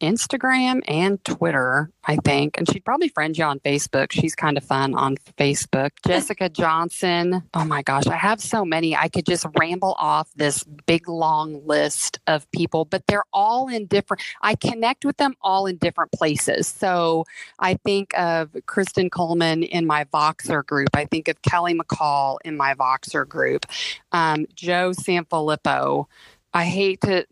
Instagram 0.04 0.82
and 0.88 1.24
Twitter, 1.24 1.90
I 2.04 2.18
think. 2.18 2.58
And 2.58 2.70
she'd 2.70 2.84
probably 2.84 3.08
friend 3.08 3.38
you 3.38 3.46
on 3.46 3.60
Facebook. 3.60 4.12
She's 4.12 4.36
kind 4.36 4.58
of 4.58 4.64
fun 4.64 4.94
on 4.94 5.16
Facebook. 5.38 5.92
Jessica 6.06 6.50
Johnson. 6.50 7.42
Oh 7.54 7.64
my 7.64 7.82
gosh, 7.82 8.08
I 8.08 8.16
have 8.16 8.42
so 8.42 8.66
many. 8.66 8.96
I 8.96 9.08
could 9.08 9.26
just 9.26 9.46
ramble 9.58 9.96
off 9.98 10.30
this 10.36 10.64
big 10.86 11.08
long 11.08 11.66
list 11.66 12.20
of 12.28 12.50
people, 12.52 12.86
but 12.86 13.08
they're 13.08 13.24
all 13.32 13.70
in 13.70 13.86
different, 13.86 14.22
I 14.42 14.56
connect 14.56 15.06
with 15.06 15.18
them 15.18 15.36
all 15.42 15.66
in 15.66 15.78
different 15.78 16.12
places. 16.12 16.68
So 16.68 17.26
I 17.60 17.76
think 17.76 18.18
of 18.18 18.50
Kristen 18.66 19.10
Coleman 19.10 19.64
in 19.64 19.86
my 19.86 20.04
Voxer 20.06 20.66
group. 20.66 20.90
I 20.94 21.06
think 21.06 21.28
of 21.30 21.42
Kelly 21.42 21.74
McCall 21.74 22.38
in 22.44 22.58
my 22.58 22.74
Voxer 22.74 23.28
group. 23.28 23.66
Um, 24.12 24.46
Joe 24.54 24.92
Sanfelippo. 24.92 26.06
I 26.54 26.66
hate 26.66 27.02
to 27.02 27.26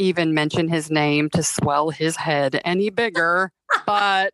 even 0.00 0.32
mention 0.32 0.66
his 0.66 0.90
name 0.90 1.28
to 1.30 1.42
swell 1.42 1.90
his 1.90 2.16
head 2.16 2.60
any 2.64 2.90
bigger. 2.90 3.52
but 3.86 4.32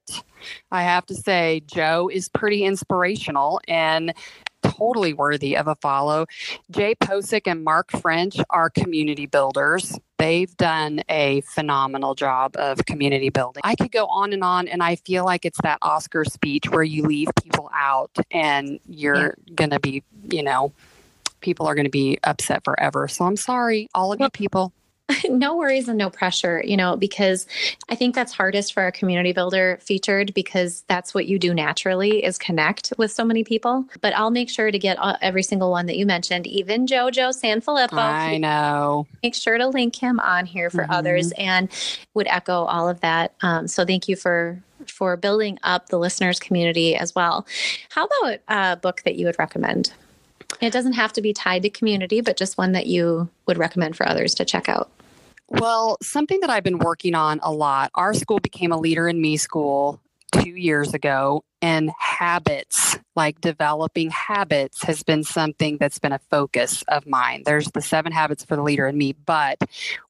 I 0.71 0.83
have 0.83 1.05
to 1.07 1.15
say, 1.15 1.63
Joe 1.67 2.09
is 2.09 2.29
pretty 2.29 2.65
inspirational 2.65 3.61
and 3.67 4.15
totally 4.63 5.13
worthy 5.13 5.57
of 5.57 5.67
a 5.67 5.75
follow. 5.77 6.27
Jay 6.71 6.95
Posick 6.95 7.43
and 7.47 7.65
Mark 7.65 7.91
French 7.91 8.37
are 8.51 8.71
community 8.71 9.27
builders. 9.27 9.99
They've 10.19 10.55
done 10.57 11.03
a 11.09 11.43
phenomenal 11.43 12.15
job 12.15 12.57
of 12.57 12.85
community 12.87 13.29
building. 13.29 13.61
I 13.65 13.75
could 13.75 13.93
go 13.93 14.07
on 14.07 14.33
and 14.33 14.43
on, 14.43 14.69
and 14.69 14.83
I 14.83 14.97
feel 14.97 15.25
like 15.25 15.45
it's 15.45 15.61
that 15.63 15.79
Oscar 15.83 16.25
speech 16.25 16.71
where 16.71 16.83
you 16.83 17.03
leave 17.03 17.29
people 17.43 17.71
out 17.75 18.11
and 18.31 18.81
you're 18.87 19.17
yeah. 19.47 19.55
going 19.55 19.71
to 19.71 19.81
be, 19.81 20.03
you 20.31 20.43
know, 20.43 20.73
people 21.41 21.67
are 21.67 21.75
going 21.75 21.85
to 21.85 21.91
be 21.91 22.19
upset 22.25 22.65
forever. 22.65 23.09
So 23.09 23.25
I'm 23.25 23.37
sorry, 23.37 23.89
all 23.95 24.13
of 24.13 24.21
well, 24.21 24.27
you 24.27 24.31
people. 24.31 24.73
No 25.29 25.57
worries 25.57 25.89
and 25.89 25.99
no 25.99 26.11
pressure, 26.11 26.63
you 26.65 26.77
know, 26.77 26.97
because 26.97 27.47
I 27.89 27.95
think 27.95 28.15
that's 28.15 28.33
hardest 28.33 28.73
for 28.73 28.87
a 28.87 28.93
community 28.93 29.33
builder 29.33 29.79
featured 29.81 30.35
because 30.35 30.85
that's 30.89 31.15
what 31.15 31.27
you 31.27 31.39
do 31.39 31.55
naturally 31.55 32.25
is 32.25 32.39
connect 32.39 32.93
with 32.99 33.13
so 33.13 33.25
many 33.25 33.45
people. 33.45 33.85
But 34.01 34.15
I'll 34.15 34.31
make 34.31 34.49
sure 34.51 34.71
to 34.71 34.79
get 34.79 34.99
every 35.21 35.43
single 35.43 35.71
one 35.71 35.87
that 35.87 35.97
you 35.97 36.07
mentioned, 36.07 36.47
even 36.47 36.87
Jojo 36.87 37.35
Sanfelippo. 37.35 37.99
I 37.99 38.39
know. 38.39 39.07
Make 39.23 39.35
sure 39.35 39.59
to 39.59 39.69
link 39.69 39.97
him 39.97 40.21
on 40.21 40.47
here 40.47 40.71
for 40.71 40.83
mm-hmm. 40.83 40.93
others 40.93 41.33
and 41.33 41.69
would 42.15 42.27
echo 42.29 42.65
all 42.65 42.89
of 42.89 43.01
that. 43.01 43.35
Um, 43.43 43.69
so 43.69 43.85
thank 43.85 44.09
you 44.09 44.17
for 44.17 44.63
for 44.87 45.17
building 45.17 45.59
up 45.63 45.89
the 45.89 45.99
listeners 45.99 46.39
community 46.39 46.95
as 46.97 47.15
well. 47.15 47.47
How 47.91 48.07
about 48.07 48.41
a 48.49 48.77
book 48.77 49.03
that 49.05 49.17
you 49.17 49.27
would 49.27 49.39
recommend? 49.39 49.93
It 50.61 50.73
doesn't 50.73 50.93
have 50.93 51.13
to 51.15 51.23
be 51.23 51.33
tied 51.33 51.63
to 51.63 51.71
community, 51.71 52.21
but 52.21 52.37
just 52.37 52.57
one 52.57 52.73
that 52.73 52.87
you 52.87 53.29
would 53.47 53.59
recommend 53.59 53.97
for 53.97 54.09
others 54.09 54.35
to 54.37 54.45
check 54.45 54.69
out. 54.69 54.91
Well, 55.49 55.97
something 56.03 56.41
that 56.41 56.51
I've 56.51 56.65
been 56.65 56.79
working 56.79 57.15
on 57.15 57.39
a 57.43 57.53
lot, 57.53 57.91
our 57.95 58.15
school 58.15 58.41
became 58.41 58.73
a 58.73 58.79
leader 58.79 59.09
in 59.09 59.21
me 59.21 59.37
school 59.37 60.01
two 60.33 60.51
years 60.51 60.93
ago 60.93 61.45
and 61.63 61.91
habits 61.99 62.99
like 63.17 63.41
developing 63.41 64.11
habits 64.11 64.83
has 64.85 65.03
been 65.03 65.25
something 65.25 65.79
that's 65.79 65.99
been 65.99 66.13
a 66.13 66.19
focus 66.31 66.85
of 66.89 67.07
mine. 67.07 67.43
There's 67.47 67.71
the 67.71 67.81
seven 67.81 68.13
habits 68.13 68.45
for 68.45 68.57
the 68.57 68.63
leader 68.63 68.87
in 68.87 68.99
me 68.99 69.15
but 69.25 69.59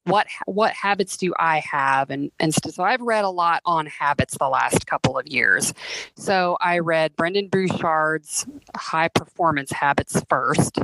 what 0.03 0.27
what 0.45 0.73
habits 0.73 1.17
do 1.17 1.33
i 1.39 1.59
have? 1.59 2.09
And 2.09 2.31
and 2.39 2.53
so 2.53 2.83
i've 2.83 3.01
read 3.01 3.23
a 3.23 3.29
lot 3.29 3.61
on 3.65 3.85
habits 3.85 4.37
the 4.37 4.49
last 4.49 4.85
couple 4.87 5.17
of 5.17 5.27
years. 5.27 5.73
So 6.15 6.57
i 6.59 6.79
read 6.79 7.15
brendon 7.15 7.47
burchard's 7.47 8.45
high 8.75 9.07
performance 9.07 9.71
habits 9.71 10.21
first. 10.29 10.79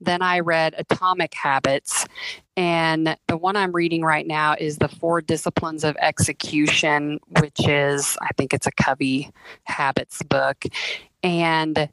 Then 0.00 0.22
i 0.22 0.40
read 0.40 0.74
atomic 0.78 1.34
habits. 1.34 2.06
And 2.58 3.18
the 3.26 3.36
one 3.36 3.54
I'm 3.54 3.72
reading 3.72 4.00
right 4.02 4.26
now 4.26 4.54
is 4.58 4.78
The 4.78 4.88
Four 4.88 5.20
Disciplines 5.20 5.84
of 5.84 5.94
Execution, 6.00 7.20
which 7.38 7.68
is, 7.68 8.16
I 8.22 8.30
think 8.38 8.54
it's 8.54 8.66
a 8.66 8.70
Covey 8.72 9.30
Habits 10.06 10.22
book. 10.22 10.64
And 11.22 11.88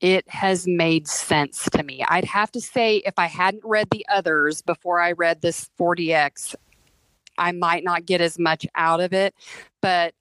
it 0.00 0.28
has 0.28 0.66
made 0.66 1.06
sense 1.06 1.68
to 1.72 1.82
me. 1.82 2.04
I'd 2.08 2.24
have 2.24 2.50
to 2.52 2.60
say, 2.60 2.98
if 2.98 3.14
I 3.18 3.26
hadn't 3.26 3.64
read 3.64 3.88
the 3.90 4.04
others 4.12 4.62
before 4.62 5.00
I 5.00 5.12
read 5.12 5.42
this 5.42 5.70
4DX, 5.78 6.54
I 7.38 7.52
might 7.52 7.84
not 7.84 8.04
get 8.04 8.20
as 8.20 8.38
much 8.38 8.66
out 8.74 9.00
of 9.00 9.12
it. 9.12 9.34
But 9.80 10.14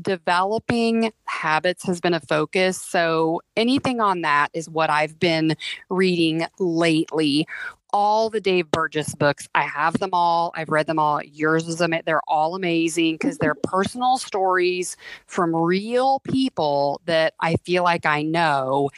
developing 0.00 1.12
habits 1.24 1.84
has 1.84 2.00
been 2.00 2.14
a 2.14 2.20
focus. 2.20 2.80
So 2.80 3.42
anything 3.56 4.00
on 4.00 4.20
that 4.22 4.50
is 4.52 4.68
what 4.68 4.90
I've 4.90 5.18
been 5.18 5.56
reading 5.88 6.46
lately 6.58 7.46
all 7.92 8.30
the 8.30 8.40
Dave 8.40 8.70
Burgess 8.70 9.14
books. 9.14 9.48
I 9.54 9.62
have 9.62 9.98
them 9.98 10.10
all. 10.12 10.52
I've 10.54 10.68
read 10.68 10.86
them 10.86 10.98
all. 10.98 11.22
Yours 11.22 11.68
is 11.68 11.80
amazing. 11.80 12.04
They're 12.06 12.22
all 12.28 12.54
amazing 12.54 13.14
because 13.14 13.38
they're 13.38 13.54
personal 13.62 14.18
stories 14.18 14.96
from 15.26 15.54
real 15.54 16.20
people 16.20 17.00
that 17.06 17.34
I 17.40 17.56
feel 17.56 17.84
like 17.84 18.06
I 18.06 18.22
know. 18.22 18.90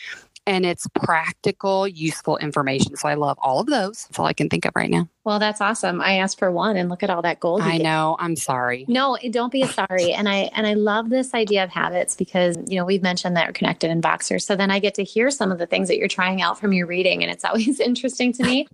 And 0.46 0.66
it's 0.66 0.86
practical, 0.94 1.88
useful 1.88 2.36
information. 2.36 2.96
So 2.96 3.08
I 3.08 3.14
love 3.14 3.38
all 3.40 3.60
of 3.60 3.66
those. 3.66 4.04
That's 4.04 4.18
all 4.18 4.26
I 4.26 4.34
can 4.34 4.48
think 4.48 4.66
of 4.66 4.72
right 4.76 4.90
now. 4.90 5.08
Well, 5.24 5.38
that's 5.38 5.62
awesome. 5.62 6.02
I 6.02 6.18
asked 6.18 6.38
for 6.38 6.50
one 6.50 6.76
and 6.76 6.90
look 6.90 7.02
at 7.02 7.08
all 7.08 7.22
that 7.22 7.40
gold. 7.40 7.62
I 7.62 7.78
know. 7.78 8.16
I'm 8.18 8.36
sorry. 8.36 8.84
No, 8.86 9.16
don't 9.30 9.50
be 9.50 9.66
sorry. 9.66 10.12
And 10.12 10.28
I 10.28 10.50
and 10.52 10.66
I 10.66 10.74
love 10.74 11.08
this 11.08 11.32
idea 11.32 11.64
of 11.64 11.70
habits 11.70 12.14
because, 12.14 12.58
you 12.68 12.78
know, 12.78 12.84
we've 12.84 13.02
mentioned 13.02 13.36
that 13.36 13.48
we're 13.48 13.54
connected 13.54 13.90
in 13.90 14.02
Voxer. 14.02 14.40
So 14.40 14.54
then 14.54 14.70
I 14.70 14.80
get 14.80 14.94
to 14.96 15.04
hear 15.04 15.30
some 15.30 15.50
of 15.50 15.58
the 15.58 15.66
things 15.66 15.88
that 15.88 15.96
you're 15.96 16.08
trying 16.08 16.42
out 16.42 16.58
from 16.58 16.74
your 16.74 16.86
reading. 16.86 17.22
And 17.22 17.32
it's 17.32 17.44
always 17.44 17.80
interesting 17.80 18.34
to 18.34 18.42
me 18.42 18.68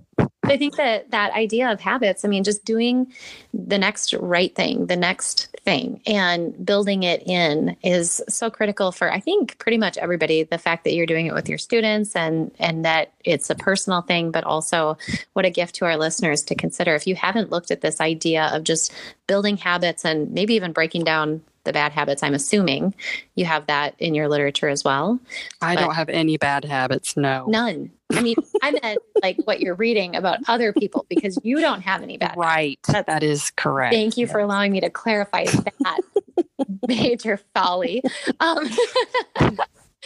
I 0.51 0.57
think 0.57 0.77
that 0.77 1.11
that 1.11 1.33
idea 1.33 1.71
of 1.71 1.81
habits, 1.81 2.25
I 2.25 2.29
mean, 2.29 2.45
just 2.45 2.65
doing 2.65 3.13
the 3.55 3.79
next 3.79 4.13
right 4.15 4.55
thing, 4.55 4.87
the 4.87 4.97
next 4.97 5.57
thing, 5.65 6.01
and 6.07 6.65
building 6.65 7.03
it 7.03 7.23
in 7.27 7.77
is 7.83 8.23
so 8.29 8.51
critical 8.51 8.93
for 8.93 9.11
I 9.11 9.21
think 9.21 9.59
pretty 9.59 9.79
much 9.79 9.97
everybody. 9.99 10.43
The 10.43 10.59
fact 10.59 10.85
that 10.85 10.95
you're 10.95 11.07
doing 11.07 11.27
it 11.27 11.35
with 11.35 11.49
your 11.49 11.59
students 11.59 12.17
and 12.17 12.51
and 12.59 12.85
that 12.85 13.13
it's 13.25 13.51
a 13.51 13.55
personal 13.55 14.03
thing, 14.03 14.31
but 14.31 14.45
also 14.45 14.99
what 15.33 15.45
a 15.45 15.51
gift 15.51 15.77
to 15.77 15.85
our 15.85 15.97
listeners 15.97 16.43
to 16.45 16.55
consider. 16.55 16.95
If 16.95 17.07
you 17.07 17.15
haven't 17.15 17.51
looked 17.51 17.71
at 17.71 17.81
this 17.81 18.01
idea 18.01 18.51
of 18.53 18.65
just 18.65 18.93
building 19.27 19.57
habits 19.57 20.05
and 20.05 20.33
maybe 20.33 20.55
even 20.55 20.73
breaking 20.73 21.05
down 21.05 21.43
the 21.65 21.73
bad 21.73 21.93
habits. 21.93 22.23
I'm 22.23 22.35
assuming 22.35 22.95
you 23.35 23.45
have 23.45 23.67
that 23.67 23.95
in 23.99 24.15
your 24.15 24.29
literature 24.29 24.69
as 24.69 24.83
well. 24.83 25.21
I 25.61 25.77
don't 25.77 25.95
have 25.95 26.09
any 26.09 26.37
bad 26.37 26.65
habits. 26.65 27.17
No. 27.17 27.47
None. 27.47 27.91
I 28.13 28.23
mean, 28.23 28.37
I 28.63 28.73
meant 28.73 28.99
like 29.23 29.37
what 29.45 29.61
you're 29.61 29.75
reading 29.75 30.17
about 30.17 30.39
other 30.49 30.73
people 30.73 31.07
because 31.09 31.39
you 31.43 31.61
don't 31.61 31.83
have 31.83 32.03
any 32.03 32.17
bad. 32.17 32.37
Right. 32.37 32.79
That's, 32.87 33.07
that 33.07 33.23
is 33.23 33.51
correct. 33.51 33.95
Thank 33.95 34.17
you 34.17 34.27
yes. 34.27 34.33
for 34.33 34.41
allowing 34.41 34.73
me 34.73 34.81
to 34.81 34.91
clarify 34.91 35.45
that 35.45 36.01
major 36.89 37.41
folly. 37.55 38.03
Um, 38.41 38.69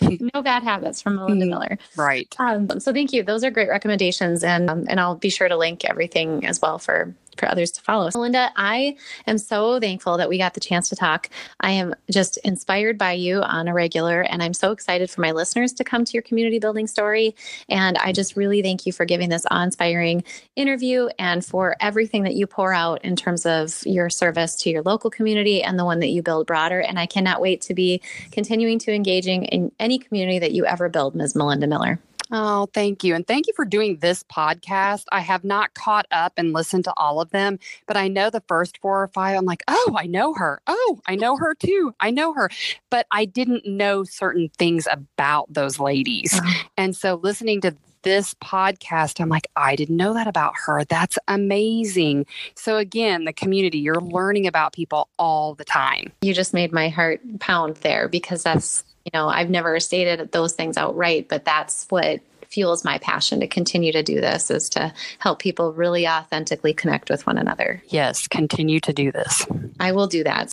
no 0.34 0.42
bad 0.42 0.62
habits 0.62 1.00
from 1.00 1.16
Melinda 1.16 1.46
mm, 1.46 1.50
Miller. 1.50 1.78
Right. 1.96 2.34
Um, 2.38 2.80
so 2.80 2.92
thank 2.92 3.12
you. 3.12 3.22
Those 3.22 3.44
are 3.44 3.50
great 3.50 3.68
recommendations, 3.68 4.42
and 4.42 4.68
um, 4.68 4.84
and 4.88 5.00
I'll 5.00 5.16
be 5.16 5.30
sure 5.30 5.48
to 5.48 5.56
link 5.56 5.84
everything 5.84 6.46
as 6.46 6.60
well 6.60 6.78
for 6.78 7.14
for 7.38 7.48
others 7.48 7.70
to 7.72 7.82
follow. 7.82 8.10
So, 8.10 8.20
Linda, 8.20 8.50
I 8.56 8.96
am 9.26 9.38
so 9.38 9.80
thankful 9.80 10.16
that 10.18 10.28
we 10.28 10.38
got 10.38 10.54
the 10.54 10.60
chance 10.60 10.88
to 10.88 10.96
talk. 10.96 11.30
I 11.60 11.72
am 11.72 11.94
just 12.10 12.36
inspired 12.38 12.98
by 12.98 13.12
you 13.12 13.42
on 13.42 13.68
a 13.68 13.74
regular, 13.74 14.22
and 14.22 14.42
I'm 14.42 14.54
so 14.54 14.72
excited 14.72 15.10
for 15.10 15.20
my 15.20 15.32
listeners 15.32 15.72
to 15.74 15.84
come 15.84 16.04
to 16.04 16.12
your 16.12 16.22
community 16.22 16.58
building 16.58 16.86
story. 16.86 17.34
And 17.68 17.96
I 17.98 18.12
just 18.12 18.36
really 18.36 18.62
thank 18.62 18.86
you 18.86 18.92
for 18.92 19.04
giving 19.04 19.28
this 19.28 19.46
awe 19.50 19.62
inspiring 19.62 20.24
interview 20.56 21.08
and 21.18 21.44
for 21.44 21.76
everything 21.80 22.24
that 22.24 22.34
you 22.34 22.46
pour 22.46 22.72
out 22.72 23.04
in 23.04 23.16
terms 23.16 23.46
of 23.46 23.82
your 23.84 24.10
service 24.10 24.56
to 24.56 24.70
your 24.70 24.82
local 24.82 25.10
community 25.10 25.62
and 25.62 25.78
the 25.78 25.84
one 25.84 26.00
that 26.00 26.08
you 26.08 26.22
build 26.22 26.46
broader. 26.46 26.80
And 26.80 26.98
I 26.98 27.06
cannot 27.06 27.40
wait 27.40 27.62
to 27.62 27.74
be 27.74 28.00
continuing 28.30 28.78
to 28.80 28.92
engaging 28.92 29.44
in 29.44 29.72
any 29.78 29.98
community 29.98 30.38
that 30.38 30.52
you 30.52 30.66
ever 30.66 30.88
build, 30.88 31.14
Ms. 31.14 31.34
Melinda 31.34 31.66
Miller. 31.66 31.98
Oh, 32.36 32.68
thank 32.74 33.04
you. 33.04 33.14
And 33.14 33.24
thank 33.24 33.46
you 33.46 33.52
for 33.54 33.64
doing 33.64 33.98
this 33.98 34.24
podcast. 34.24 35.04
I 35.12 35.20
have 35.20 35.44
not 35.44 35.74
caught 35.74 36.06
up 36.10 36.32
and 36.36 36.52
listened 36.52 36.82
to 36.82 36.92
all 36.96 37.20
of 37.20 37.30
them, 37.30 37.60
but 37.86 37.96
I 37.96 38.08
know 38.08 38.28
the 38.28 38.42
first 38.48 38.78
four 38.78 39.00
or 39.00 39.06
five. 39.06 39.38
I'm 39.38 39.44
like, 39.44 39.62
oh, 39.68 39.94
I 39.96 40.06
know 40.06 40.34
her. 40.34 40.60
Oh, 40.66 41.00
I 41.06 41.14
know 41.14 41.36
her 41.36 41.54
too. 41.54 41.94
I 42.00 42.10
know 42.10 42.34
her. 42.34 42.50
But 42.90 43.06
I 43.12 43.24
didn't 43.24 43.64
know 43.66 44.02
certain 44.02 44.50
things 44.58 44.88
about 44.90 45.52
those 45.52 45.78
ladies. 45.78 46.36
Oh. 46.42 46.52
And 46.76 46.96
so 46.96 47.20
listening 47.22 47.60
to 47.60 47.76
this 48.02 48.34
podcast, 48.34 49.20
I'm 49.20 49.28
like, 49.28 49.46
I 49.54 49.76
didn't 49.76 49.96
know 49.96 50.12
that 50.14 50.26
about 50.26 50.54
her. 50.66 50.82
That's 50.82 51.16
amazing. 51.28 52.26
So, 52.56 52.78
again, 52.78 53.26
the 53.26 53.32
community, 53.32 53.78
you're 53.78 54.00
learning 54.00 54.48
about 54.48 54.72
people 54.72 55.08
all 55.20 55.54
the 55.54 55.64
time. 55.64 56.12
You 56.20 56.34
just 56.34 56.52
made 56.52 56.72
my 56.72 56.88
heart 56.88 57.20
pound 57.38 57.76
there 57.76 58.08
because 58.08 58.42
that's 58.42 58.84
you 59.04 59.10
know, 59.12 59.28
I've 59.28 59.50
never 59.50 59.78
stated 59.80 60.32
those 60.32 60.54
things 60.54 60.76
outright, 60.76 61.28
but 61.28 61.44
that's 61.44 61.86
what 61.90 62.20
fuels 62.48 62.84
my 62.84 62.98
passion 62.98 63.40
to 63.40 63.46
continue 63.46 63.92
to 63.92 64.02
do 64.02 64.20
this 64.20 64.50
is 64.50 64.68
to 64.70 64.92
help 65.18 65.40
people 65.40 65.72
really 65.72 66.06
authentically 66.06 66.72
connect 66.72 67.10
with 67.10 67.26
one 67.26 67.36
another. 67.36 67.82
Yes, 67.88 68.28
continue 68.28 68.80
to 68.80 68.92
do 68.92 69.10
this. 69.10 69.44
I 69.80 69.92
will 69.92 70.06
do 70.06 70.24
that. 70.24 70.52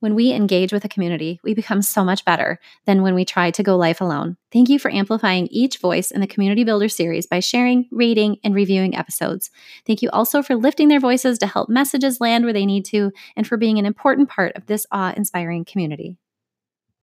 When 0.00 0.14
we 0.14 0.32
engage 0.32 0.72
with 0.72 0.84
a 0.84 0.88
community, 0.88 1.40
we 1.44 1.52
become 1.52 1.82
so 1.82 2.02
much 2.02 2.24
better 2.24 2.58
than 2.86 3.02
when 3.02 3.14
we 3.14 3.26
try 3.26 3.50
to 3.50 3.62
go 3.62 3.76
life 3.76 4.00
alone. 4.00 4.38
Thank 4.50 4.70
you 4.70 4.78
for 4.78 4.90
amplifying 4.90 5.46
each 5.50 5.78
voice 5.78 6.10
in 6.10 6.22
the 6.22 6.26
Community 6.26 6.64
Builder 6.64 6.88
series 6.88 7.26
by 7.26 7.40
sharing, 7.40 7.86
rating, 7.92 8.38
and 8.42 8.54
reviewing 8.54 8.96
episodes. 8.96 9.50
Thank 9.86 10.00
you 10.00 10.08
also 10.10 10.42
for 10.42 10.56
lifting 10.56 10.88
their 10.88 11.00
voices 11.00 11.38
to 11.40 11.46
help 11.46 11.68
messages 11.68 12.20
land 12.20 12.44
where 12.44 12.54
they 12.54 12.66
need 12.66 12.86
to 12.86 13.12
and 13.36 13.46
for 13.46 13.58
being 13.58 13.78
an 13.78 13.84
important 13.84 14.30
part 14.30 14.56
of 14.56 14.66
this 14.66 14.86
awe 14.90 15.12
inspiring 15.14 15.66
community. 15.66 16.16